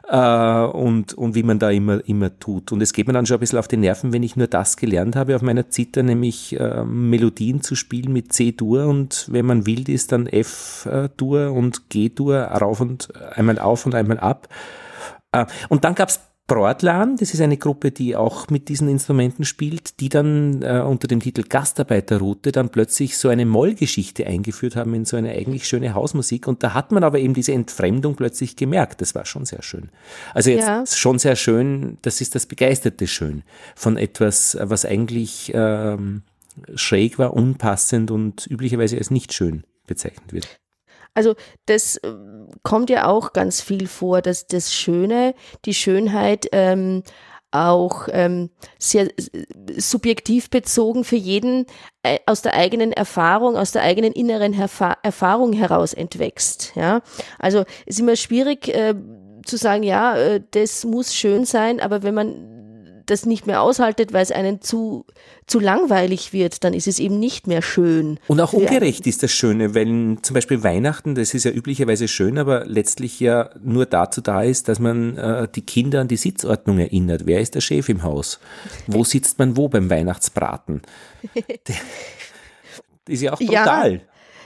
äh, 0.09 0.17
und, 0.17 1.15
und 1.15 1.35
wie 1.35 1.43
man 1.43 1.59
da 1.59 1.71
immer, 1.71 2.07
immer 2.07 2.39
tut. 2.39 2.73
Und 2.73 2.81
es 2.81 2.93
geht 2.93 3.07
mir 3.07 3.13
dann 3.13 3.27
schon 3.27 3.37
ein 3.37 3.41
bisschen 3.41 3.59
auf 3.59 3.69
die 3.69 3.77
Nerven, 3.77 4.13
wenn 4.13 4.23
ich 4.23 4.37
nur 4.37 4.47
das 4.47 4.77
gelernt 4.77 5.17
habe 5.17 5.37
auf 5.37 5.43
meiner 5.43 5.71
Zither, 5.71 6.03
nämlich 6.03 6.59
äh, 6.59 6.85
Melodien 6.85 7.63
zu 7.63 7.75
spielen 7.75 8.13
mit 8.13 8.33
C-Dur 8.33 8.87
und 8.87 9.27
wenn 9.31 9.47
man 9.47 9.67
wild 9.67 9.89
ist, 9.89 10.13
dann 10.13 10.27
F-Dur 10.27 11.53
und 11.53 11.89
G-Dur 11.91 12.39
rauf 12.39 12.81
und 12.81 13.09
einmal 13.37 13.59
auf 13.59 13.87
und 13.87 13.95
einmal 13.95 14.19
ab. 14.19 14.49
Äh, 15.33 15.47
und 15.69 15.85
dann 15.85 15.95
gab 15.95 16.09
es 16.09 16.21
Broadlan, 16.53 17.17
das 17.17 17.33
ist 17.33 17.41
eine 17.41 17.57
Gruppe, 17.57 17.93
die 17.93 18.15
auch 18.15 18.51
mit 18.51 18.69
diesen 18.69 18.87
Instrumenten 18.87 19.47
spielt, 19.47 20.01
die 20.01 20.11
dann 20.11 20.61
äh, 20.61 20.83
unter 20.87 21.09
dem 21.09 21.21
Titel 21.21 21.45
Gastarbeiterroute 21.45 22.53
dann 22.53 22.69
plötzlich 22.69 23.17
so 23.17 23.31
eine 23.31 23.47
Mollgeschichte 23.47 24.27
eingeführt 24.27 24.77
haben 24.77 24.93
in 24.93 25.07
so 25.07 25.17
eine 25.17 25.31
eigentlich 25.31 25.67
schöne 25.67 25.95
Hausmusik. 25.95 26.47
Und 26.47 26.63
da 26.63 26.75
hat 26.75 26.93
man 26.93 27.05
aber 27.05 27.21
eben 27.21 27.33
diese 27.33 27.53
Entfremdung 27.53 28.17
plötzlich 28.17 28.55
gemerkt. 28.55 29.01
Das 29.01 29.15
war 29.15 29.25
schon 29.25 29.47
sehr 29.47 29.63
schön. 29.63 29.89
Also 30.35 30.51
jetzt 30.51 30.67
ja. 30.67 30.85
schon 30.87 31.19
sehr 31.19 31.37
schön, 31.37 31.97
das 32.03 32.21
ist 32.21 32.35
das 32.35 32.45
begeisterte 32.45 33.07
Schön 33.07 33.45
von 33.75 33.97
etwas, 33.97 34.59
was 34.61 34.85
eigentlich 34.85 35.53
ähm, 35.55 36.21
schräg 36.75 37.19
war, 37.19 37.33
unpassend 37.33 38.11
und 38.11 38.47
üblicherweise 38.47 38.99
als 38.99 39.11
nicht 39.11 39.33
schön 39.33 39.65
bezeichnet 39.87 40.35
wird. 40.35 40.61
Also 41.15 41.35
das 41.67 41.97
äh, 41.99 42.13
kommt 42.63 42.91
ja 42.91 43.07
auch 43.07 43.33
ganz 43.33 43.61
viel 43.61 43.87
vor, 43.87 44.23
dass 44.23 44.47
das 44.47 44.73
Schöne, 44.73 45.35
die 45.65 45.75
Schönheit 45.75 46.49
ähm, 46.53 47.03
auch 47.53 48.09
ähm, 48.11 48.51
sehr 48.79 49.09
subjektiv 49.77 50.49
bezogen 50.49 51.05
für 51.05 51.17
jeden 51.17 51.67
äh, 52.03 52.19
aus 52.27 52.43
der 52.43 52.55
eigenen 52.55 52.93
Erfahrung, 52.93 53.57
aus 53.57 53.73
der 53.73 53.83
eigenen 53.83 54.13
inneren 54.13 54.55
Erfa 54.55 54.97
Erfahrung 55.03 55.53
heraus 55.53 55.93
entwächst. 55.93 56.73
Ja, 56.75 57.03
also 57.39 57.61
es 57.87 57.97
ist 57.97 58.01
immer 58.01 58.17
schwierig 58.17 58.69
äh, 58.69 58.95
zu 59.45 59.57
sagen, 59.57 59.83
ja, 59.83 60.17
äh, 60.17 60.43
das 60.53 60.85
muss 60.85 61.15
schön 61.15 61.45
sein, 61.45 61.79
aber 61.81 62.03
wenn 62.03 62.15
man 62.15 62.52
das 63.13 63.27
nicht 63.27 63.47
mehr 63.47 63.63
aushaltet, 63.63 64.13
weil 64.13 64.23
es 64.23 64.33
einen 64.33 64.61
zu, 64.61 65.07
zu 65.47 65.61
langweilig 65.61 66.33
wird, 66.33 66.65
dann 66.65 66.75
ist 66.75 66.89
es 66.89 66.99
eben 66.99 67.19
nicht 67.19 67.47
mehr 67.47 67.63
schön. 67.63 68.19
Und 68.27 68.41
auch 68.41 68.53
ungerecht 68.53 69.07
ist 69.07 69.23
das 69.23 69.31
Schöne, 69.31 69.75
wenn 69.75 70.19
zum 70.23 70.35
Beispiel 70.35 70.63
Weihnachten, 70.65 71.15
das 71.15 71.35
ist 71.35 71.45
ja 71.45 71.51
üblicherweise 71.51 72.09
schön, 72.09 72.39
aber 72.39 72.65
letztlich 72.65 73.21
ja 73.21 73.51
nur 73.63 73.87
dazu 73.87 74.21
da 74.21 74.43
ist, 74.43 74.69
dass 74.69 74.79
man 74.79 75.17
äh, 75.17 75.49
die 75.55 75.63
Kinder 75.63 76.01
an 76.01 76.09
die 76.09 76.17
Sitzordnung 76.17 76.79
erinnert. 76.79 77.27
Wer 77.27 77.41
ist 77.41 77.55
der 77.55 77.61
Chef 77.61 77.89
im 77.89 78.03
Haus? 78.03 78.41
Wo 78.87 79.05
sitzt 79.05 79.39
man 79.39 79.57
wo 79.57 79.69
beim 79.69 79.91
Weihnachtsbraten? 79.91 80.83
Das 83.05 83.15
ist 83.15 83.23
ja 83.23 83.33
auch 83.33 83.39
brutal. 83.39 83.95
Ja, 83.95 84.01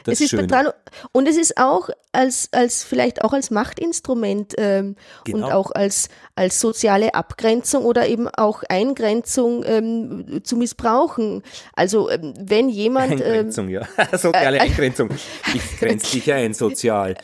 das 0.07 0.14
es 0.14 0.20
ist 0.22 0.30
Schöne. 0.30 0.42
brutal. 0.42 0.74
Und 1.12 1.28
es 1.28 1.36
ist 1.36 1.59
auch 1.59 1.90
als, 2.12 2.48
als 2.52 2.84
vielleicht 2.84 3.22
auch 3.22 3.32
als 3.32 3.50
Machtinstrument 3.50 4.54
ähm, 4.57 4.96
genau. 5.24 5.46
und 5.46 5.52
auch 5.52 5.70
als, 5.72 6.09
als 6.34 6.61
soziale 6.61 7.14
Abgrenzung 7.14 7.84
oder 7.84 8.07
eben 8.07 8.28
auch 8.28 8.62
Eingrenzung 8.68 9.64
ähm, 9.66 10.40
zu 10.42 10.57
missbrauchen. 10.57 11.42
Also 11.74 12.11
ähm, 12.11 12.34
wenn 12.38 12.68
jemand. 12.68 13.12
Ähm, 13.12 13.20
Eingrenzung, 13.20 13.68
ja. 13.68 13.82
soziale 14.12 14.59
äh, 14.59 14.61
Eingrenzung. 14.61 15.11
Ich 15.54 15.78
grenze 15.78 16.12
dich 16.12 16.32
ein, 16.32 16.54
sozial. 16.54 17.16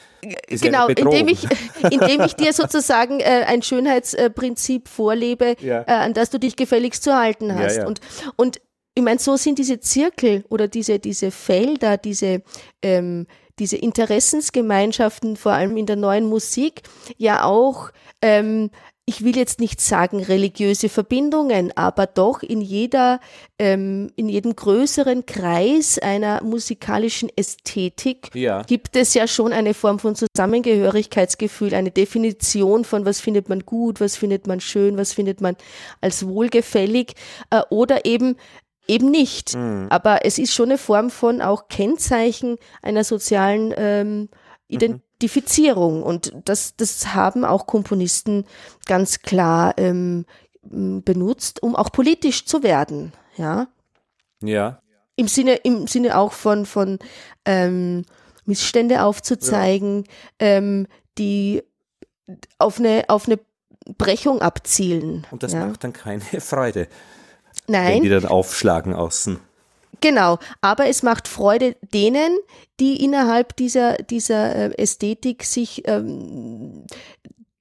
Ist 0.47 0.62
genau, 0.62 0.87
indem 0.87 1.28
ich, 1.28 1.47
indem 1.91 2.20
ich 2.22 2.35
dir 2.35 2.53
sozusagen 2.53 3.18
äh, 3.20 3.45
ein 3.47 3.62
Schönheitsprinzip 3.62 4.89
vorlebe, 4.89 5.57
ja. 5.61 5.83
äh, 5.83 5.93
an 5.93 6.14
das 6.14 6.30
du 6.30 6.39
dich 6.39 6.55
gefälligst 6.55 7.03
zu 7.03 7.16
halten 7.16 7.55
hast. 7.55 7.76
Ja, 7.76 7.83
ja. 7.83 7.89
Und, 7.89 8.01
und 8.37 8.61
ich 8.95 9.03
meine, 9.03 9.18
so 9.18 9.36
sind 9.36 9.59
diese 9.59 9.80
Zirkel 9.80 10.45
oder 10.49 10.68
diese, 10.68 10.99
diese 10.99 11.30
Felder, 11.30 11.97
diese, 11.97 12.43
ähm, 12.82 13.26
diese 13.59 13.76
Interessensgemeinschaften, 13.76 15.36
vor 15.36 15.53
allem 15.53 15.76
in 15.76 15.86
der 15.86 15.97
neuen 15.97 16.26
Musik, 16.26 16.82
ja 17.16 17.45
auch 17.45 17.90
ähm, 18.20 18.70
ich 19.05 19.24
will 19.24 19.36
jetzt 19.36 19.59
nicht 19.59 19.80
sagen 19.80 20.22
religiöse 20.22 20.88
Verbindungen, 20.88 21.76
aber 21.76 22.07
doch 22.07 22.43
in 22.43 22.61
jeder, 22.61 23.18
ähm, 23.59 24.12
in 24.14 24.28
jedem 24.28 24.55
größeren 24.55 25.26
Kreis 25.26 25.99
einer 25.99 26.43
musikalischen 26.45 27.28
Ästhetik 27.34 28.30
ja. 28.32 28.62
gibt 28.62 28.95
es 28.95 29.14
ja 29.14 29.26
schon 29.26 29.53
eine 29.53 29.74
Form 29.74 29.99
von 29.99 30.14
Zusammengehörigkeitsgefühl, 30.14 31.74
eine 31.74 31.90
Definition 31.90 32.84
von 32.84 33.05
was 33.05 33.20
findet 33.20 33.49
man 33.49 33.61
gut, 33.61 34.01
was 34.01 34.16
findet 34.16 34.47
man 34.47 34.61
schön, 34.61 34.97
was 34.97 35.12
findet 35.12 35.40
man 35.40 35.57
als 36.01 36.24
wohlgefällig 36.26 37.14
äh, 37.51 37.62
oder 37.70 38.05
eben 38.05 38.36
eben 38.93 39.11
nicht. 39.11 39.55
Mhm. 39.57 39.86
Aber 39.90 40.24
es 40.24 40.38
ist 40.38 40.53
schon 40.55 40.70
eine 40.70 40.78
Form 40.78 41.11
von 41.11 41.40
auch 41.40 41.68
Kennzeichen 41.68 42.57
einer 42.82 43.05
sozialen 43.05 43.74
ähm. 43.76 44.28
Mhm. 44.68 45.01
Diffizierung. 45.22 46.03
Und 46.03 46.32
das, 46.45 46.76
das 46.76 47.14
haben 47.14 47.45
auch 47.45 47.66
Komponisten 47.66 48.45
ganz 48.86 49.20
klar 49.20 49.74
ähm, 49.78 50.26
benutzt, 50.62 51.62
um 51.62 51.76
auch 51.76 51.90
politisch 51.93 52.45
zu 52.47 52.62
werden. 52.62 53.12
Ja. 53.36 53.68
Ja. 54.43 54.80
Im 55.16 55.28
Sinne, 55.28 55.57
im 55.57 55.86
Sinne 55.86 56.16
auch 56.18 56.32
von, 56.32 56.66
von 56.66 56.99
ähm, 57.45 58.05
Missstände 58.45 59.03
aufzuzeigen, 59.03 60.05
ja. 60.40 60.47
ähm, 60.47 60.86
die 61.18 61.62
auf 62.59 62.78
eine, 62.78 63.05
auf 63.09 63.26
eine 63.26 63.38
Brechung 63.99 64.40
abzielen. 64.40 65.26
Und 65.30 65.43
das 65.43 65.53
ja. 65.53 65.66
macht 65.66 65.84
dann 65.84 65.93
keine 65.93 66.22
Freude. 66.40 66.88
Nein. 67.73 67.95
Wenn 67.95 68.03
die 68.03 68.09
dann 68.11 68.27
aufschlagen 68.27 68.95
außen. 68.95 69.41
Genau, 70.01 70.39
aber 70.61 70.89
es 70.89 71.03
macht 71.03 71.29
Freude 71.29 71.77
denen, 71.81 72.37
die 72.81 73.03
innerhalb 73.03 73.57
dieser, 73.57 73.95
dieser 73.95 74.55
äh, 74.55 74.75
Ästhetik 74.77 75.45
sich 75.45 75.83
ähm, 75.87 76.85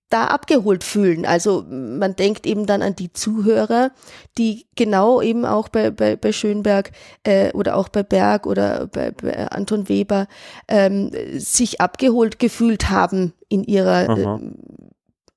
da 0.09 0.25
abgeholt 0.25 0.83
fühlen. 0.83 1.25
Also 1.25 1.63
man 1.69 2.15
denkt 2.15 2.45
eben 2.45 2.65
dann 2.65 2.81
an 2.81 2.95
die 2.95 3.13
Zuhörer, 3.13 3.91
die 4.37 4.65
genau 4.75 5.21
eben 5.21 5.45
auch 5.45 5.69
bei, 5.69 5.91
bei, 5.91 6.15
bei 6.15 6.33
Schönberg 6.33 6.91
äh, 7.23 7.53
oder 7.53 7.77
auch 7.77 7.87
bei 7.87 8.03
Berg 8.03 8.45
oder 8.47 8.87
bei, 8.87 9.11
bei 9.11 9.47
Anton 9.49 9.87
Weber 9.87 10.27
ähm, 10.67 11.11
sich 11.37 11.79
abgeholt 11.79 12.39
gefühlt 12.39 12.89
haben 12.89 13.33
in 13.47 13.63
ihrer 13.63 14.17
äh, 14.17 14.39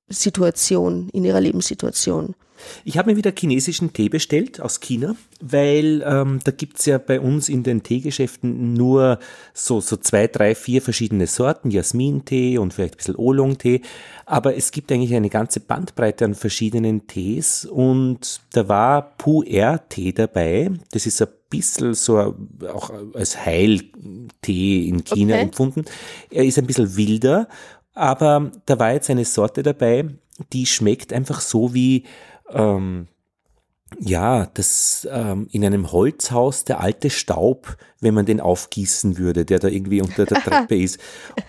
Situation, 0.09 1.09
in 1.09 1.23
ihrer 1.23 1.39
Lebenssituation. 1.39 2.35
Ich 2.83 2.97
habe 2.97 3.11
mir 3.11 3.17
wieder 3.17 3.31
chinesischen 3.37 3.93
Tee 3.93 4.09
bestellt 4.09 4.59
aus 4.61 4.79
China, 4.79 5.15
weil 5.41 6.03
ähm, 6.05 6.39
da 6.43 6.51
gibt's 6.51 6.85
ja 6.85 6.97
bei 6.97 7.19
uns 7.19 7.49
in 7.49 7.63
den 7.63 7.83
Teegeschäften 7.83 8.73
nur 8.73 9.19
so, 9.53 9.81
so 9.81 9.97
zwei, 9.97 10.27
drei, 10.27 10.55
vier 10.55 10.81
verschiedene 10.81 11.27
Sorten, 11.27 11.71
Jasmin-Tee 11.71 12.57
und 12.57 12.73
vielleicht 12.73 12.95
ein 12.95 12.97
bisschen 12.97 13.15
Oolong-Tee. 13.15 13.81
Aber 14.25 14.55
es 14.55 14.71
gibt 14.71 14.91
eigentlich 14.91 15.13
eine 15.13 15.29
ganze 15.29 15.59
Bandbreite 15.59 16.25
an 16.25 16.35
verschiedenen 16.35 17.07
Tees 17.07 17.65
und 17.65 18.41
da 18.53 18.67
war 18.67 19.15
Pu'er-Tee 19.17 20.13
dabei. 20.13 20.71
Das 20.91 21.05
ist 21.05 21.21
ein 21.21 21.27
bisschen 21.49 21.93
so 21.93 22.35
auch 22.73 22.91
als 23.13 23.45
Heiltee 23.45 24.87
in 24.87 25.03
China 25.03 25.35
okay. 25.35 25.43
empfunden. 25.43 25.85
Er 26.31 26.45
ist 26.45 26.57
ein 26.57 26.65
bisschen 26.65 26.95
wilder, 26.95 27.47
aber 27.93 28.51
da 28.65 28.79
war 28.79 28.93
jetzt 28.93 29.09
eine 29.09 29.25
Sorte 29.25 29.63
dabei, 29.63 30.09
die 30.51 30.65
schmeckt 30.65 31.13
einfach 31.13 31.39
so 31.41 31.73
wie 31.73 32.03
ähm, 32.49 33.07
ja, 33.99 34.47
das 34.47 35.07
ähm, 35.11 35.47
in 35.51 35.63
einem 35.63 35.91
Holzhaus 35.91 36.65
der 36.65 36.79
alte 36.79 37.09
Staub, 37.09 37.77
wenn 38.01 38.13
man 38.13 38.25
den 38.25 38.41
aufgießen 38.41 39.17
würde, 39.17 39.45
der 39.45 39.59
da 39.59 39.67
irgendwie 39.67 40.01
unter 40.01 40.25
der 40.25 40.37
Treppe 40.43 40.75
ist. 40.75 40.99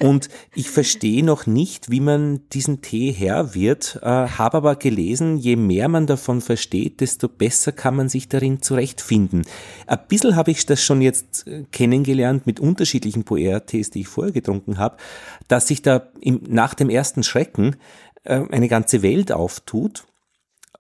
Und 0.00 0.28
ich 0.54 0.70
verstehe 0.70 1.24
noch 1.24 1.46
nicht, 1.46 1.90
wie 1.90 2.00
man 2.00 2.48
diesen 2.50 2.82
Tee 2.82 3.10
her 3.10 3.54
wird, 3.54 3.98
äh, 4.02 4.06
habe 4.06 4.58
aber 4.58 4.76
gelesen, 4.76 5.38
je 5.38 5.56
mehr 5.56 5.88
man 5.88 6.06
davon 6.06 6.40
versteht, 6.40 7.00
desto 7.00 7.28
besser 7.28 7.72
kann 7.72 7.96
man 7.96 8.08
sich 8.08 8.28
darin 8.28 8.62
zurechtfinden. 8.62 9.42
Ein 9.86 9.98
bisschen 10.08 10.36
habe 10.36 10.50
ich 10.50 10.66
das 10.66 10.84
schon 10.84 11.00
jetzt 11.00 11.46
äh, 11.46 11.64
kennengelernt 11.72 12.46
mit 12.46 12.60
unterschiedlichen 12.60 13.24
Puer-Tees, 13.24 13.90
die 13.90 14.02
ich 14.02 14.08
vorher 14.08 14.32
getrunken 14.32 14.78
habe, 14.78 14.98
dass 15.48 15.68
sich 15.68 15.82
da 15.82 16.08
im, 16.20 16.42
nach 16.48 16.74
dem 16.74 16.90
ersten 16.90 17.22
Schrecken 17.22 17.76
äh, 18.24 18.42
eine 18.50 18.68
ganze 18.68 19.02
Welt 19.02 19.32
auftut 19.32 20.04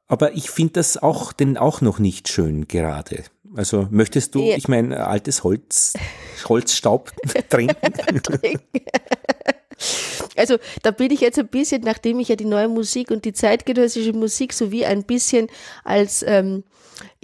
aber 0.08 0.34
ich 0.34 0.50
finde 0.50 0.74
das 0.74 0.96
auch 0.96 1.32
denn 1.32 1.56
auch 1.56 1.80
noch 1.80 1.98
nicht 1.98 2.28
schön 2.28 2.68
gerade. 2.68 3.24
Also 3.54 3.88
möchtest 3.90 4.34
du, 4.34 4.42
ja. 4.42 4.56
ich 4.56 4.68
meine, 4.68 5.06
altes 5.06 5.42
Holz, 5.42 5.94
Holzstaub 6.48 7.12
trinken? 7.48 7.92
Also 10.36 10.58
da 10.82 10.90
bin 10.90 11.10
ich 11.10 11.20
jetzt 11.20 11.38
ein 11.38 11.48
bisschen, 11.48 11.82
nachdem 11.82 12.20
ich 12.20 12.28
ja 12.28 12.36
die 12.36 12.44
neue 12.44 12.68
Musik 12.68 13.10
und 13.10 13.24
die 13.24 13.32
zeitgenössische 13.32 14.12
Musik 14.12 14.52
sowie 14.52 14.84
ein 14.84 15.04
bisschen 15.04 15.48
als 15.84 16.22
ähm, 16.26 16.64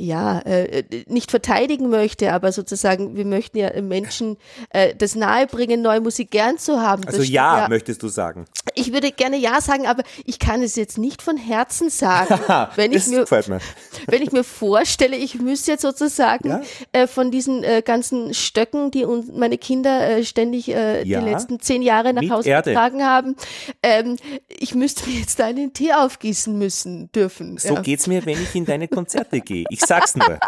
ja, 0.03 0.41
äh, 0.41 0.83
nicht 1.07 1.31
verteidigen 1.31 1.89
möchte, 1.89 2.33
aber 2.33 2.51
sozusagen, 2.51 3.17
wir 3.17 3.25
möchten 3.25 3.59
ja 3.59 3.81
Menschen 3.81 4.37
äh, 4.71 4.95
das 4.97 5.15
nahebringen, 5.15 5.81
neue 5.81 6.01
Musik 6.01 6.33
gern 6.33 6.59
zu 6.59 6.81
haben. 6.81 7.05
Also 7.07 7.23
ja, 7.23 7.61
ja, 7.61 7.69
möchtest 7.69 8.03
du 8.03 8.09
sagen. 8.09 8.47
Ich 8.75 8.93
würde 8.93 9.13
gerne 9.13 9.37
ja 9.37 9.61
sagen, 9.61 9.87
aber 9.87 10.03
ich 10.25 10.41
kann 10.41 10.61
es 10.61 10.75
jetzt 10.75 10.99
nicht 10.99 11.23
von 11.23 11.37
Herzen 11.37 11.89
sagen. 11.89 12.35
wenn, 12.77 12.93
ich 12.93 13.07
mir, 13.07 13.25
mir. 13.31 13.61
wenn 14.09 14.23
ich 14.23 14.33
mir 14.33 14.43
vorstelle, 14.43 15.17
ich 15.17 15.37
müsste 15.37 15.73
jetzt 15.73 15.83
sozusagen 15.83 16.49
ja? 16.49 16.63
äh, 16.91 17.07
von 17.07 17.31
diesen 17.31 17.63
äh, 17.63 17.81
ganzen 17.85 18.35
Stöcken, 18.35 18.91
die 18.91 19.05
uns 19.05 19.31
meine 19.33 19.57
Kinder 19.57 20.09
äh, 20.09 20.25
ständig 20.25 20.69
äh, 20.69 21.05
ja. 21.05 21.21
die 21.21 21.31
letzten 21.31 21.61
zehn 21.61 21.81
Jahre 21.81 22.13
nach 22.13 22.23
Mit 22.23 22.31
Hause 22.33 22.49
Erde. 22.49 22.71
getragen 22.71 23.05
haben, 23.05 23.37
ähm, 23.85 24.17
ich 24.49 24.75
müsste 24.75 25.09
mir 25.09 25.21
jetzt 25.21 25.39
da 25.39 25.47
einen 25.47 25.73
Tee 25.73 25.93
aufgießen 25.93 26.59
müssen 26.59 27.13
dürfen. 27.13 27.57
So 27.59 27.75
ja. 27.75 27.83
geht's 27.83 28.09
mir, 28.09 28.27
wenn 28.27 28.43
ich 28.43 28.53
in 28.57 28.65
deine 28.65 28.89
Konzerte 28.89 29.41
gehe. 29.41 29.65
Ich 29.71 29.81
sag's 29.93 30.17
nur. 30.17 30.39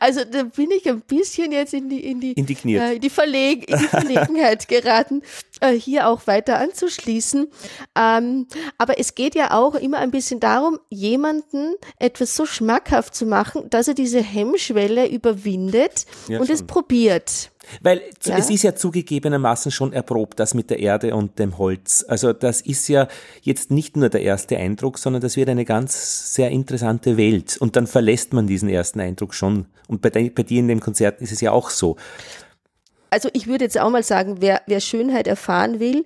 Also 0.00 0.24
da 0.24 0.42
bin 0.42 0.70
ich 0.70 0.88
ein 0.88 1.00
bisschen 1.00 1.50
jetzt 1.52 1.72
in 1.72 1.88
die, 1.88 2.04
in 2.04 2.20
die, 2.20 2.32
Indigniert. 2.32 2.82
Äh, 2.82 2.94
in 2.96 3.00
die, 3.00 3.10
Verleg 3.10 3.70
in 3.70 3.78
die 3.78 3.84
Verlegenheit 3.84 4.68
geraten, 4.68 5.22
äh, 5.60 5.72
hier 5.72 6.08
auch 6.08 6.26
weiter 6.26 6.58
anzuschließen. 6.58 7.48
Ähm, 7.96 8.46
aber 8.76 8.98
es 8.98 9.14
geht 9.14 9.34
ja 9.34 9.52
auch 9.52 9.74
immer 9.76 9.98
ein 9.98 10.10
bisschen 10.10 10.40
darum, 10.40 10.78
jemanden 10.90 11.74
etwas 11.98 12.36
so 12.36 12.44
schmackhaft 12.44 13.14
zu 13.14 13.24
machen, 13.24 13.70
dass 13.70 13.88
er 13.88 13.94
diese 13.94 14.20
Hemmschwelle 14.20 15.08
überwindet 15.08 16.04
ja, 16.28 16.40
und 16.40 16.46
schon. 16.46 16.54
es 16.54 16.62
probiert. 16.66 17.50
Weil 17.80 18.02
ja. 18.24 18.36
es 18.38 18.50
ist 18.50 18.62
ja 18.62 18.74
zugegebenermaßen 18.74 19.72
schon 19.72 19.92
erprobt, 19.92 20.40
das 20.40 20.54
mit 20.54 20.70
der 20.70 20.80
Erde 20.80 21.14
und 21.14 21.38
dem 21.38 21.58
Holz. 21.58 22.04
Also 22.06 22.32
das 22.32 22.60
ist 22.60 22.88
ja 22.88 23.08
jetzt 23.42 23.70
nicht 23.70 23.96
nur 23.96 24.08
der 24.08 24.22
erste 24.22 24.56
Eindruck, 24.56 24.98
sondern 24.98 25.22
das 25.22 25.36
wird 25.36 25.48
eine 25.48 25.64
ganz 25.64 26.34
sehr 26.34 26.50
interessante 26.50 27.16
Welt. 27.16 27.56
Und 27.58 27.76
dann 27.76 27.86
verlässt 27.86 28.32
man 28.32 28.46
diesen 28.46 28.68
ersten 28.68 29.00
Eindruck 29.00 29.34
schon. 29.34 29.66
Und 29.88 30.02
bei, 30.02 30.10
bei 30.10 30.42
dir 30.42 30.60
in 30.60 30.68
dem 30.68 30.80
Konzert 30.80 31.20
ist 31.20 31.32
es 31.32 31.40
ja 31.40 31.52
auch 31.52 31.70
so. 31.70 31.96
Also 33.10 33.28
ich 33.32 33.46
würde 33.46 33.64
jetzt 33.64 33.78
auch 33.78 33.90
mal 33.90 34.02
sagen, 34.02 34.36
wer, 34.40 34.62
wer 34.66 34.80
Schönheit 34.80 35.28
erfahren 35.28 35.78
will, 35.78 36.04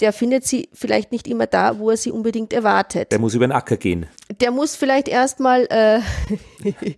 der 0.00 0.12
findet 0.12 0.46
sie 0.46 0.68
vielleicht 0.72 1.12
nicht 1.12 1.28
immer 1.28 1.46
da, 1.46 1.78
wo 1.78 1.90
er 1.90 1.96
sie 1.96 2.10
unbedingt 2.10 2.52
erwartet. 2.52 3.12
Der 3.12 3.18
muss 3.18 3.34
über 3.34 3.46
den 3.46 3.52
Acker 3.52 3.76
gehen. 3.76 4.06
Der 4.40 4.50
muss 4.50 4.76
vielleicht 4.76 5.08
erstmal 5.08 5.66
äh, 5.70 6.00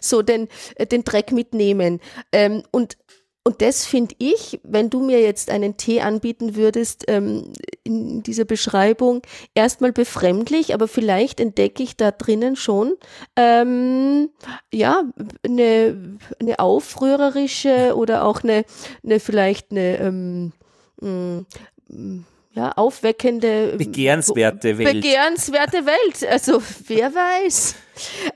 so 0.00 0.22
den, 0.22 0.48
den 0.90 1.04
Dreck 1.04 1.32
mitnehmen. 1.32 2.00
Ähm, 2.32 2.62
und 2.70 2.96
und 3.48 3.62
das 3.62 3.86
finde 3.86 4.14
ich, 4.18 4.60
wenn 4.62 4.90
du 4.90 5.00
mir 5.00 5.22
jetzt 5.22 5.48
einen 5.50 5.78
Tee 5.78 6.02
anbieten 6.02 6.54
würdest, 6.54 7.06
ähm, 7.08 7.50
in 7.82 8.22
dieser 8.22 8.44
Beschreibung, 8.44 9.22
erstmal 9.54 9.90
befremdlich, 9.90 10.74
aber 10.74 10.86
vielleicht 10.86 11.40
entdecke 11.40 11.82
ich 11.82 11.96
da 11.96 12.10
drinnen 12.10 12.56
schon, 12.56 12.92
ähm, 13.36 14.28
ja, 14.70 15.02
eine, 15.42 16.18
eine 16.38 16.58
aufrührerische 16.58 17.94
oder 17.96 18.26
auch 18.26 18.42
eine, 18.42 18.66
eine 19.02 19.18
vielleicht 19.18 19.70
eine, 19.70 19.96
ähm, 19.98 20.52
mh, 21.00 21.44
mm, 21.88 22.24
ja, 22.58 22.72
aufweckende, 22.72 23.76
begehrenswerte 23.78 24.78
Welt. 24.78 24.94
Begehrenswerte 24.94 25.86
Welt. 25.86 26.28
Also 26.28 26.60
wer 26.88 27.14
weiß. 27.14 27.76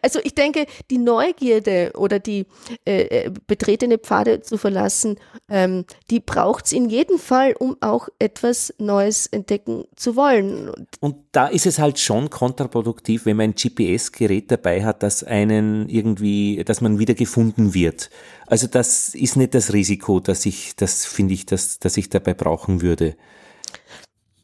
Also 0.00 0.20
ich 0.22 0.34
denke, 0.34 0.66
die 0.90 0.98
Neugierde 0.98 1.92
oder 1.96 2.18
die 2.18 2.46
äh, 2.84 3.26
äh 3.26 3.30
betretene 3.46 3.98
Pfade 3.98 4.40
zu 4.40 4.58
verlassen, 4.58 5.18
ähm, 5.48 5.84
die 6.10 6.20
braucht 6.20 6.66
es 6.66 6.72
in 6.72 6.88
jedem 6.88 7.18
Fall, 7.18 7.54
um 7.58 7.76
auch 7.80 8.08
etwas 8.18 8.74
Neues 8.78 9.26
entdecken 9.26 9.84
zu 9.96 10.14
wollen. 10.14 10.72
Und 11.00 11.16
da 11.32 11.48
ist 11.48 11.66
es 11.66 11.78
halt 11.78 11.98
schon 11.98 12.30
kontraproduktiv, 12.30 13.26
wenn 13.26 13.36
man 13.36 13.50
ein 13.50 13.54
GPS-Gerät 13.54 14.50
dabei 14.50 14.84
hat, 14.84 15.02
das 15.02 15.24
einen 15.24 15.88
irgendwie, 15.88 16.62
dass 16.64 16.80
man 16.80 16.98
wieder 16.98 17.14
gefunden 17.14 17.74
wird. 17.74 18.10
Also 18.46 18.66
das 18.66 19.14
ist 19.14 19.36
nicht 19.36 19.54
das 19.54 19.72
Risiko, 19.72 20.20
dass 20.20 20.46
ich, 20.46 20.76
das 20.76 21.06
finde 21.06 21.34
ich, 21.34 21.46
dass, 21.46 21.78
dass 21.78 21.96
ich 21.96 22.08
dabei 22.08 22.34
brauchen 22.34 22.82
würde. 22.82 23.16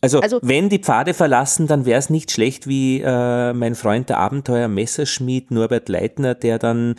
Also, 0.01 0.21
also, 0.21 0.39
wenn 0.43 0.69
die 0.69 0.79
Pfade 0.79 1.13
verlassen, 1.13 1.67
dann 1.67 1.85
wäre 1.85 1.99
es 1.99 2.09
nicht 2.09 2.31
schlecht 2.31 2.69
wie 2.69 3.01
äh, 3.01 3.53
mein 3.53 3.75
Freund 3.75 4.09
der 4.09 4.19
Abenteuer 4.19 4.69
Messerschmied 4.69 5.51
Norbert 5.51 5.89
Leitner, 5.89 6.35
der 6.35 6.59
dann 6.59 6.95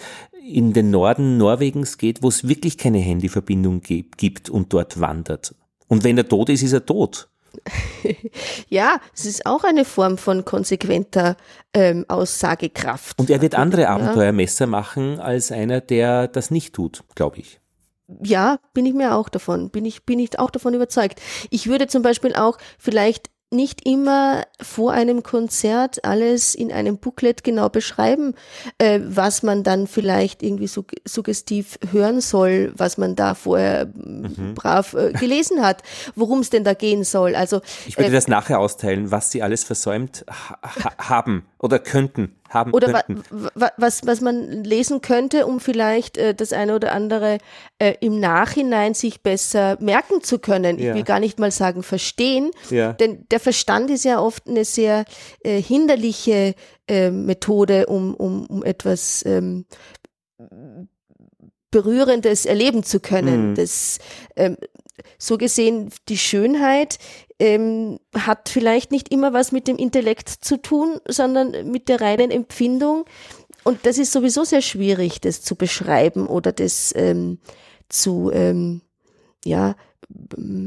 in 0.45 0.74
den 0.74 0.91
Norden 0.91 1.38
Norwegens 1.38 1.97
geht, 1.97 2.24
wo 2.24 2.28
es 2.28 2.47
wirklich 2.47 2.78
keine 2.78 3.00
Handyverbindung 3.00 3.82
gibt 3.82 4.50
und 4.50 4.74
dort 4.74 5.00
wandert. 5.00 5.56
Und 5.88 6.04
wenn 6.04 6.18
er 6.18 6.28
tot 6.28 6.50
ist, 6.50 6.64
ist 6.64 6.74
er 6.74 6.86
tot. 6.86 7.30
ja, 8.70 9.00
es 9.16 9.26
ist 9.26 9.45
auch 9.45 9.64
eine 9.64 9.86
Form 9.86 10.18
von 10.18 10.45
konsequenter 10.45 11.38
ähm, 11.74 12.06
Aussagekraft. 12.08 13.20
Und 13.20 13.30
er 13.30 13.41
wird 13.41 13.56
andere. 13.56 13.89
Abenteuermesser 13.89 14.68
machen 14.68 15.20
als 15.20 15.52
einer, 15.52 15.82
der 15.82 16.28
das 16.28 16.52
nicht 16.52 16.76
tut, 16.76 17.04
glaube 17.16 17.39
ich. 17.39 17.60
Ja, 18.24 18.60
bin 18.74 18.86
ich 18.86 18.93
mir 18.93 19.16
auch 19.16 19.30
davon, 19.30 19.70
bin 19.70 19.86
ich, 19.86 20.05
bin 20.05 20.20
ich 20.20 20.39
auch 20.39 20.49
davon 20.49 20.74
überzeugt. 20.74 21.22
Ich 21.49 21.68
würde 21.68 21.88
zum 21.88 22.01
Beispiel 22.01 22.36
auch 22.36 22.57
vielleicht 22.78 23.30
nicht 23.51 23.86
immer 23.86 24.43
vor 24.62 24.91
einem 24.91 25.24
Konzert 25.24 26.05
alles 26.05 26.53
in 26.53 26.72
einem 26.72 26.99
Booklet 26.99 27.43
genau 27.43 27.70
beschreiben, 27.70 28.36
äh, 28.78 28.99
was 29.03 29.41
man 29.41 29.64
dann 29.64 29.88
vielleicht 29.88 30.43
irgendwie 30.43 30.68
so 30.68 30.86
suggestiv 31.03 31.80
hören 31.91 32.22
soll, 32.22 32.72
was 32.76 32.97
man 32.99 33.16
da 33.16 33.34
vorher 33.34 33.88
mhm. 33.88 34.53
brav 34.53 34.93
äh, 34.93 35.14
gelesen 35.14 35.64
hat, 35.64 35.82
worum 36.16 36.39
es 36.39 36.51
denn 36.51 36.64
da 36.64 36.76
gehen 36.76 37.03
soll. 37.03 37.36
Also 37.36 37.62
ich 37.88 37.97
würde 37.97 38.10
äh, 38.10 38.14
das 38.14 38.28
nachher 38.28 38.60
austeilen, 38.60 39.10
was 39.10 39.32
sie 39.32 39.41
alles 39.41 39.64
versäumt 39.64 40.26
ha 40.30 40.60
haben 40.99 41.45
oder 41.57 41.80
könnten 41.80 42.36
haben 42.50 42.74
oder 42.74 43.04
könnten. 43.04 43.24
Wa 43.56 43.72
was, 43.78 44.06
was 44.06 44.22
man 44.22 44.64
lesen 44.64 45.02
könnte, 45.02 45.45
um 45.45 45.60
vielleicht 45.60 46.18
äh, 46.18 46.34
das 46.34 46.54
eine 46.54 46.76
oder 46.76 46.91
andere 46.91 47.38
äh, 47.78 47.93
im 48.02 48.20
Nachhinein 48.20 48.93
sich 48.93 49.22
besser 49.22 49.78
merken 49.80 50.22
zu 50.22 50.39
können. 50.39 50.78
Ja. 50.80 50.89
Ich 50.89 50.95
will 50.95 51.04
gar 51.04 51.20
nicht 51.20 51.39
mal 51.39 51.52
sagen 51.52 51.84
verstehen, 51.84 52.52
ja. 52.70 52.93
denn 52.93 53.26
der 53.32 53.39
Verstand 53.39 53.89
ist 53.89 54.04
ja 54.04 54.20
oft 54.20 54.47
eine 54.47 54.66
sehr 54.66 55.06
äh, 55.43 55.62
hinderliche 55.62 56.56
äh, 56.88 57.12
Methode, 57.12 57.86
um, 57.86 58.14
um, 58.16 58.45
um 58.47 58.64
etwas 58.64 59.24
ähm, 59.26 59.66
Berührendes 61.72 62.45
erleben 62.45 62.84
zu 62.84 63.00
können. 63.00 63.52
Mhm. 63.52 63.56
Das, 63.56 64.00
ähm, 64.36 64.58
so 65.18 65.38
gesehen, 65.38 65.91
die 66.08 66.18
Schönheit 66.18 66.97
ähm, 67.40 68.00
hat 68.16 68.50
vielleicht 68.50 68.92
nicht 68.92 69.12
immer 69.12 69.34
was 69.34 69.52
mit 69.52 69.68
dem 69.68 69.78
Intellekt 69.78 70.30
zu 70.30 70.58
tun, 70.58 71.00
sondern 71.08 71.72
mit 71.72 71.90
der 71.90 72.02
reinen 72.02 72.32
Empfindung. 72.32 73.06
Und 73.64 73.86
das 73.86 73.98
ist 73.98 74.12
sowieso 74.12 74.44
sehr 74.44 74.62
schwierig, 74.62 75.22
das 75.22 75.42
zu 75.42 75.56
beschreiben 75.56 76.28
oder 76.28 76.52
das 76.52 76.94
ähm, 76.96 77.40
zu, 77.88 78.32
ähm, 78.34 78.82
ja, 79.46 79.76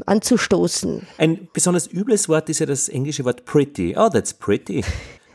anzustoßen. 0.06 1.06
Ein 1.18 1.48
besonders 1.52 1.86
übles 1.86 2.28
Wort 2.28 2.48
ist 2.48 2.60
ja 2.60 2.66
das 2.66 2.88
englische 2.88 3.24
Wort 3.24 3.44
pretty. 3.44 3.94
Oh, 3.96 4.08
that's 4.08 4.32
pretty. 4.32 4.84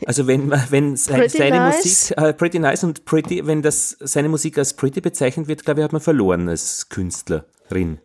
Also 0.06 0.26
wenn 0.26 0.50
wenn 0.70 0.96
seine, 0.96 1.28
seine 1.28 1.56
nice. 1.56 1.84
Musik 1.84 2.18
äh, 2.18 2.32
pretty 2.32 2.58
nice 2.58 2.84
und 2.84 3.04
pretty, 3.04 3.46
wenn 3.46 3.62
das 3.62 3.96
seine 4.00 4.28
Musik 4.28 4.56
als 4.56 4.74
pretty 4.74 5.00
bezeichnet 5.00 5.48
wird, 5.48 5.64
glaube 5.64 5.80
ich, 5.80 5.84
hat 5.84 5.92
man 5.92 6.00
verloren 6.00 6.48
als 6.48 6.88
Künstlerin. 6.88 7.98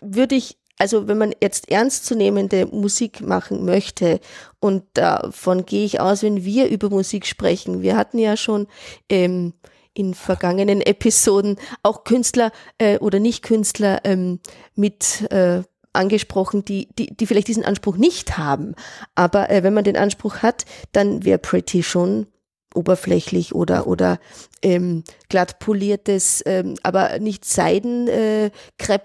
Würde 0.00 0.34
ich 0.34 0.59
also 0.80 1.08
wenn 1.08 1.18
man 1.18 1.34
jetzt 1.42 1.70
ernstzunehmende 1.70 2.66
Musik 2.66 3.20
machen 3.20 3.64
möchte, 3.64 4.18
und 4.60 4.84
davon 4.94 5.66
gehe 5.66 5.84
ich 5.84 6.00
aus, 6.00 6.22
wenn 6.22 6.44
wir 6.44 6.68
über 6.68 6.88
Musik 6.88 7.26
sprechen, 7.26 7.82
wir 7.82 7.96
hatten 7.96 8.18
ja 8.18 8.36
schon 8.36 8.66
ähm, 9.10 9.52
in 9.92 10.14
vergangenen 10.14 10.80
Episoden 10.80 11.56
auch 11.82 12.04
Künstler 12.04 12.50
äh, 12.78 12.98
oder 12.98 13.20
Nicht-Künstler 13.20 14.00
ähm, 14.04 14.40
mit 14.74 15.30
äh, 15.30 15.62
angesprochen, 15.92 16.64
die, 16.64 16.88
die, 16.98 17.14
die 17.14 17.26
vielleicht 17.26 17.48
diesen 17.48 17.64
Anspruch 17.64 17.96
nicht 17.96 18.38
haben. 18.38 18.74
Aber 19.14 19.50
äh, 19.50 19.62
wenn 19.62 19.74
man 19.74 19.84
den 19.84 19.96
Anspruch 19.96 20.38
hat, 20.38 20.64
dann 20.92 21.24
wäre 21.24 21.38
Pretty 21.38 21.82
schon 21.82 22.26
oberflächlich 22.74 23.54
oder 23.54 23.86
oder 23.86 24.18
ähm, 24.62 25.02
glatt 25.28 25.58
poliertes, 25.58 26.42
ähm, 26.46 26.74
aber 26.82 27.18
nicht 27.18 27.44
Seidenkrepp, 27.44 28.52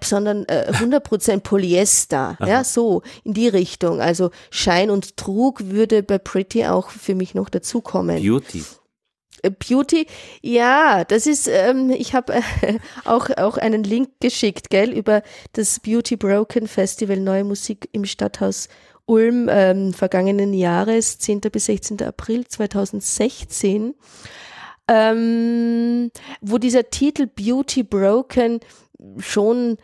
äh, 0.02 0.04
sondern 0.04 0.44
äh, 0.44 0.70
100% 0.72 1.40
Polyester. 1.40 2.38
ja, 2.46 2.64
so 2.64 3.02
in 3.24 3.34
die 3.34 3.48
Richtung. 3.48 4.00
Also 4.00 4.30
Schein 4.50 4.90
und 4.90 5.16
Trug 5.16 5.70
würde 5.70 6.02
bei 6.02 6.18
Pretty 6.18 6.66
auch 6.66 6.90
für 6.90 7.14
mich 7.14 7.34
noch 7.34 7.48
dazukommen. 7.48 8.22
Beauty. 8.22 8.62
Äh, 9.42 9.50
Beauty, 9.50 10.06
ja, 10.42 11.04
das 11.04 11.26
ist, 11.26 11.48
ähm, 11.48 11.90
ich 11.90 12.14
habe 12.14 12.34
äh, 12.34 12.42
auch, 13.04 13.30
auch 13.36 13.56
einen 13.56 13.84
Link 13.84 14.10
geschickt, 14.20 14.70
gell, 14.70 14.90
über 14.92 15.22
das 15.52 15.80
Beauty 15.80 16.16
Broken 16.16 16.66
Festival 16.68 17.18
Neue 17.18 17.44
Musik 17.44 17.88
im 17.92 18.04
Stadthaus 18.04 18.68
Ulm 19.06 19.48
ähm, 19.50 19.92
vergangenen 19.92 20.52
Jahres, 20.52 21.18
10. 21.18 21.40
bis 21.40 21.66
16. 21.66 22.02
April 22.02 22.46
2016, 22.46 23.94
ähm, 24.88 26.10
wo 26.40 26.58
dieser 26.58 26.90
Titel 26.90 27.26
Beauty 27.26 27.82
Broken 27.82 28.60
schon 29.18 29.78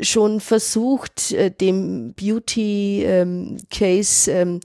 schon 0.00 0.40
versucht, 0.40 1.32
äh, 1.32 1.50
dem 1.50 2.14
Beauty 2.14 3.04
ähm, 3.04 3.56
Case 3.70 4.30
ähm, 4.30 4.60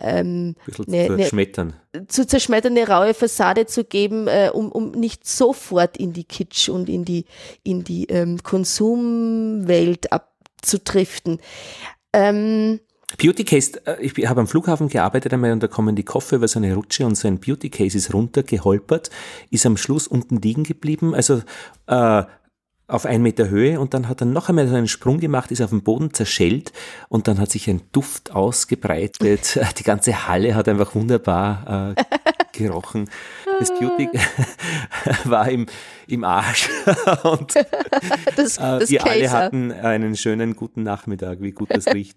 ähm, 0.00 0.54
zu 0.72 0.82
ne, 0.86 1.06
zerschmettern. 1.06 1.74
Ne, 1.94 2.06
zu 2.06 2.26
zerschmettern, 2.26 2.76
eine 2.76 2.88
raue 2.88 3.14
Fassade 3.14 3.66
zu 3.66 3.84
geben, 3.84 4.28
äh, 4.28 4.50
um, 4.52 4.72
um 4.72 4.92
nicht 4.92 5.26
sofort 5.26 5.96
in 5.96 6.12
die 6.12 6.24
Kitsch 6.24 6.68
und 6.68 6.88
in 6.88 7.04
die, 7.04 7.26
in 7.62 7.84
die 7.84 8.06
ähm, 8.06 8.42
Konsumwelt 8.42 10.12
abzudriften. 10.12 11.38
Ähm, 12.12 12.80
Beauty 13.18 13.44
Case, 13.44 13.80
äh, 13.86 14.00
ich 14.00 14.26
habe 14.26 14.40
am 14.40 14.46
Flughafen 14.46 14.88
gearbeitet 14.88 15.32
einmal 15.32 15.52
und 15.52 15.62
da 15.62 15.68
kommen 15.68 15.96
die 15.96 16.04
Koffer 16.04 16.36
über 16.36 16.48
so 16.48 16.58
eine 16.58 16.74
Rutsche 16.74 17.06
und 17.06 17.16
so 17.16 17.28
ein 17.28 17.40
Beauty 17.40 17.70
Case 17.70 17.96
ist 17.96 18.14
runtergeholpert, 18.14 19.10
ist 19.50 19.66
am 19.66 19.76
Schluss 19.76 20.06
unten 20.06 20.40
liegen 20.40 20.64
geblieben, 20.64 21.14
also 21.14 21.42
äh, 21.86 22.24
auf 22.90 23.06
einen 23.06 23.22
Meter 23.22 23.48
Höhe 23.48 23.80
und 23.80 23.94
dann 23.94 24.08
hat 24.08 24.20
er 24.20 24.26
noch 24.26 24.48
einmal 24.48 24.66
einen 24.66 24.88
Sprung 24.88 25.20
gemacht, 25.20 25.50
ist 25.50 25.62
auf 25.62 25.70
dem 25.70 25.82
Boden 25.82 26.12
zerschellt 26.12 26.72
und 27.08 27.28
dann 27.28 27.38
hat 27.38 27.50
sich 27.50 27.68
ein 27.68 27.82
Duft 27.92 28.32
ausgebreitet. 28.32 29.58
Die 29.78 29.84
ganze 29.84 30.28
Halle 30.28 30.54
hat 30.54 30.68
einfach 30.68 30.94
wunderbar 30.94 31.94
äh, 31.96 32.02
gerochen. 32.52 33.08
Das 33.58 33.70
Beauty 33.78 34.08
war 35.24 35.48
im, 35.50 35.66
im 36.06 36.24
Arsch. 36.24 36.68
Und 37.24 37.54
das, 38.36 38.56
äh, 38.56 38.60
das 38.60 38.90
wir 38.90 39.06
alle 39.06 39.30
hatten 39.30 39.70
einen 39.72 40.16
schönen 40.16 40.56
guten 40.56 40.82
Nachmittag, 40.82 41.42
wie 41.42 41.52
gut 41.52 41.68
das 41.70 41.86
riecht. 41.88 42.16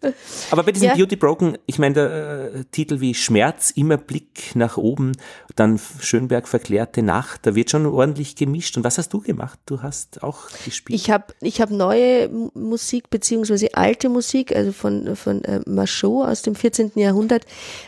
Aber 0.51 0.63
bei 0.63 0.71
diesem 0.71 0.89
ja. 0.89 0.95
Beauty 0.95 1.17
Broken, 1.17 1.57
ich 1.65 1.79
meine, 1.79 1.93
der 1.93 2.53
äh, 2.53 2.63
Titel 2.71 3.01
wie 3.01 3.13
Schmerz, 3.13 3.71
immer 3.71 3.97
Blick 3.97 4.55
nach 4.55 4.77
oben, 4.77 5.13
dann 5.55 5.79
Schönberg 5.99 6.47
verklärte 6.47 7.03
Nacht, 7.03 7.45
da 7.45 7.55
wird 7.55 7.69
schon 7.69 7.85
ordentlich 7.85 8.35
gemischt. 8.35 8.77
Und 8.77 8.83
was 8.83 8.97
hast 8.97 9.09
du 9.13 9.19
gemacht? 9.19 9.59
Du 9.65 9.81
hast 9.81 10.23
auch 10.23 10.49
gespielt. 10.63 10.99
Ich 10.99 11.11
habe 11.11 11.33
ich 11.41 11.61
hab 11.61 11.69
neue 11.69 12.29
Musik, 12.53 13.09
beziehungsweise 13.09 13.73
alte 13.73 14.09
Musik, 14.09 14.55
also 14.55 14.71
von, 14.71 15.15
von 15.15 15.43
äh, 15.43 15.61
Machot 15.65 16.27
aus 16.27 16.41
dem 16.41 16.55
14. 16.55 16.93
Jahrhundert, 16.95 17.45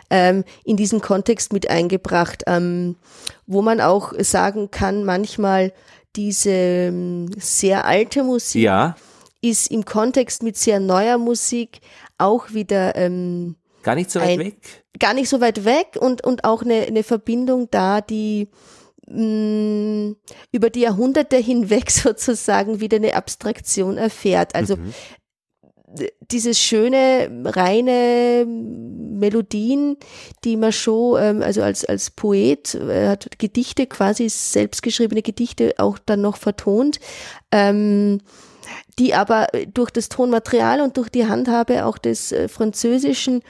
ähm, 0.09 0.43
in 0.63 0.78
diesen 0.78 1.01
Kontext 1.01 1.53
mit 1.53 1.69
eingebracht. 1.69 2.43
Ähm, 2.47 2.95
wo 3.47 3.61
man 3.61 3.82
auch 3.82 4.13
sagen 4.19 4.71
kann, 4.71 5.05
manchmal 5.05 5.71
diese 6.15 6.49
ähm, 6.49 7.30
sehr 7.38 7.86
alte 7.86 8.23
Musik 8.23 8.63
ja. 8.63 8.95
ist 9.41 9.71
im 9.71 9.86
Kontext 9.86 10.43
mit 10.43 10.57
sehr 10.57 10.80
neuer 10.80 11.17
Musik 11.17 11.80
auch 12.17 12.53
wieder 12.53 12.95
ähm, 12.95 13.55
gar 13.84 13.95
nicht 13.95 14.09
so 14.09 14.19
weit 14.19 14.30
ein, 14.30 14.39
weg. 14.39 14.55
Gar 14.99 15.13
nicht 15.13 15.30
so 15.30 15.41
weit 15.41 15.65
weg 15.65 15.97
und, 15.99 16.23
und 16.23 16.43
auch 16.43 16.63
eine, 16.63 16.82
eine 16.84 17.03
Verbindung 17.03 17.69
da, 17.69 18.01
die 18.01 18.47
mh, 19.08 20.10
mm, 20.10 20.16
über 20.51 20.70
die 20.70 20.82
Jahrhunderte 20.82 21.38
hinweg 21.38 21.91
sozusagen 21.91 22.80
wieder 22.80 22.97
eine 22.97 23.16
Abstraktion 23.16 23.97
erfährt. 23.97 24.56
Also 24.56 24.78
mhm 24.78 24.93
dieses 26.32 26.60
schöne, 26.60 27.30
reine 27.45 28.45
Melodien, 28.45 29.97
die 30.43 30.58
Machot, 30.58 31.20
ähm, 31.22 31.41
also 31.41 31.62
als, 31.62 31.86
als 31.86 32.12
Poet, 32.12 32.76
er 32.76 33.10
hat 33.12 33.39
Gedichte, 33.39 33.88
quasi 33.88 34.30
selbstgeschriebene 34.30 35.22
Gedichte 35.22 35.76
auch 35.78 35.97
dann 36.06 36.22
noch 36.22 36.38
vertont, 36.38 36.99
ähm, 37.51 38.20
die 38.97 39.14
aber 39.14 39.47
durch 39.74 39.91
das 39.91 40.10
Tonmaterial 40.10 40.82
und 40.82 40.97
durch 40.97 41.10
die 41.10 41.28
Handhabe 41.28 41.86
auch 41.86 41.97
des 41.97 42.32
äh, 42.32 42.47
französischen, 42.47 43.41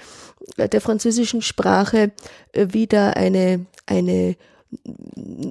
äh, 0.58 0.68
der 0.68 0.82
französischen 0.82 1.42
Sprache 1.42 2.12
äh, 2.52 2.68
wieder 2.72 3.16
eine, 3.16 3.66
eine, 3.86 4.36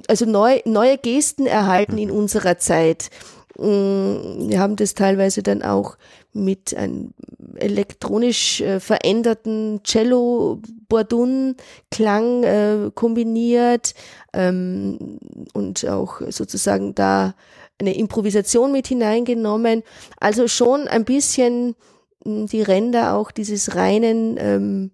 also 0.07 0.25
neu, 0.25 0.59
neue 0.65 0.97
Gesten 0.97 1.45
erhalten 1.45 1.97
in 1.97 2.11
unserer 2.11 2.57
Zeit. 2.57 3.09
Mm, 3.57 4.49
wir 4.49 4.59
haben 4.59 4.75
das 4.75 4.93
teilweise 4.93 5.43
dann 5.43 5.61
auch 5.61 5.97
mit 6.33 6.75
einem 6.75 7.13
elektronisch 7.55 8.61
äh, 8.61 8.79
veränderten 8.79 9.81
Cello 9.83 10.61
Bordun 10.89 11.55
Klang 11.91 12.43
äh, 12.43 12.91
kombiniert 12.93 13.93
ähm, 14.33 15.19
und 15.53 15.87
auch 15.87 16.21
sozusagen 16.29 16.93
da 16.93 17.35
eine 17.79 17.95
Improvisation 17.95 18.71
mit 18.71 18.87
hineingenommen. 18.87 19.83
Also 20.19 20.47
schon 20.47 20.87
ein 20.87 21.05
bisschen 21.05 21.75
die 22.25 22.61
Ränder 22.61 23.15
auch 23.15 23.31
dieses 23.31 23.75
reinen 23.75 24.35
ähm, 24.39 24.91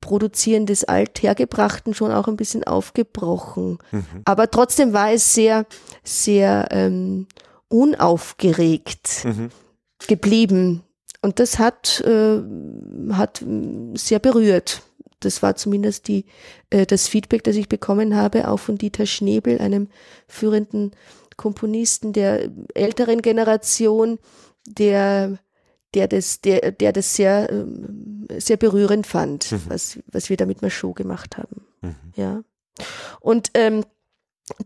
Produzieren 0.00 0.66
des 0.66 0.84
Althergebrachten 0.84 1.94
schon 1.94 2.12
auch 2.12 2.28
ein 2.28 2.36
bisschen 2.36 2.64
aufgebrochen. 2.64 3.78
Mhm. 3.90 4.04
Aber 4.24 4.50
trotzdem 4.50 4.92
war 4.92 5.12
es 5.12 5.34
sehr, 5.34 5.66
sehr 6.04 6.68
ähm, 6.70 7.26
unaufgeregt 7.68 9.24
mhm. 9.24 9.50
geblieben. 10.06 10.82
Und 11.20 11.38
das 11.38 11.58
hat, 11.58 12.00
äh, 12.00 12.40
hat 13.12 13.44
sehr 13.94 14.18
berührt. 14.18 14.82
Das 15.20 15.42
war 15.42 15.54
zumindest 15.54 16.08
die, 16.08 16.26
äh, 16.70 16.86
das 16.86 17.08
Feedback, 17.08 17.44
das 17.44 17.56
ich 17.56 17.68
bekommen 17.68 18.16
habe, 18.16 18.48
auch 18.48 18.58
von 18.58 18.76
Dieter 18.76 19.06
Schnebel, 19.06 19.58
einem 19.58 19.88
führenden 20.26 20.92
Komponisten 21.36 22.12
der 22.12 22.50
älteren 22.74 23.22
Generation, 23.22 24.18
der 24.66 25.38
der 25.94 26.08
das, 26.08 26.40
der, 26.40 26.72
der 26.72 26.92
das 26.92 27.14
sehr, 27.14 27.50
ähm, 27.50 28.26
sehr 28.38 28.56
berührend 28.56 29.06
fand, 29.06 29.52
mhm. 29.52 29.62
was, 29.68 29.98
was 30.06 30.30
wir 30.30 30.36
da 30.36 30.46
mit 30.46 30.58
Show 30.72 30.92
gemacht 30.92 31.36
haben. 31.36 31.66
Mhm. 31.80 31.96
Ja. 32.16 32.42
Und 33.20 33.50
ähm, 33.54 33.84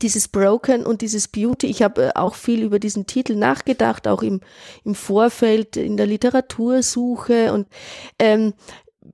dieses 0.00 0.28
Broken 0.28 0.86
und 0.86 1.02
dieses 1.02 1.28
Beauty, 1.28 1.66
ich 1.66 1.82
habe 1.82 2.06
äh, 2.06 2.10
auch 2.14 2.34
viel 2.34 2.62
über 2.62 2.78
diesen 2.78 3.06
Titel 3.06 3.34
nachgedacht, 3.34 4.08
auch 4.08 4.22
im, 4.22 4.40
im 4.84 4.94
Vorfeld 4.94 5.76
in 5.76 5.96
der 5.96 6.06
Literatursuche 6.06 7.52
und 7.52 7.68
ähm, 8.18 8.54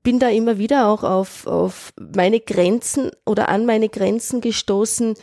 bin 0.02 0.18
da 0.18 0.28
immer 0.28 0.58
wieder 0.58 0.88
auch 0.88 1.02
auf, 1.02 1.46
auf 1.46 1.92
meine 1.98 2.40
Grenzen 2.40 3.10
oder 3.26 3.48
an 3.48 3.66
meine 3.66 3.88
Grenzen 3.88 4.40
gestoßen, 4.40 5.14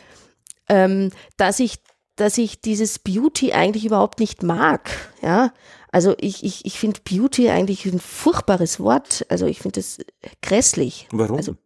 ähm, 0.68 1.10
dass 1.36 1.60
ich 1.60 1.78
dass 2.16 2.36
ich 2.36 2.60
dieses 2.60 2.98
Beauty 2.98 3.54
eigentlich 3.54 3.86
überhaupt 3.86 4.20
nicht 4.20 4.42
mag. 4.42 4.90
Ja, 5.22 5.54
also 5.92 6.14
ich, 6.18 6.44
ich, 6.44 6.64
ich 6.64 6.78
finde 6.78 7.00
Beauty 7.04 7.50
eigentlich 7.50 7.84
ein 7.86 8.00
furchtbares 8.00 8.80
Wort. 8.80 9.26
Also 9.28 9.46
ich 9.46 9.58
finde 9.58 9.80
das 9.80 9.98
grässlich. 10.42 11.08
Warum? 11.10 11.36
Also, 11.36 11.56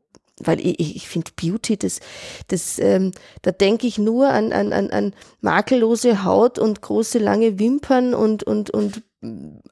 weil 0.40 0.60
ich, 0.60 0.96
ich 0.96 1.08
finde 1.08 1.30
Beauty, 1.36 1.76
das, 1.76 2.00
das, 2.48 2.78
ähm, 2.78 3.12
da 3.42 3.52
denke 3.52 3.86
ich 3.86 3.98
nur 3.98 4.28
an, 4.28 4.52
an, 4.52 4.72
an, 4.72 4.90
an 4.90 5.14
makellose 5.40 6.24
Haut 6.24 6.58
und 6.58 6.80
große 6.80 7.18
lange 7.18 7.58
Wimpern 7.58 8.14
und, 8.14 8.42
und, 8.42 8.70
und 8.70 9.02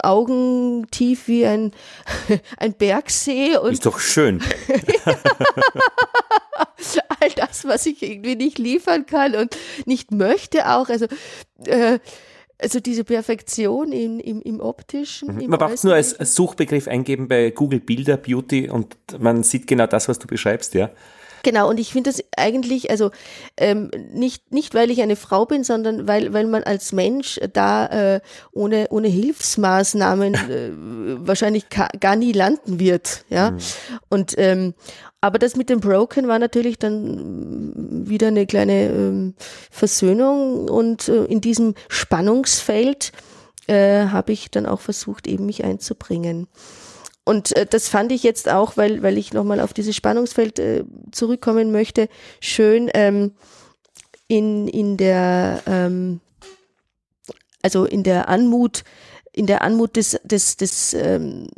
Augen 0.03 0.87
tief 0.91 1.29
wie 1.29 1.47
ein, 1.47 1.73
ein 2.59 2.75
Bergsee. 2.75 3.57
Und 3.57 3.73
ist 3.73 3.87
doch 3.87 3.99
schön. 3.99 4.41
All 7.21 7.31
das, 7.37 7.65
was 7.65 7.87
ich 7.87 8.03
irgendwie 8.03 8.37
nicht 8.37 8.59
liefern 8.59 9.07
kann 9.07 9.35
und 9.35 9.57
nicht 9.85 10.11
möchte 10.11 10.71
auch. 10.71 10.89
Also 10.89 11.07
äh, 11.67 11.99
also 12.63 12.81
diese 12.81 13.05
Perfektion 13.05 13.93
im, 13.93 14.21
im, 14.21 14.41
im 14.43 14.61
optischen. 14.61 15.35
Mhm. 15.35 15.41
Im 15.41 15.51
man 15.51 15.59
braucht 15.59 15.75
es 15.75 15.85
nur 15.85 15.95
als, 15.95 16.15
als 16.19 16.35
Suchbegriff 16.35 16.89
eingeben 16.89 17.29
bei 17.29 17.51
Google 17.51 17.81
Bilder 17.81 18.17
Beauty 18.17 18.71
und 18.71 18.97
man 19.19 19.43
sieht 19.43 19.67
genau 19.67 19.87
das, 19.87 20.09
was 20.09 20.19
du 20.19 20.27
beschreibst, 20.27 20.75
ja. 20.75 20.91
Genau, 21.43 21.69
und 21.69 21.81
ich 21.81 21.93
finde 21.93 22.11
das 22.11 22.23
eigentlich, 22.37 22.91
also 22.91 23.11
ähm, 23.57 23.91
nicht, 24.13 24.53
nicht, 24.53 24.75
weil 24.75 24.91
ich 24.91 25.03
eine 25.03 25.17
Frau 25.17 25.45
bin, 25.45 25.65
sondern 25.65 26.07
weil, 26.07 26.33
weil 26.33 26.47
man 26.47 26.63
als 26.63 26.93
Mensch 26.93 27.41
da 27.53 27.87
äh, 27.87 28.21
ohne, 28.53 28.87
ohne 28.91 29.09
Hilfsmaßnahmen 29.09 30.35
äh, 30.51 30.71
wahrscheinlich 31.27 31.67
gar 32.01 32.17
nie 32.17 32.33
landen 32.33 32.79
wird. 32.79 33.25
Ja. 33.29 33.53
Mhm. 33.53 33.59
Und 34.09 34.35
ähm, 34.39 34.75
aber 35.21 35.39
das 35.39 35.55
mit 35.55 35.71
dem 35.71 35.79
Broken 35.79 36.27
war 36.27 36.41
natürlich 36.41 36.81
dann 36.81 37.73
wieder 38.09 38.27
eine 38.27 38.45
kleine 38.45 38.87
ähm, 38.89 39.35
Versöhnung 39.71 40.69
und 40.69 41.09
äh, 41.09 41.25
in 41.27 41.41
diesem 41.41 41.75
Spannungsfeld 41.89 43.13
äh, 43.69 44.07
habe 44.07 44.33
ich 44.33 44.51
dann 44.51 44.67
auch 44.67 44.81
versucht, 44.81 45.29
eben 45.29 45.47
mich 45.47 45.63
einzubringen. 45.63 46.49
Und 47.25 47.55
äh, 47.57 47.67
das 47.67 47.89
fand 47.89 48.13
ich 48.13 48.23
jetzt 48.23 48.49
auch, 48.49 48.77
weil, 48.77 49.03
weil 49.03 49.19
ich 49.19 49.33
nochmal 49.33 49.61
auf 49.61 49.73
dieses 49.73 49.95
Spannungsfeld 49.95 50.59
äh, 50.59 50.85
zurückkommen 51.13 51.71
möchte, 51.71 52.09
schön 52.41 52.91
ähm, 52.95 53.33
in, 54.27 54.67
in 54.67 54.97
der, 54.97 55.63
ähm, 55.67 56.21
also 57.63 57.85
in 57.85 58.03
der 58.03 58.29
Anmut, 58.29 58.83
in 59.33 59.47
der 59.47 59.63
Anmut 59.63 59.97
des, 59.97 60.19
des, 60.25 60.57
des 60.57 60.95
ähm, 60.95 61.49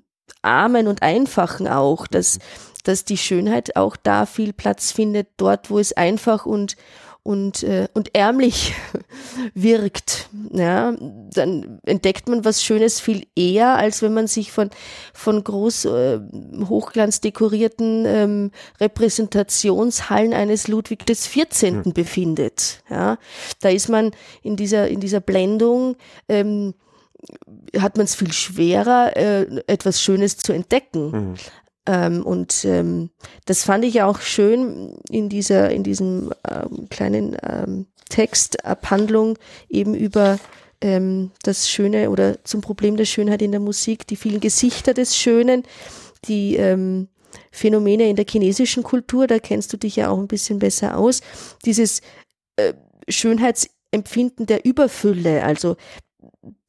Armen 0.42 0.86
und 0.86 1.02
Einfachen 1.02 1.66
auch, 1.66 2.06
dass, 2.06 2.38
dass 2.84 3.04
die 3.04 3.16
Schönheit 3.16 3.76
auch 3.76 3.96
da 3.96 4.26
viel 4.26 4.52
Platz 4.52 4.92
findet, 4.92 5.28
dort, 5.38 5.70
wo 5.70 5.78
es 5.78 5.92
einfach 5.92 6.44
und, 6.44 6.76
und, 7.24 7.62
äh, 7.62 7.88
und 7.94 8.14
ärmlich 8.14 8.74
wirkt, 9.54 10.28
ja, 10.52 10.94
dann 11.32 11.80
entdeckt 11.84 12.28
man 12.28 12.44
was 12.44 12.62
Schönes 12.62 13.00
viel 13.00 13.26
eher, 13.34 13.76
als 13.76 14.02
wenn 14.02 14.12
man 14.12 14.26
sich 14.26 14.52
von, 14.52 14.70
von 15.14 15.42
groß 15.42 15.86
äh, 15.86 16.20
hochglanz 16.68 17.22
dekorierten 17.22 18.04
ähm, 18.06 18.50
Repräsentationshallen 18.78 20.34
eines 20.34 20.68
Ludwig 20.68 21.06
des 21.06 21.26
14. 21.26 21.76
Mhm. 21.76 21.92
befindet. 21.94 22.82
Ja, 22.90 23.16
da 23.60 23.70
ist 23.70 23.88
man 23.88 24.10
in 24.42 24.56
dieser, 24.56 24.88
in 24.88 25.00
dieser 25.00 25.20
Blendung, 25.20 25.96
ähm, 26.28 26.74
hat 27.78 27.96
man 27.96 28.04
es 28.04 28.14
viel 28.14 28.32
schwerer, 28.32 29.16
äh, 29.16 29.62
etwas 29.66 30.02
Schönes 30.02 30.36
zu 30.36 30.52
entdecken. 30.52 31.10
Mhm. 31.10 31.34
Ähm, 31.86 32.24
und 32.24 32.64
ähm, 32.64 33.10
das 33.44 33.64
fand 33.64 33.84
ich 33.84 34.02
auch 34.02 34.20
schön 34.20 34.96
in 35.10 35.28
dieser, 35.28 35.70
in 35.70 35.82
diesem 35.82 36.32
ähm, 36.48 36.88
kleinen 36.88 37.36
ähm, 37.42 37.86
Textabhandlung 38.08 39.38
eben 39.68 39.94
über 39.94 40.38
ähm, 40.80 41.30
das 41.42 41.68
Schöne 41.68 42.10
oder 42.10 42.42
zum 42.44 42.60
Problem 42.60 42.96
der 42.96 43.04
Schönheit 43.04 43.42
in 43.42 43.50
der 43.50 43.60
Musik, 43.60 44.06
die 44.06 44.16
vielen 44.16 44.40
Gesichter 44.40 44.94
des 44.94 45.16
Schönen, 45.16 45.64
die 46.26 46.56
ähm, 46.56 47.08
Phänomene 47.50 48.08
in 48.08 48.16
der 48.16 48.26
chinesischen 48.28 48.82
Kultur, 48.82 49.26
da 49.26 49.38
kennst 49.38 49.72
du 49.72 49.76
dich 49.76 49.96
ja 49.96 50.08
auch 50.08 50.18
ein 50.18 50.28
bisschen 50.28 50.58
besser 50.58 50.96
aus, 50.96 51.20
dieses 51.64 52.00
äh, 52.56 52.74
Schönheitsempfinden 53.08 54.46
der 54.46 54.64
Überfülle, 54.64 55.42
also 55.42 55.76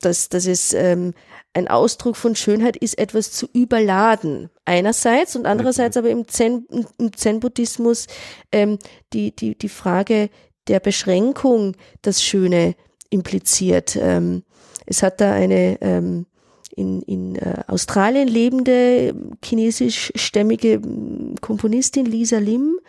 dass, 0.06 0.30
dass 0.30 0.46
es 0.46 0.74
ähm, 0.74 1.14
ein 1.54 1.68
Ausdruck 1.68 2.16
von 2.16 2.36
Schönheit 2.36 2.78
ist, 2.78 2.98
etwas 2.98 3.32
zu 3.32 3.48
überladen. 3.54 4.50
Einerseits 4.66 5.36
und 5.36 5.46
andererseits 5.46 5.98
aber 5.98 6.10
im 6.10 6.28
Zen, 6.28 6.68
Zen-Buddhismus 7.16 8.08
ähm, 8.52 8.78
die, 9.14 9.36
die, 9.36 9.58
die 9.58 9.70
Frage 9.70 10.30
der 10.68 10.80
Beschränkung 10.80 11.76
das 12.02 12.24
Schöne 12.24 12.76
impliziert. 13.10 13.96
Ähm, 13.96 14.44
es 14.86 15.02
hat 15.02 15.22
da 15.22 15.34
eine 15.34 15.78
ähm, 15.82 16.26
in, 16.76 17.02
in 17.04 17.36
äh, 17.36 17.64
Australien 17.68 18.28
lebende 18.28 19.16
chinesischstämmige 19.44 20.82
Komponistin 21.40 22.06
Lisa 22.06 22.38
Lim 22.38 22.80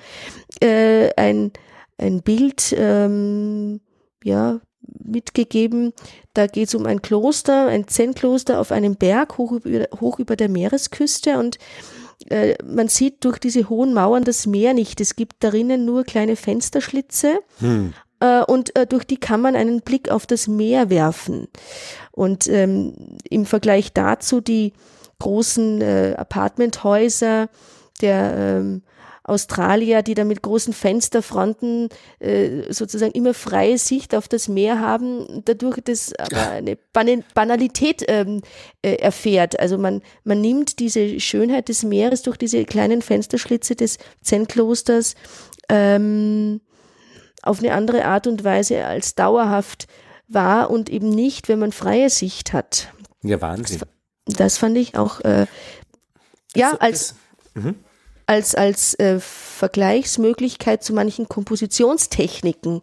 äh, 0.60 1.10
ein, 1.16 1.52
ein 1.98 2.22
Bild 2.22 2.74
ähm, 2.76 3.80
ja, 4.24 4.60
mitgegeben. 5.02 5.92
Da 6.34 6.46
geht 6.46 6.68
es 6.68 6.74
um 6.74 6.86
ein 6.86 7.02
Kloster, 7.02 7.66
ein 7.68 7.88
Zen-Kloster 7.88 8.60
auf 8.60 8.72
einem 8.72 8.96
Berg 8.96 9.38
hoch 9.38 9.52
über, 9.52 9.86
hoch 10.00 10.18
über 10.18 10.36
der 10.36 10.48
Meeresküste 10.48 11.38
und 11.38 11.58
äh, 12.28 12.54
man 12.64 12.88
sieht 12.88 13.24
durch 13.24 13.38
diese 13.38 13.68
hohen 13.68 13.94
Mauern 13.94 14.24
das 14.24 14.46
Meer 14.46 14.74
nicht. 14.74 15.00
Es 15.00 15.16
gibt 15.16 15.44
darinnen 15.44 15.84
nur 15.84 16.04
kleine 16.04 16.36
Fensterschlitze 16.36 17.38
hm. 17.58 17.92
äh, 18.20 18.42
und 18.42 18.74
äh, 18.76 18.86
durch 18.86 19.04
die 19.04 19.18
kann 19.18 19.40
man 19.40 19.54
einen 19.54 19.82
Blick 19.82 20.10
auf 20.10 20.26
das 20.26 20.48
Meer 20.48 20.90
werfen. 20.90 21.48
Und 22.12 22.48
ähm, 22.48 23.18
im 23.28 23.46
Vergleich 23.46 23.92
dazu 23.92 24.40
die 24.40 24.72
großen 25.18 25.80
äh, 25.80 26.14
Apartmenthäuser 26.16 27.48
der 28.00 28.34
ähm, 28.36 28.82
Australier, 29.26 30.02
die 30.02 30.14
da 30.14 30.24
mit 30.24 30.42
großen 30.42 30.72
Fensterfronten 30.72 31.88
äh, 32.20 32.72
sozusagen 32.72 33.12
immer 33.12 33.34
freie 33.34 33.76
Sicht 33.76 34.14
auf 34.14 34.28
das 34.28 34.46
Meer 34.46 34.80
haben, 34.80 35.42
dadurch 35.44 35.78
das 35.84 36.12
aber 36.14 36.50
eine 36.50 36.76
Banalität 37.34 38.04
ähm, 38.06 38.42
äh, 38.82 38.94
erfährt. 38.94 39.58
Also 39.58 39.78
man, 39.78 40.02
man 40.22 40.40
nimmt 40.40 40.78
diese 40.78 41.18
Schönheit 41.18 41.68
des 41.68 41.82
Meeres 41.82 42.22
durch 42.22 42.36
diese 42.36 42.64
kleinen 42.64 43.02
Fensterschlitze 43.02 43.74
des 43.74 43.98
Zen-Klosters 44.22 45.16
ähm, 45.68 46.60
auf 47.42 47.58
eine 47.58 47.72
andere 47.72 48.04
Art 48.04 48.28
und 48.28 48.44
Weise 48.44 48.86
als 48.86 49.16
dauerhaft 49.16 49.88
wahr 50.28 50.70
und 50.70 50.88
eben 50.88 51.08
nicht, 51.08 51.48
wenn 51.48 51.58
man 51.58 51.72
freie 51.72 52.10
Sicht 52.10 52.52
hat. 52.52 52.92
Ja, 53.22 53.40
Wahnsinn. 53.40 53.80
Das, 54.26 54.36
das 54.36 54.58
fand 54.58 54.76
ich 54.78 54.96
auch, 54.96 55.20
äh, 55.20 55.46
ja, 56.54 56.70
das, 56.72 56.80
als, 56.80 57.14
das, 57.54 57.64
mhm 57.64 57.74
als, 58.26 58.54
als 58.54 58.94
äh, 58.94 59.20
Vergleichsmöglichkeit 59.20 60.82
zu 60.82 60.92
manchen 60.92 61.28
Kompositionstechniken 61.28 62.80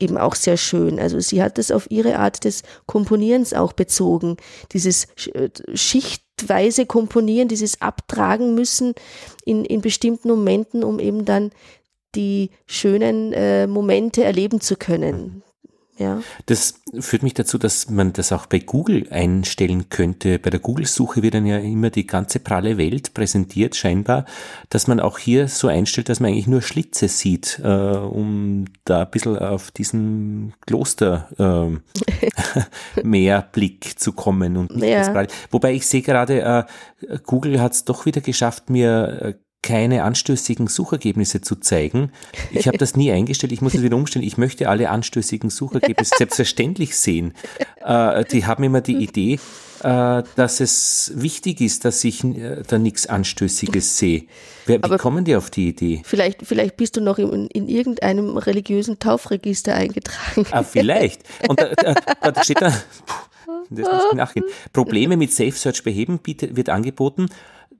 eben 0.00 0.16
auch 0.16 0.34
sehr 0.34 0.56
schön. 0.56 0.98
Also 0.98 1.20
sie 1.20 1.42
hat 1.42 1.58
es 1.58 1.70
auf 1.70 1.90
ihre 1.90 2.18
Art 2.18 2.44
des 2.44 2.62
Komponierens 2.86 3.52
auch 3.52 3.74
bezogen. 3.74 4.36
Dieses 4.72 5.06
äh, 5.34 5.50
schichtweise 5.74 6.86
Komponieren, 6.86 7.48
dieses 7.48 7.82
Abtragen 7.82 8.54
müssen 8.54 8.94
in, 9.44 9.64
in 9.64 9.82
bestimmten 9.82 10.28
Momenten, 10.28 10.82
um 10.82 10.98
eben 10.98 11.24
dann 11.26 11.50
die 12.14 12.50
schönen 12.66 13.34
äh, 13.34 13.66
Momente 13.66 14.24
erleben 14.24 14.60
zu 14.60 14.76
können. 14.76 15.42
Ja. 15.98 16.20
Das 16.46 16.82
führt 16.98 17.22
mich 17.22 17.34
dazu, 17.34 17.56
dass 17.56 17.88
man 17.88 18.12
das 18.12 18.30
auch 18.32 18.46
bei 18.46 18.58
Google 18.58 19.08
einstellen 19.10 19.88
könnte. 19.88 20.38
Bei 20.38 20.50
der 20.50 20.60
Google-Suche 20.60 21.22
wird 21.22 21.34
dann 21.34 21.46
ja 21.46 21.58
immer 21.58 21.90
die 21.90 22.06
ganze 22.06 22.38
pralle 22.38 22.76
Welt 22.76 23.14
präsentiert, 23.14 23.76
scheinbar, 23.76 24.26
dass 24.68 24.86
man 24.86 25.00
auch 25.00 25.18
hier 25.18 25.48
so 25.48 25.68
einstellt, 25.68 26.08
dass 26.08 26.20
man 26.20 26.30
eigentlich 26.30 26.46
nur 26.46 26.62
Schlitze 26.62 27.08
sieht, 27.08 27.60
äh, 27.64 27.68
um 27.68 28.66
da 28.84 29.02
ein 29.02 29.10
bisschen 29.10 29.38
auf 29.38 29.70
diesen 29.70 30.52
Kloster 30.66 31.80
äh, 32.96 33.02
Meerblick 33.02 33.98
zu 33.98 34.12
kommen. 34.12 34.56
Und 34.56 34.82
ja. 34.82 35.26
Wobei 35.50 35.72
ich 35.72 35.86
sehe 35.86 36.02
gerade, 36.02 36.42
äh, 36.42 37.18
Google 37.24 37.60
hat 37.60 37.72
es 37.72 37.84
doch 37.84 38.04
wieder 38.04 38.20
geschafft, 38.20 38.68
mir 38.68 39.22
äh, 39.22 39.34
keine 39.62 40.04
anstößigen 40.04 40.68
Suchergebnisse 40.68 41.40
zu 41.40 41.56
zeigen. 41.56 42.12
Ich 42.52 42.68
habe 42.68 42.78
das 42.78 42.96
nie 42.96 43.10
eingestellt, 43.10 43.52
ich 43.52 43.60
muss 43.62 43.74
es 43.74 43.82
wieder 43.82 43.96
umstellen. 43.96 44.24
Ich 44.24 44.38
möchte 44.38 44.68
alle 44.68 44.90
anstößigen 44.90 45.50
Suchergebnisse 45.50 46.14
selbstverständlich 46.18 46.96
sehen. 46.96 47.34
Äh, 47.84 48.24
die 48.26 48.46
haben 48.46 48.62
immer 48.62 48.80
die 48.80 48.96
Idee, 48.96 49.40
äh, 49.82 50.22
dass 50.36 50.60
es 50.60 51.12
wichtig 51.16 51.60
ist, 51.60 51.84
dass 51.84 52.02
ich 52.04 52.22
äh, 52.22 52.62
da 52.66 52.78
nichts 52.78 53.06
Anstößiges 53.06 53.98
sehe. 53.98 54.26
Wie 54.66 54.82
Aber 54.82 54.98
kommen 54.98 55.24
die 55.24 55.34
auf 55.34 55.50
die 55.50 55.68
Idee? 55.68 56.02
Vielleicht, 56.04 56.46
vielleicht 56.46 56.76
bist 56.76 56.96
du 56.96 57.00
noch 57.00 57.18
in, 57.18 57.48
in 57.48 57.68
irgendeinem 57.68 58.36
religiösen 58.36 58.98
Taufregister 58.98 59.74
eingetragen. 59.74 60.46
Ah, 60.52 60.62
vielleicht. 60.62 61.22
Und 61.48 61.60
da, 61.60 61.74
da, 61.74 61.94
da 62.30 62.44
steht 62.44 62.60
da, 62.60 62.72
das 63.70 63.92
muss 63.92 64.02
ich 64.10 64.16
nachgehen. 64.16 64.46
Probleme 64.72 65.16
mit 65.16 65.32
Safe 65.32 65.52
Search 65.52 65.82
beheben 65.82 66.18
bietet, 66.20 66.56
wird 66.56 66.68
angeboten 66.68 67.28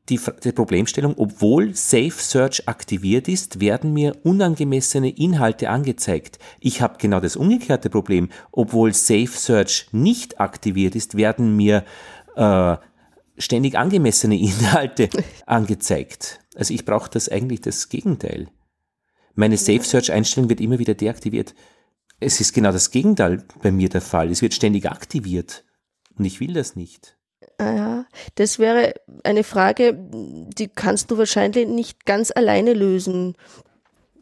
die, 0.09 0.21
die 0.45 0.53
Problemstellung, 0.53 1.15
obwohl 1.17 1.75
Safe 1.75 2.13
Search 2.13 2.69
aktiviert 2.69 3.29
ist, 3.29 3.61
werden 3.61 3.93
mir 3.93 4.17
unangemessene 4.23 5.11
Inhalte 5.11 5.69
angezeigt. 5.69 6.39
Ich 6.61 6.81
habe 6.81 6.99
genau 6.99 7.21
das 7.21 7.37
umgekehrte 7.37 7.91
Problem. 7.91 8.29
Obwohl 8.53 8.95
Safe 8.95 9.27
Search 9.27 9.89
nicht 9.93 10.41
aktiviert 10.41 10.95
ist, 10.95 11.17
werden 11.17 11.57
mir 11.57 11.85
äh, 12.37 12.77
ständig 13.39 13.77
angemessene 13.77 14.39
Inhalte 14.41 15.09
angezeigt. 15.45 16.41
Also 16.55 16.73
ich 16.73 16.85
brauche 16.85 17.11
das 17.11 17.29
eigentlich 17.29 17.61
das 17.61 17.89
Gegenteil. 17.89 18.49
Meine 19.35 19.57
Safe 19.57 19.83
Search 19.83 20.13
Einstellung 20.13 20.49
wird 20.49 20.61
immer 20.61 20.79
wieder 20.79 20.95
deaktiviert. 20.95 21.55
Es 22.21 22.41
ist 22.41 22.55
genau 22.55 22.73
das 22.73 22.91
Gegenteil 22.91 23.45
bei 23.63 23.71
mir 23.71 23.89
der 23.89 24.01
Fall. 24.01 24.31
Es 24.31 24.41
wird 24.41 24.55
ständig 24.55 24.89
aktiviert. 24.89 25.65
Und 26.17 26.25
ich 26.25 26.41
will 26.41 26.55
das 26.55 26.77
nicht. 26.77 27.16
Ah 27.59 27.73
ja, 27.73 28.07
das 28.35 28.59
wäre 28.59 28.95
eine 29.25 29.45
Frage, 29.45 29.95
die 29.97 30.69
kannst 30.69 31.11
du 31.11 31.19
wahrscheinlich 31.19 31.67
nicht 31.67 32.07
ganz 32.07 32.31
alleine 32.35 32.73
lösen. 32.73 33.37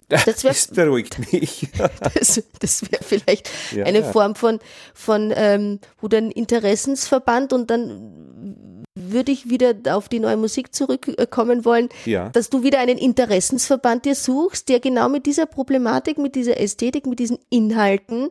Das, 0.07 0.45
wär, 0.45 0.51
das 0.51 0.67
beruhigt 0.69 1.33
mich. 1.33 1.71
das 2.15 2.43
das 2.61 2.83
wäre 2.93 3.03
vielleicht 3.03 3.51
ja, 3.73 3.87
eine 3.87 4.05
Form 4.05 4.35
von, 4.35 4.61
von 4.93 5.33
ähm, 5.35 5.81
wo 5.99 6.09
dann 6.09 6.31
Interessensverband 6.31 7.55
und 7.55 7.71
dann 7.71 8.74
würde 8.97 9.32
ich 9.32 9.51
wieder 9.51 9.74
auf 9.90 10.09
die 10.09 10.20
neue 10.20 10.36
Musik 10.36 10.72
zurückkommen 10.72 11.64
wollen, 11.64 11.88
ja. 12.05 12.28
dass 12.28 12.49
du 12.49 12.62
wieder 12.62 12.78
einen 12.78 12.97
Interessensverband 12.97 14.05
dir 14.05 14.14
suchst, 14.14 14.68
der 14.68 14.78
genau 14.78 15.09
mit 15.09 15.26
dieser 15.26 15.47
Problematik, 15.47 16.16
mit 16.16 16.36
dieser 16.36 16.61
Ästhetik, 16.61 17.07
mit 17.07 17.18
diesen 17.18 17.38
Inhalten 17.51 18.28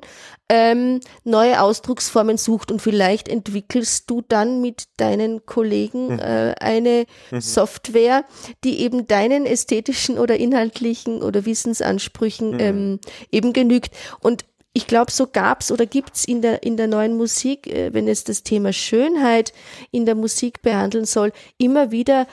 ähm, 0.47 1.01
neue 1.25 1.61
Ausdrucksformen 1.61 2.37
sucht 2.37 2.71
und 2.71 2.81
vielleicht 2.81 3.27
entwickelst 3.27 4.09
du 4.09 4.21
dann 4.21 4.61
mit 4.61 4.85
deinen 4.97 5.45
Kollegen 5.45 6.13
mhm. 6.13 6.19
äh, 6.19 6.55
eine 6.59 7.05
mhm. 7.31 7.41
Software, 7.41 8.23
die 8.63 8.79
eben 8.79 9.07
deinen 9.07 9.45
ästhetischen 9.45 10.17
oder 10.17 10.37
inhaltlichen 10.37 11.21
oder 11.21 11.45
Wissensansprüchen 11.45 12.51
mhm. 12.51 12.59
ähm, 12.59 12.99
eben 13.31 13.51
genügt. 13.51 13.93
Und 14.21 14.45
ich 14.73 14.87
glaube, 14.87 15.11
so 15.11 15.27
gab's 15.27 15.71
oder 15.71 15.85
gibt's 15.85 16.25
in 16.25 16.41
der, 16.41 16.63
in 16.63 16.77
der 16.77 16.87
neuen 16.87 17.15
Musik, 17.15 17.67
äh, 17.67 17.93
wenn 17.93 18.07
es 18.07 18.23
das 18.23 18.41
Thema 18.41 18.73
Schönheit 18.73 19.53
in 19.91 20.05
der 20.05 20.15
Musik 20.15 20.63
behandeln 20.63 21.05
soll, 21.05 21.31
immer 21.59 21.91
wieder 21.91 22.27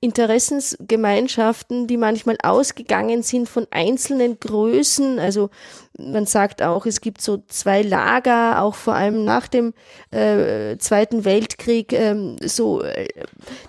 Interessensgemeinschaften, 0.00 1.86
die 1.86 1.96
manchmal 1.96 2.36
ausgegangen 2.42 3.22
sind 3.22 3.48
von 3.48 3.66
einzelnen 3.70 4.38
Größen, 4.40 5.18
also 5.18 5.50
man 5.98 6.24
sagt 6.24 6.62
auch, 6.62 6.86
es 6.86 7.00
gibt 7.02 7.20
so 7.20 7.42
zwei 7.48 7.82
Lager, 7.82 8.62
auch 8.62 8.74
vor 8.74 8.94
allem 8.94 9.24
nach 9.24 9.46
dem 9.46 9.74
äh, 10.10 10.78
Zweiten 10.78 11.24
Weltkrieg, 11.26 11.92
ähm, 11.92 12.36
so 12.42 12.82
äh, 12.82 13.08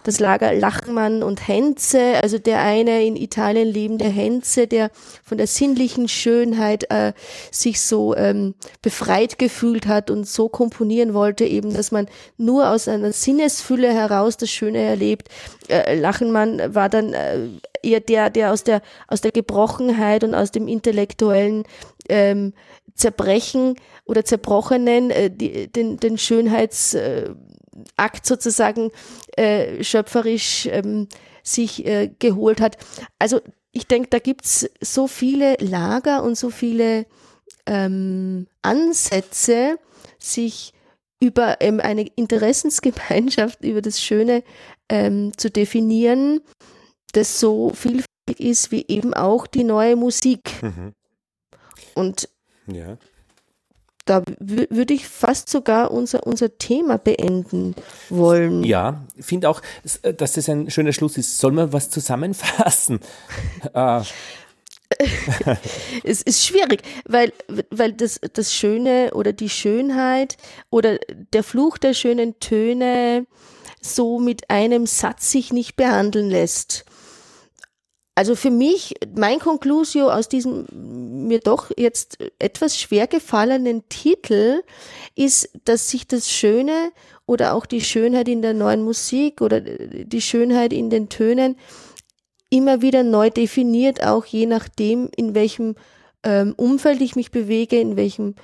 das 0.04 0.20
Lager 0.20 0.54
Lachmann 0.54 1.22
und 1.22 1.48
Henze, 1.48 2.16
also 2.22 2.38
der 2.38 2.62
eine 2.62 3.06
in 3.06 3.18
Italien 3.18 3.68
lebende 3.68 4.06
Henze, 4.06 4.68
der 4.68 4.90
von 5.24 5.38
der 5.38 5.48
sinnlichen 5.48 6.08
Schönheit 6.08 6.90
äh, 6.92 7.12
sich 7.52 7.82
so 7.82 8.16
ähm, 8.16 8.56
befreit 8.82 9.38
gefühlt 9.38 9.88
hat 9.88 10.10
und 10.10 10.26
so 10.26 10.48
komponieren 10.48 11.14
wollte, 11.14 11.44
eben, 11.44 11.74
dass 11.74 11.92
man 11.92 12.08
nur 12.38 12.70
aus 12.70 12.88
einer 12.88 13.12
Sinnesfülle 13.12 13.94
heraus 13.94 14.38
das 14.38 14.50
Schöne 14.50 14.80
erlebt. 14.80 15.28
Äh, 15.70 16.00
Lachenmann 16.00 16.74
war 16.74 16.90
dann 16.90 17.14
äh, 17.14 17.48
eher 17.82 18.00
der, 18.00 18.30
der 18.30 18.52
aus 18.52 18.64
der, 18.64 18.82
aus 19.08 19.22
der 19.22 19.32
Gebrochenheit 19.32 20.24
und 20.24 20.36
aus 20.36 20.52
dem 20.52 20.68
intellektuellen 20.68 21.64
ähm, 22.10 22.54
Zerbrechen 22.96 23.76
oder 24.06 24.26
Zerbrochenen 24.26 25.12
äh, 25.12 25.30
die, 25.30 25.72
den, 25.72 25.98
den 25.98 26.18
Schönheitsakt 26.18 27.36
sozusagen 28.26 28.92
äh, 29.38 29.84
schöpferisch 29.84 30.68
ähm, 30.68 31.08
sich 31.44 31.86
äh, 31.86 32.12
geholt 32.20 32.62
hat. 32.62 32.78
Also 33.20 33.42
ich 33.72 33.88
denke, 33.88 34.10
da 34.10 34.20
gibt's 34.20 34.70
so 34.82 35.08
viele 35.08 35.56
Lager 35.60 36.24
und 36.24 36.38
so 36.38 36.50
viele 36.50 37.06
ähm, 37.66 38.48
Ansätze, 38.62 39.78
sich 40.20 40.74
über 41.20 41.62
ähm, 41.62 41.80
eine 41.80 42.06
Interessensgemeinschaft, 42.16 43.62
über 43.64 43.82
das 43.82 44.02
Schöne 44.02 44.44
ähm, 44.90 45.32
zu 45.38 45.50
definieren, 45.50 46.42
das 47.14 47.40
so 47.40 47.70
vielfältig 47.70 48.08
ist 48.40 48.72
wie 48.72 48.86
eben 48.88 49.14
auch 49.14 49.48
die 49.48 49.64
neue 49.64 49.96
Musik. 49.96 50.62
Mhm. 50.62 50.94
Und 51.96 52.30
ja. 52.68 52.98
da 54.06 54.24
würde 54.40 54.94
ich 54.94 55.08
fast 55.08 55.50
sogar 55.50 55.92
unser, 55.92 56.26
unser 56.26 56.58
Thema 56.58 56.98
beenden 56.98 57.76
wollen. 58.10 58.64
Ja, 58.64 59.04
ich 59.16 59.26
finde 59.26 59.50
auch, 59.50 59.62
äh, 60.02 60.14
dass 60.14 60.34
das 60.34 60.50
ein 60.50 60.70
schöner 60.70 60.94
Schluss 60.94 61.18
ist. 61.18 61.38
Soll 61.38 61.52
man 61.52 61.74
was 61.74 61.90
zusammenfassen? 61.90 63.00
äh. 63.74 64.02
es 66.04 66.22
ist 66.22 66.46
schwierig, 66.46 66.84
weil, 67.06 67.34
weil 67.72 67.94
das, 67.94 68.20
das 68.34 68.54
Schöne 68.54 69.12
oder 69.16 69.34
die 69.34 69.50
Schönheit 69.50 70.38
oder 70.70 71.00
der 71.34 71.44
Fluch 71.44 71.80
der 71.80 71.96
schönen 71.96 72.40
Töne 72.40 73.26
so 73.86 74.20
mit 74.20 74.50
einem 74.50 74.86
Satz 74.86 75.32
sich 75.32 75.54
nicht 75.54 75.76
behandeln 75.76 76.30
lässt. 76.30 76.86
Also 78.16 78.36
für 78.36 78.52
mich, 78.52 78.94
mein 79.16 79.40
Conclusio 79.40 80.10
aus 80.10 80.30
diesem 80.30 80.68
mir 81.28 81.40
doch 81.40 81.72
jetzt 81.78 82.18
etwas 82.38 82.80
schwer 82.80 83.08
gefallenen 83.08 83.90
Titel 83.90 84.62
ist, 85.16 85.50
dass 85.66 85.90
sich 85.90 86.08
das 86.08 86.30
Schöne 86.32 86.92
oder 87.26 87.56
auch 87.56 87.66
die 87.66 87.82
Schönheit 87.82 88.28
in 88.28 88.44
der 88.44 88.54
neuen 88.54 88.84
Musik 88.84 89.42
oder 89.42 89.62
die 89.62 90.22
Schönheit 90.22 90.74
in 90.74 90.92
den 90.92 91.10
Tönen 91.10 91.56
immer 92.52 92.84
wieder 92.84 93.02
neu 93.02 93.32
definiert, 93.32 94.04
auch 94.06 94.26
je 94.26 94.46
nachdem, 94.46 95.10
in 95.16 95.34
welchem 95.34 95.76
ähm, 96.24 96.54
Umfeld 96.56 97.02
ich 97.02 97.16
mich 97.16 97.32
bewege, 97.32 97.80
in 97.80 97.96
welchem 97.96 98.36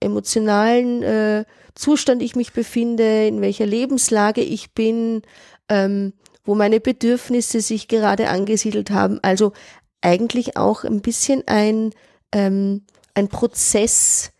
emotionalen 0.00 1.02
äh, 1.02 1.44
Zustand 1.74 2.22
ich 2.22 2.34
mich 2.34 2.52
befinde, 2.52 3.26
in 3.26 3.40
welcher 3.40 3.66
Lebenslage 3.66 4.40
ich 4.40 4.72
bin. 4.72 5.22
Ähm, 5.68 6.12
wo 6.48 6.54
meine 6.54 6.80
Bedürfnisse 6.80 7.60
sich 7.60 7.88
gerade 7.88 8.30
angesiedelt 8.30 8.90
haben. 8.90 9.20
Also 9.22 9.52
eigentlich 10.00 10.56
auch 10.56 10.82
ein 10.82 11.02
bisschen 11.02 11.42
ein, 11.46 11.92
ähm, 12.32 12.86
ein 13.12 13.28
Prozess, 13.28 14.32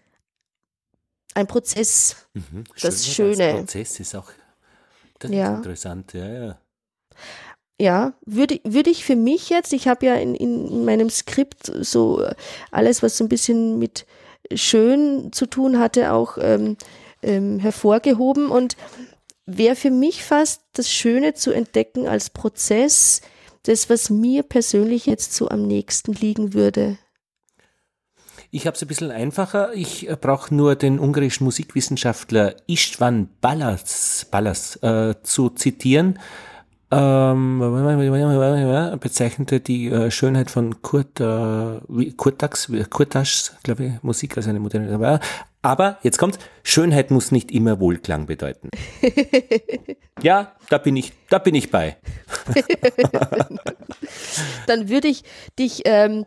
ein 1.35 1.47
Prozess, 1.47 2.17
mhm, 2.33 2.65
das 2.81 3.07
Schöne. 3.07 3.37
Das 3.37 3.57
Prozess 3.59 4.01
ist 4.01 4.17
auch 4.17 4.31
das 5.19 5.31
ja. 5.31 5.53
ist 5.53 5.57
interessant, 5.59 6.15
ja, 6.15 6.29
ja. 6.29 6.59
Ja, 7.81 8.15
würde, 8.25 8.59
würde 8.65 8.91
ich 8.91 9.05
für 9.05 9.15
mich 9.15 9.51
jetzt, 9.51 9.73
ich 9.73 9.87
habe 9.87 10.07
ja 10.07 10.15
in, 10.15 10.35
in 10.35 10.85
meinem 10.85 11.11
Skript 11.11 11.71
so 11.81 12.27
alles, 12.71 13.03
was 13.03 13.19
so 13.19 13.25
ein 13.25 13.29
bisschen 13.29 13.79
mit 13.79 14.07
schön 14.55 15.33
zu 15.33 15.47
tun 15.47 15.79
hatte, 15.79 16.13
auch 16.13 16.39
ähm, 16.41 16.77
ähm, 17.23 17.59
hervorgehoben 17.59 18.49
und 18.49 18.77
wäre 19.47 19.77
für 19.77 19.91
mich 19.91 20.23
fast 20.25 20.63
das 20.75 20.91
Schöne 20.91 21.35
zu 21.35 21.53
entdecken 21.53 22.07
als 22.07 22.31
Prozess, 22.31 23.23
das, 23.65 23.91
was 23.91 24.11
mir 24.11 24.43
persönlich 24.43 25.07
jetzt 25.07 25.35
so 25.35 25.49
am 25.49 25.67
nächsten 25.67 26.13
liegen 26.13 26.55
würde. 26.55 26.99
Ich 28.51 28.67
habe 28.67 28.75
es 28.75 28.83
ein 28.83 28.89
bisschen 28.89 29.11
einfacher. 29.11 29.75
Ich 29.75 30.09
äh, 30.09 30.17
brauche 30.19 30.55
nur 30.55 30.75
den 30.75 30.99
ungarischen 30.99 31.45
Musikwissenschaftler 31.45 32.57
Istvan 32.67 33.29
Ballas, 33.41 34.27
Ballas 34.31 34.77
äh, 34.77 35.17
zu 35.23 35.51
zitieren. 35.51 36.19
Ähm, 36.91 37.59
bezeichnete 39.01 39.61
die 39.61 39.89
äh, 39.89 40.11
Schönheit 40.11 40.51
von 40.51 40.81
Kurt, 40.81 41.21
äh, 41.21 41.81
Kurtax, 42.17 42.73
Kurtaschs, 42.91 43.57
glaube 43.63 43.85
ich, 43.85 44.03
Musik 44.03 44.37
als 44.37 44.49
eine 44.49 44.59
moderne. 44.59 45.21
Aber 45.61 45.99
jetzt 46.03 46.19
kommt, 46.19 46.39
Schönheit 46.63 47.11
muss 47.11 47.31
nicht 47.31 47.51
immer 47.51 47.81
Wohlklang 47.81 48.27
bedeuten. 48.27 48.71
ja, 50.23 50.53
da 50.71 50.79
bin 50.79 50.97
ich, 50.97 51.13
da 51.29 51.39
bin 51.39 51.55
ich 51.55 51.71
bei. 51.71 51.97
Dann 54.67 54.89
würde 54.89 55.09
ich 55.09 55.25
dich, 55.59 55.83
ähm, 55.85 56.25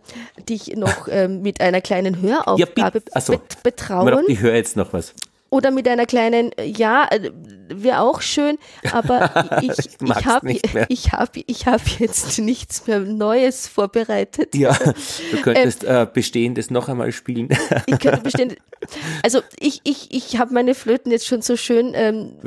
dich 0.48 0.76
noch 0.76 1.08
ähm, 1.10 1.42
mit 1.42 1.62
einer 1.62 1.82
kleinen 1.82 2.22
Höraufgabe 2.22 3.00
ja, 3.00 3.14
achso, 3.14 3.42
betrauen. 3.64 4.26
Ich 4.28 4.42
höre 4.42 4.56
jetzt 4.56 4.76
noch 4.76 4.94
was 4.94 5.16
oder 5.52 5.70
mit 5.70 5.86
einer 5.88 6.06
kleinen, 6.06 6.52
ja, 6.64 7.08
äh, 7.12 7.30
wäre 7.68 8.00
auch 8.00 8.22
schön, 8.22 8.58
aber 8.92 9.60
ich, 9.62 9.78
ich, 9.78 9.90
ich 10.02 10.26
habe 10.26 10.52
ich 10.88 11.12
hab, 11.12 11.36
ich 11.36 11.68
hab 11.68 11.88
jetzt 12.00 12.40
nichts 12.40 12.88
mehr 12.88 13.02
Neues 13.02 13.68
vorbereitet. 13.68 14.56
Ja, 14.56 14.74
du 15.32 15.42
könntest 15.42 15.84
ähm, 15.84 15.90
äh, 15.90 16.08
Bestehendes 16.12 16.72
noch 16.72 16.88
einmal 16.88 17.12
spielen. 17.12 17.50
ich 17.86 18.00
könnte 18.00 18.22
Bestehendes, 18.22 18.58
also 19.24 19.42
ich, 19.60 19.82
ich, 19.84 20.14
ich 20.14 20.40
habe 20.40 20.54
meine 20.54 20.74
Flöten 20.74 21.12
jetzt 21.12 21.28
schon 21.28 21.42
so 21.42 21.58
schön, 21.58 21.92
ähm, 21.96 22.38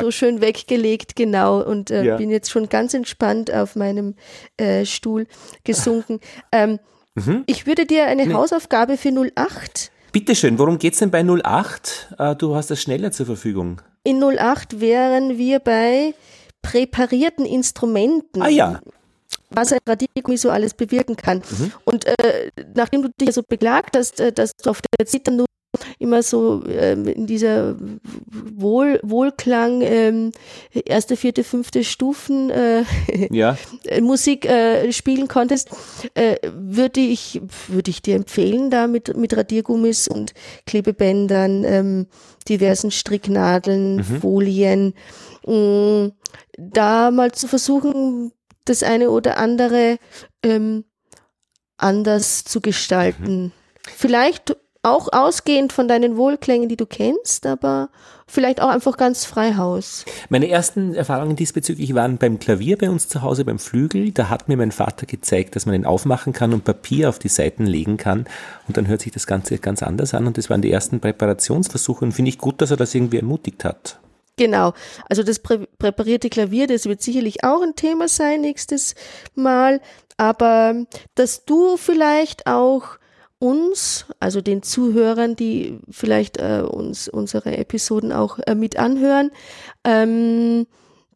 so 0.00 0.10
schön 0.10 0.40
weggelegt, 0.40 1.16
genau, 1.16 1.62
und 1.62 1.90
äh, 1.90 2.02
ja. 2.02 2.16
bin 2.16 2.30
jetzt 2.30 2.50
schon 2.50 2.70
ganz 2.70 2.94
entspannt 2.94 3.52
auf 3.52 3.76
meinem 3.76 4.14
äh, 4.56 4.86
Stuhl 4.86 5.26
gesunken. 5.64 6.18
Ähm, 6.50 6.78
mhm. 7.14 7.44
Ich 7.44 7.66
würde 7.66 7.84
dir 7.84 8.06
eine 8.06 8.26
nee. 8.26 8.32
Hausaufgabe 8.32 8.96
für 8.96 9.10
08 9.10 9.90
Bitteschön, 10.14 10.60
worum 10.60 10.78
geht 10.78 10.92
es 10.92 11.00
denn 11.00 11.10
bei 11.10 11.24
08? 11.24 12.14
Äh, 12.20 12.36
du 12.36 12.54
hast 12.54 12.70
das 12.70 12.80
schneller 12.80 13.10
zur 13.10 13.26
Verfügung. 13.26 13.82
In 14.04 14.22
08 14.22 14.80
wären 14.80 15.38
wir 15.38 15.58
bei 15.58 16.14
präparierten 16.62 17.44
Instrumenten. 17.44 18.40
Ah 18.40 18.48
ja. 18.48 18.80
Was 19.50 19.72
ein 19.72 19.80
Radiergummi 19.84 20.36
so 20.36 20.50
alles 20.50 20.72
bewirken 20.72 21.16
kann. 21.16 21.38
Mhm. 21.38 21.72
Und 21.84 22.04
äh, 22.06 22.48
nachdem 22.76 23.02
du 23.02 23.08
dich 23.20 23.32
so 23.32 23.42
beklagt 23.42 23.96
hast, 23.96 24.20
äh, 24.20 24.30
dass 24.30 24.52
du 24.52 24.70
auf 24.70 24.80
der 24.96 25.04
Zither 25.04 25.32
nur 25.32 25.46
immer 25.98 26.22
so 26.22 26.64
ähm, 26.66 27.06
in 27.06 27.26
dieser 27.26 27.76
Wohl, 28.56 29.00
Wohlklang 29.02 29.80
ähm, 29.82 30.32
erste, 30.72 31.16
vierte, 31.16 31.44
fünfte 31.44 31.84
Stufen 31.84 32.50
äh, 32.50 32.84
ja. 33.30 33.56
Musik 34.00 34.46
äh, 34.46 34.92
spielen 34.92 35.28
konntest, 35.28 35.70
äh, 36.14 36.36
würde 36.52 37.00
ich 37.00 37.40
würde 37.68 37.90
ich 37.90 38.02
dir 38.02 38.16
empfehlen, 38.16 38.70
da 38.70 38.86
mit 38.86 39.16
mit 39.16 39.36
Radiergummis 39.36 40.08
und 40.08 40.34
Klebebändern, 40.66 41.64
ähm, 41.64 42.06
diversen 42.48 42.90
Stricknadeln, 42.90 43.96
mhm. 43.96 44.20
Folien, 44.20 44.94
mh, 45.46 45.54
mm, 45.54 46.12
da 46.56 47.10
mal 47.10 47.32
zu 47.32 47.48
versuchen, 47.48 48.32
das 48.64 48.82
eine 48.82 49.10
oder 49.10 49.36
andere 49.38 49.98
ähm, 50.42 50.84
anders 51.76 52.44
zu 52.44 52.60
gestalten. 52.60 53.42
Mhm. 53.42 53.52
Vielleicht 53.96 54.56
auch 54.84 55.08
ausgehend 55.12 55.72
von 55.72 55.88
deinen 55.88 56.16
Wohlklängen, 56.16 56.68
die 56.68 56.76
du 56.76 56.86
kennst, 56.86 57.46
aber 57.46 57.88
vielleicht 58.26 58.60
auch 58.60 58.68
einfach 58.68 58.96
ganz 58.96 59.24
frei 59.24 59.54
Haus. 59.56 60.04
Meine 60.28 60.48
ersten 60.48 60.94
Erfahrungen 60.94 61.36
diesbezüglich 61.36 61.94
waren 61.94 62.18
beim 62.18 62.38
Klavier 62.38 62.78
bei 62.78 62.90
uns 62.90 63.08
zu 63.08 63.22
Hause, 63.22 63.44
beim 63.44 63.58
Flügel. 63.58 64.12
Da 64.12 64.28
hat 64.28 64.48
mir 64.48 64.56
mein 64.56 64.72
Vater 64.72 65.06
gezeigt, 65.06 65.56
dass 65.56 65.66
man 65.66 65.74
ihn 65.74 65.86
aufmachen 65.86 66.32
kann 66.32 66.52
und 66.52 66.64
Papier 66.64 67.08
auf 67.08 67.18
die 67.18 67.28
Seiten 67.28 67.66
legen 67.66 67.96
kann. 67.96 68.26
Und 68.66 68.76
dann 68.76 68.86
hört 68.86 69.02
sich 69.02 69.12
das 69.12 69.26
Ganze 69.26 69.58
ganz 69.58 69.82
anders 69.82 70.14
an. 70.14 70.26
Und 70.26 70.38
das 70.38 70.50
waren 70.50 70.62
die 70.62 70.72
ersten 70.72 71.00
Präparationsversuche. 71.00 72.04
Und 72.04 72.12
finde 72.12 72.30
ich 72.30 72.38
gut, 72.38 72.60
dass 72.60 72.70
er 72.70 72.76
das 72.76 72.94
irgendwie 72.94 73.18
ermutigt 73.18 73.64
hat. 73.64 73.98
Genau. 74.36 74.72
Also 75.08 75.22
das 75.22 75.38
prä 75.38 75.66
präparierte 75.78 76.28
Klavier, 76.28 76.66
das 76.66 76.86
wird 76.86 77.02
sicherlich 77.02 77.44
auch 77.44 77.62
ein 77.62 77.76
Thema 77.76 78.08
sein 78.08 78.40
nächstes 78.40 78.94
Mal. 79.34 79.80
Aber 80.16 80.74
dass 81.14 81.44
du 81.44 81.76
vielleicht 81.76 82.46
auch 82.46 82.98
uns, 83.44 84.06
also 84.20 84.40
den 84.40 84.62
Zuhörern, 84.62 85.36
die 85.36 85.78
vielleicht 85.90 86.38
äh, 86.38 86.62
uns 86.66 87.08
unsere 87.08 87.58
Episoden 87.58 88.10
auch 88.10 88.38
äh, 88.46 88.54
mit 88.54 88.78
anhören, 88.78 89.30
ähm, 89.84 90.66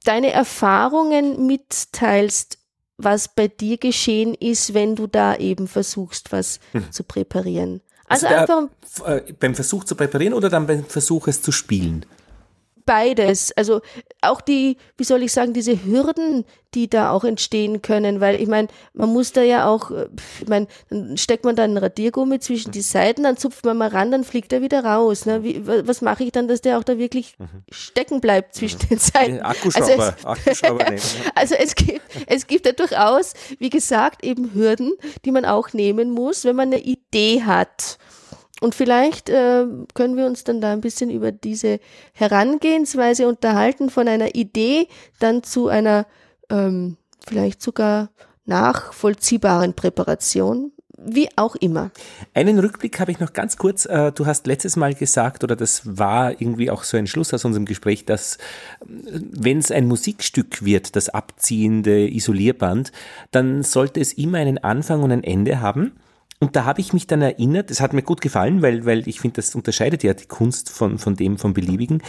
deine 0.04 0.30
Erfahrungen 0.30 1.46
mitteilst, 1.46 2.58
was 2.98 3.34
bei 3.34 3.48
dir 3.48 3.78
geschehen 3.78 4.34
ist, 4.34 4.74
wenn 4.74 4.94
du 4.94 5.06
da 5.06 5.36
eben 5.36 5.68
versuchst, 5.68 6.30
was 6.30 6.60
hm. 6.72 6.92
zu 6.92 7.02
präparieren. 7.02 7.80
Also, 8.06 8.26
also 8.26 8.68
einfach 8.98 9.06
äh, 9.06 9.32
beim 9.32 9.54
Versuch 9.54 9.84
zu 9.84 9.94
präparieren 9.94 10.34
oder 10.34 10.50
dann 10.50 10.66
beim 10.66 10.84
Versuch 10.84 11.28
es 11.28 11.40
zu 11.40 11.50
spielen? 11.50 12.04
Beides. 12.88 13.52
Also 13.52 13.82
auch 14.22 14.40
die, 14.40 14.78
wie 14.96 15.04
soll 15.04 15.22
ich 15.22 15.30
sagen, 15.30 15.52
diese 15.52 15.84
Hürden, 15.84 16.46
die 16.72 16.88
da 16.88 17.10
auch 17.10 17.22
entstehen 17.22 17.82
können, 17.82 18.20
weil 18.20 18.40
ich 18.40 18.48
meine, 18.48 18.68
man 18.94 19.10
muss 19.10 19.32
da 19.32 19.42
ja 19.42 19.68
auch, 19.68 19.90
äh, 19.90 20.08
ich 20.40 20.48
meine, 20.48 20.68
dann 20.88 21.18
steckt 21.18 21.44
man 21.44 21.54
da 21.54 21.64
einen 21.64 21.76
Radiergummi 21.76 22.40
zwischen 22.40 22.72
die 22.72 22.80
Seiten, 22.80 23.24
dann 23.24 23.36
zupft 23.36 23.66
man 23.66 23.76
mal 23.76 23.88
ran, 23.88 24.10
dann 24.10 24.24
fliegt 24.24 24.54
er 24.54 24.62
wieder 24.62 24.86
raus. 24.86 25.26
Ne? 25.26 25.44
Wie, 25.44 25.66
was 25.66 26.00
mache 26.00 26.24
ich 26.24 26.32
dann, 26.32 26.48
dass 26.48 26.62
der 26.62 26.78
auch 26.78 26.82
da 26.82 26.96
wirklich 26.96 27.38
mhm. 27.38 27.62
stecken 27.70 28.22
bleibt 28.22 28.54
zwischen 28.54 28.80
mhm. 28.84 28.88
den 28.88 28.98
Seiten? 28.98 29.40
Akkuschrauber, 29.40 29.90
also 29.90 30.02
es, 30.02 30.24
Akkuschrauber 30.24 30.86
also 31.34 31.54
es 31.56 31.74
gibt, 31.74 32.00
es 32.26 32.46
gibt 32.46 32.64
ja 32.64 32.72
durchaus, 32.72 33.34
wie 33.58 33.70
gesagt, 33.70 34.24
eben 34.24 34.54
Hürden, 34.54 34.94
die 35.26 35.30
man 35.30 35.44
auch 35.44 35.74
nehmen 35.74 36.10
muss, 36.10 36.44
wenn 36.44 36.56
man 36.56 36.68
eine 36.68 36.80
Idee 36.80 37.42
hat. 37.42 37.98
Und 38.60 38.74
vielleicht 38.74 39.28
äh, 39.28 39.66
können 39.94 40.16
wir 40.16 40.26
uns 40.26 40.44
dann 40.44 40.60
da 40.60 40.72
ein 40.72 40.80
bisschen 40.80 41.10
über 41.10 41.30
diese 41.30 41.78
Herangehensweise 42.12 43.28
unterhalten, 43.28 43.88
von 43.90 44.08
einer 44.08 44.34
Idee 44.34 44.88
dann 45.20 45.42
zu 45.42 45.68
einer 45.68 46.06
ähm, 46.50 46.96
vielleicht 47.26 47.62
sogar 47.62 48.10
nachvollziehbaren 48.46 49.74
Präparation. 49.74 50.72
Wie 51.00 51.28
auch 51.36 51.54
immer. 51.54 51.92
Einen 52.34 52.58
Rückblick 52.58 52.98
habe 52.98 53.12
ich 53.12 53.20
noch 53.20 53.32
ganz 53.32 53.56
kurz. 53.56 53.84
Äh, 53.84 54.10
du 54.10 54.26
hast 54.26 54.48
letztes 54.48 54.74
Mal 54.74 54.94
gesagt, 54.94 55.44
oder 55.44 55.54
das 55.54 55.82
war 55.96 56.32
irgendwie 56.32 56.72
auch 56.72 56.82
so 56.82 56.96
ein 56.96 57.06
Schluss 57.06 57.32
aus 57.32 57.44
unserem 57.44 57.66
Gespräch, 57.66 58.04
dass 58.04 58.36
äh, 58.36 58.38
wenn 58.84 59.58
es 59.58 59.70
ein 59.70 59.86
Musikstück 59.86 60.64
wird, 60.64 60.96
das 60.96 61.08
abziehende 61.08 62.08
Isolierband, 62.08 62.90
dann 63.30 63.62
sollte 63.62 64.00
es 64.00 64.12
immer 64.12 64.38
einen 64.38 64.58
Anfang 64.58 65.04
und 65.04 65.12
ein 65.12 65.22
Ende 65.22 65.60
haben. 65.60 65.92
Und 66.40 66.54
da 66.54 66.64
habe 66.64 66.80
ich 66.80 66.92
mich 66.92 67.06
dann 67.06 67.22
erinnert, 67.22 67.70
es 67.70 67.80
hat 67.80 67.92
mir 67.92 68.02
gut 68.02 68.20
gefallen, 68.20 68.62
weil, 68.62 68.84
weil 68.86 69.08
ich 69.08 69.20
finde, 69.20 69.36
das 69.36 69.54
unterscheidet 69.54 70.02
ja 70.04 70.14
die 70.14 70.26
Kunst 70.26 70.70
von, 70.70 70.98
von 70.98 71.16
dem, 71.16 71.36
vom 71.36 71.52
Beliebigen, 71.52 72.02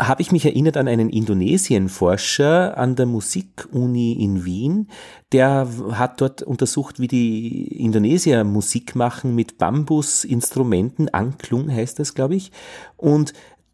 habe 0.00 0.22
ich 0.22 0.30
mich 0.30 0.44
erinnert 0.44 0.76
an 0.76 0.86
einen 0.86 1.10
Indonesien-Forscher 1.10 2.78
an 2.78 2.94
der 2.94 3.06
Musikuni 3.06 4.12
in 4.12 4.44
Wien, 4.44 4.88
der 5.32 5.68
hat 5.92 6.20
dort 6.20 6.42
untersucht, 6.42 7.00
wie 7.00 7.08
die 7.08 7.82
Indonesier 7.82 8.44
Musik 8.44 8.94
machen 8.94 9.34
mit 9.34 9.58
Bambusinstrumenten, 9.58 11.08
Anklung 11.08 11.70
heißt 11.70 11.98
das, 11.98 12.14
glaube 12.14 12.36
ich, 12.36 12.52
und 12.96 13.32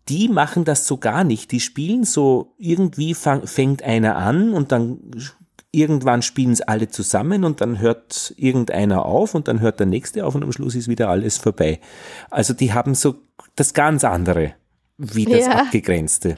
die 0.09 0.28
machen 0.28 0.64
das 0.64 0.86
so 0.86 0.99
gar 0.99 1.24
nicht. 1.24 1.51
Die 1.51 1.61
spielen 1.61 2.05
so, 2.05 2.55
irgendwie 2.59 3.14
fang, 3.14 3.47
fängt 3.47 3.82
einer 3.82 4.16
an 4.16 4.53
und 4.53 4.70
dann 4.70 4.99
irgendwann 5.74 6.22
spielen 6.22 6.52
es 6.52 6.60
alle 6.60 6.88
zusammen 6.88 7.44
und 7.44 7.60
dann 7.60 7.80
hört 7.80 8.32
irgendeiner 8.36 9.04
auf 9.04 9.34
und 9.34 9.48
dann 9.48 9.60
hört 9.60 9.80
der 9.80 9.86
nächste 9.86 10.24
auf 10.24 10.34
und 10.34 10.42
am 10.42 10.52
Schluss 10.52 10.74
ist 10.74 10.88
wieder 10.88 11.08
alles 11.08 11.38
vorbei. 11.38 11.80
Also 12.30 12.54
die 12.54 12.72
haben 12.72 12.94
so 12.94 13.16
das 13.56 13.74
ganz 13.74 14.04
andere 14.04 14.54
wie 14.96 15.24
das 15.24 15.46
ja. 15.46 15.52
abgegrenzte. 15.52 16.36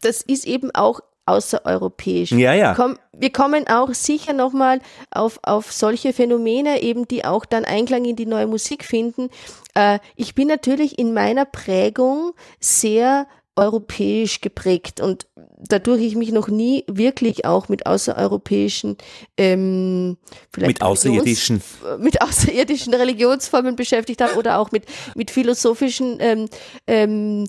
Das 0.00 0.22
ist 0.22 0.46
eben 0.46 0.74
auch 0.74 1.00
außereuropäisch. 1.26 2.32
Ja, 2.32 2.54
ja. 2.54 2.74
Komm, 2.74 2.98
wir 3.12 3.32
kommen 3.32 3.66
auch 3.68 3.92
sicher 3.94 4.32
nochmal 4.32 4.80
auf, 5.10 5.40
auf 5.42 5.72
solche 5.72 6.12
Phänomene, 6.12 6.82
eben 6.82 7.08
die 7.08 7.24
auch 7.24 7.44
dann 7.44 7.64
Einklang 7.64 8.04
in 8.04 8.16
die 8.16 8.26
neue 8.26 8.46
Musik 8.46 8.84
finden. 8.84 9.28
Äh, 9.74 9.98
ich 10.14 10.34
bin 10.34 10.48
natürlich 10.48 10.98
in 10.98 11.12
meiner 11.12 11.44
Prägung 11.44 12.32
sehr 12.60 13.26
europäisch 13.56 14.42
geprägt 14.42 15.00
und 15.00 15.26
dadurch 15.58 16.02
ich 16.02 16.14
mich 16.14 16.30
noch 16.30 16.48
nie 16.48 16.84
wirklich 16.86 17.46
auch 17.46 17.68
mit 17.68 17.86
außereuropäischen 17.86 18.96
ähm, 19.38 20.18
vielleicht 20.52 20.68
mit 20.68 20.82
außerirdischen 20.82 21.62
mit 21.98 22.20
außerirdischen 22.20 22.92
Religionsformen 22.92 23.74
beschäftigt 23.74 24.20
habe 24.20 24.36
oder 24.36 24.58
auch 24.58 24.72
mit 24.72 24.84
mit 25.14 25.30
philosophischen 25.30 26.18
ähm, 26.20 26.48
ähm, 26.86 27.46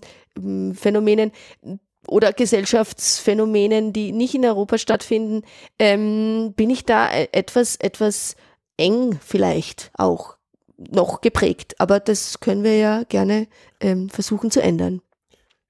Phänomenen 0.74 1.32
oder 2.08 2.32
Gesellschaftsphänomenen, 2.32 3.91
die 3.91 4.14
nicht 4.14 4.34
in 4.34 4.45
Europa 4.45 4.78
stattfinden, 4.78 5.41
ähm, 5.78 6.53
bin 6.55 6.70
ich 6.70 6.86
da 6.86 7.12
e-, 7.12 7.28
etwas 7.34 7.76
etwas 7.76 8.36
eng 8.78 9.20
vielleicht 9.26 9.91
auch 9.97 10.38
noch 10.78 11.22
geprägt. 11.22 11.76
Aber 11.80 11.99
das 11.99 12.39
können 12.39 12.64
wir 12.64 12.78
ja 12.78 13.03
gerne 13.03 13.47
ähm, 13.82 14.10
versuchen 14.10 14.51
zu 14.51 14.62
ändern. 14.62 15.01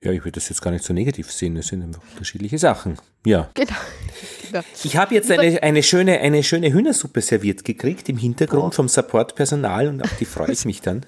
Ja, 0.04 0.12
ich 0.12 0.20
würde 0.20 0.34
das 0.34 0.50
jetzt 0.50 0.62
gar 0.62 0.70
nicht 0.70 0.84
so 0.84 0.94
negativ 0.94 1.32
sehen. 1.32 1.58
Es 1.58 1.68
sind 1.68 1.82
einfach 1.82 2.04
unterschiedliche 2.12 2.60
Sachen. 2.60 2.98
Ja. 3.26 3.50
Genau. 3.56 3.74
genau. 4.52 4.64
Ich 4.84 4.96
habe 4.96 5.16
jetzt 5.16 5.32
eine, 5.32 5.64
eine, 5.64 5.82
schöne, 5.82 6.20
eine 6.20 6.44
schöne 6.44 6.72
Hühnersuppe 6.72 7.22
serviert 7.22 7.64
gekriegt 7.64 8.08
im 8.08 8.18
Hintergrund 8.18 8.74
oh. 8.74 8.76
vom 8.76 8.88
Supportpersonal 8.88 9.88
und 9.88 10.04
auf 10.04 10.16
die 10.18 10.26
freue 10.26 10.52
ich 10.52 10.66
mich 10.66 10.82
dann. 10.82 11.06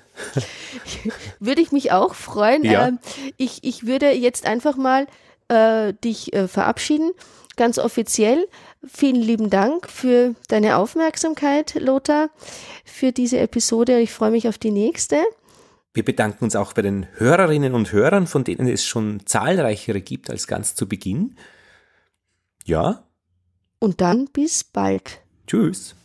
würde 1.40 1.62
ich 1.62 1.72
mich 1.72 1.92
auch 1.92 2.16
freuen. 2.16 2.64
Ja. 2.64 2.88
Ähm, 2.88 3.00
ich, 3.38 3.64
ich 3.64 3.86
würde 3.86 4.12
jetzt 4.12 4.48
einfach 4.48 4.76
mal 4.76 5.06
äh, 5.50 5.94
dich 6.04 6.34
äh, 6.34 6.48
verabschieden, 6.48 7.12
ganz 7.58 7.78
offiziell. 7.78 8.48
Vielen 8.88 9.22
lieben 9.22 9.52
Dank 9.52 9.88
für 9.88 10.34
deine 10.48 10.78
Aufmerksamkeit, 10.78 11.76
Lothar, 11.76 12.30
für 12.86 13.12
diese 13.12 13.38
Episode. 13.38 14.00
Ich 14.00 14.12
freue 14.12 14.32
mich 14.32 14.48
auf 14.48 14.58
die 14.58 14.72
nächste. 14.72 15.18
Wir 16.00 16.06
bedanken 16.06 16.46
uns 16.46 16.56
auch 16.56 16.72
bei 16.72 16.82
den 16.82 17.08
Hörerinnen 17.18 17.74
und 17.74 17.92
Hörern, 17.92 18.26
von 18.26 18.46
denen 18.46 18.70
es 18.70 18.86
schon 18.86 19.20
zahlreichere 19.26 20.00
gibt 20.00 20.30
als 20.30 20.48
ganz 20.48 20.74
zu 20.74 20.88
Beginn. 20.88 21.36
Ja. 22.64 23.04
Und 23.80 24.00
dann 24.00 24.30
bis 24.32 24.64
bald. 24.64 25.20
Tschüss. 25.46 25.96